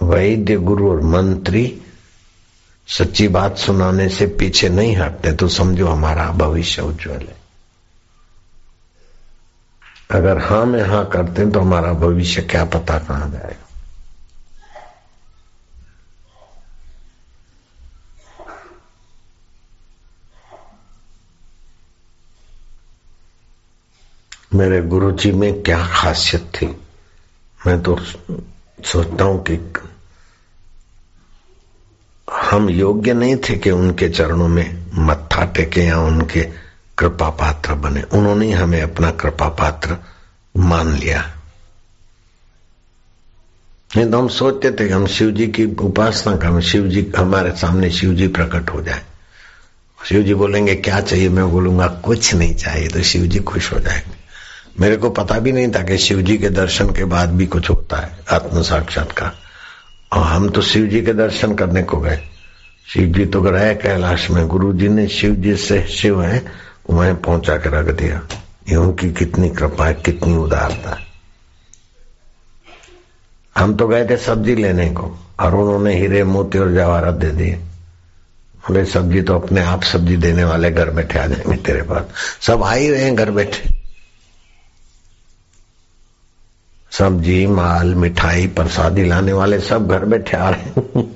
वैद्य, 0.03 0.55
गुरु 0.55 0.91
और 0.91 1.01
मंत्री 1.01 1.81
सच्ची 2.87 3.27
बात 3.27 3.57
सुनाने 3.57 4.09
से 4.09 4.27
पीछे 4.27 4.69
नहीं 4.69 4.95
हटते 4.97 5.31
तो 5.31 5.47
समझो 5.47 5.87
हमारा 5.87 6.31
भविष्य 6.31 6.81
उज्जवल 6.81 7.17
है। 7.17 7.44
अगर 10.11 10.37
हाँ 10.37 10.65
में 10.65 10.81
हाँ 10.81 11.09
करते 11.09 11.41
हैं 11.41 11.51
तो 11.51 11.59
हमारा 11.59 11.93
भविष्य 11.93 12.41
क्या 12.41 12.65
पता 12.65 12.99
कहाँ 12.99 13.29
जाएगा। 13.31 13.63
मेरे 24.53 24.81
गुरु 24.81 25.11
जी 25.11 25.31
में 25.31 25.63
क्या 25.63 25.87
खासियत 25.87 26.51
थी? 26.55 26.67
मैं 27.67 27.81
तो 27.83 27.97
सोचता 28.85 29.23
हूँ 29.23 29.43
कि 29.43 29.57
हम 32.27 32.69
योग्य 32.69 33.13
नहीं 33.13 33.35
थे 33.35 33.55
कि 33.55 33.71
उनके 33.71 34.09
चरणों 34.09 34.47
में 34.47 34.85
मत्था 34.93 35.45
टेके 35.45 35.81
या 35.81 35.99
उनके 35.99 36.64
कृपा 36.97 37.29
पात्र 37.29 37.73
बने। 37.73 38.01
उन्होंने 38.01 38.51
हमें 38.51 38.81
अपना 38.81 39.11
कृपा 39.11 39.49
पात्र 39.49 39.97
मान 40.57 40.95
लिया। 40.95 41.31
नहीं 43.97 44.11
तो 44.11 44.19
हम 44.19 44.27
सोचते 44.27 44.71
थे 44.71 44.89
हम 44.89 45.07
शिव 45.07 45.31
जी 45.31 45.47
की 45.47 45.65
उपासना 45.65 46.35
करें 46.35 46.61
शिव 46.61 46.87
जी 46.87 47.11
हमारे 47.17 47.51
सामने 47.51 47.89
शिव 47.89 48.13
जी 48.13 48.27
प्रकट 48.27 48.69
हो 48.69 48.81
जाए। 48.81 49.01
शिव 50.05 50.23
जी 50.23 50.33
बोलेंगे, 50.33 50.75
क्या 50.75 51.01
चाहिए? 51.01 51.29
मैं 51.29 51.51
बोलूँगा, 51.51 51.87
कुछ 51.87 52.35
नहीं 52.35 52.55
चाहिए। 52.55 52.87
तो 52.87 53.03
शिव 53.03 53.23
जी 53.23 53.39
खुश 53.39 53.73
हो 53.73 53.79
जाएँगे। 53.79 54.25
मेरे 54.79 54.97
को 54.97 55.09
पता 55.09 55.39
भी 55.39 55.51
नहीं 55.51 55.71
था 55.71 55.83
कि 55.83 55.97
शिव 55.97 56.21
जी 56.21 56.37
के 56.37 56.49
दर्शन 56.49 56.87
के 56.87 57.05
बाद 57.05 57.29
भी 57.29 57.45
कुछ 57.45 57.69
होता 57.69 57.97
है, 57.97 58.19
आत्म 58.31 58.61
साक्षात्कार 58.61 59.39
और 60.13 60.23
हम 60.23 60.49
तो 60.49 60.61
शिव 60.61 60.85
जी 60.85 61.01
के 61.01 61.13
दर्शन 61.13 61.55
करने 61.55 61.83
को 61.83 61.97
गए। 61.97 62.19
शिव 62.93 63.13
जी 63.13 63.25
तो 63.25 63.43
रहे 63.43 63.75
कैलाश 63.75 64.29
में। 64.29 64.47
गुरु 64.47 64.73
जी 64.73 64.87
ने 64.87 65.07
शिव 65.07 65.35
जी 65.35 65.55
से 65.55 65.87
शिव 65.87 66.23
है 66.23 66.45
वहीं 66.89 67.15
पहुँचा 67.15 67.57
कर 67.57 67.69
रख 67.69 67.95
दिया। 67.95 68.27
ये 68.69 68.75
उनकी 68.75 69.13
कितनी 69.13 69.49
कृपा 69.49 69.86
है 69.86 69.93
कितनी 69.93 70.38
उदारता। 70.38 70.99
हम 73.57 73.75
तो 73.75 73.88
गए 73.88 74.05
थे 74.05 74.17
सब्ज़ी 74.17 74.55
लेने 74.55 74.89
को, 74.89 75.19
और 75.39 75.55
उन्होंने 75.55 75.95
हीरे, 75.95 76.23
मोती 76.23 76.57
और 76.57 76.73
जवाहरत 76.73 77.13
दे 77.13 77.31
दिए। 77.31 77.53
बोले, 77.55 78.86
सब्ज़ी 78.86 79.21
तो 79.21 79.39
अपने 79.39 79.61
आप 79.61 79.83
सब्ज़ी 79.83 80.17
देने 80.17 80.43
वाले 80.43 80.71
घर 80.71 80.89
बैठे 80.89 81.19
आ 81.19 81.27
जाएँगे 81.27 81.55
तेरे 81.55 81.81
पास। 81.81 82.03
सब 82.41 82.63
आ 82.63 82.73
ही 82.73 82.89
रहे 82.89 83.03
हैं 83.03 83.15
घर 83.15 83.31
बैठे। 83.31 83.81
सब्ज़ी, 86.91 87.47
माल, 87.47 87.95
मिठाई, 87.95 88.47
प्रसादी 88.47 89.05
लाने 89.05 89.33
वाले 89.33 89.59
सब 89.59 89.88
घर 89.88 90.05
बैठे 90.05 90.38
आ 90.38 90.49
रहे 90.49 90.61
हैं। 90.61 91.14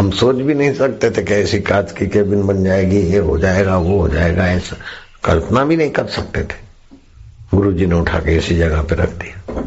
हम 0.00 0.10
सोच 0.10 0.36
भी 0.36 0.54
नहीं 0.54 0.74
सकते 0.74 1.10
थे 1.10 1.22
कि 1.22 1.34
ऐसी 1.34 1.60
कांच 1.60 1.92
की 1.92 2.06
केबिन 2.06 2.46
बन 2.46 2.64
जाएगी, 2.64 3.00
ये 3.00 3.18
हो 3.18 3.38
जाएगा, 3.38 3.76
वो 3.76 4.00
हो 4.00 4.08
जाएगा, 4.08 4.46
ऐसा। 4.46 4.76
कल्पना 5.24 5.64
भी 5.64 5.76
नहीं 5.76 5.90
कर 5.90 6.06
सकते 6.06 6.42
थे। 6.42 6.70
गुरु 7.54 7.72
जी 7.72 7.86
ने 7.86 7.94
उठा 7.94 8.18
के 8.18 8.36
इसी 8.36 8.56
जगह 8.56 8.82
पे 8.82 8.94
रख 8.94 9.08
दिया। 9.08 9.64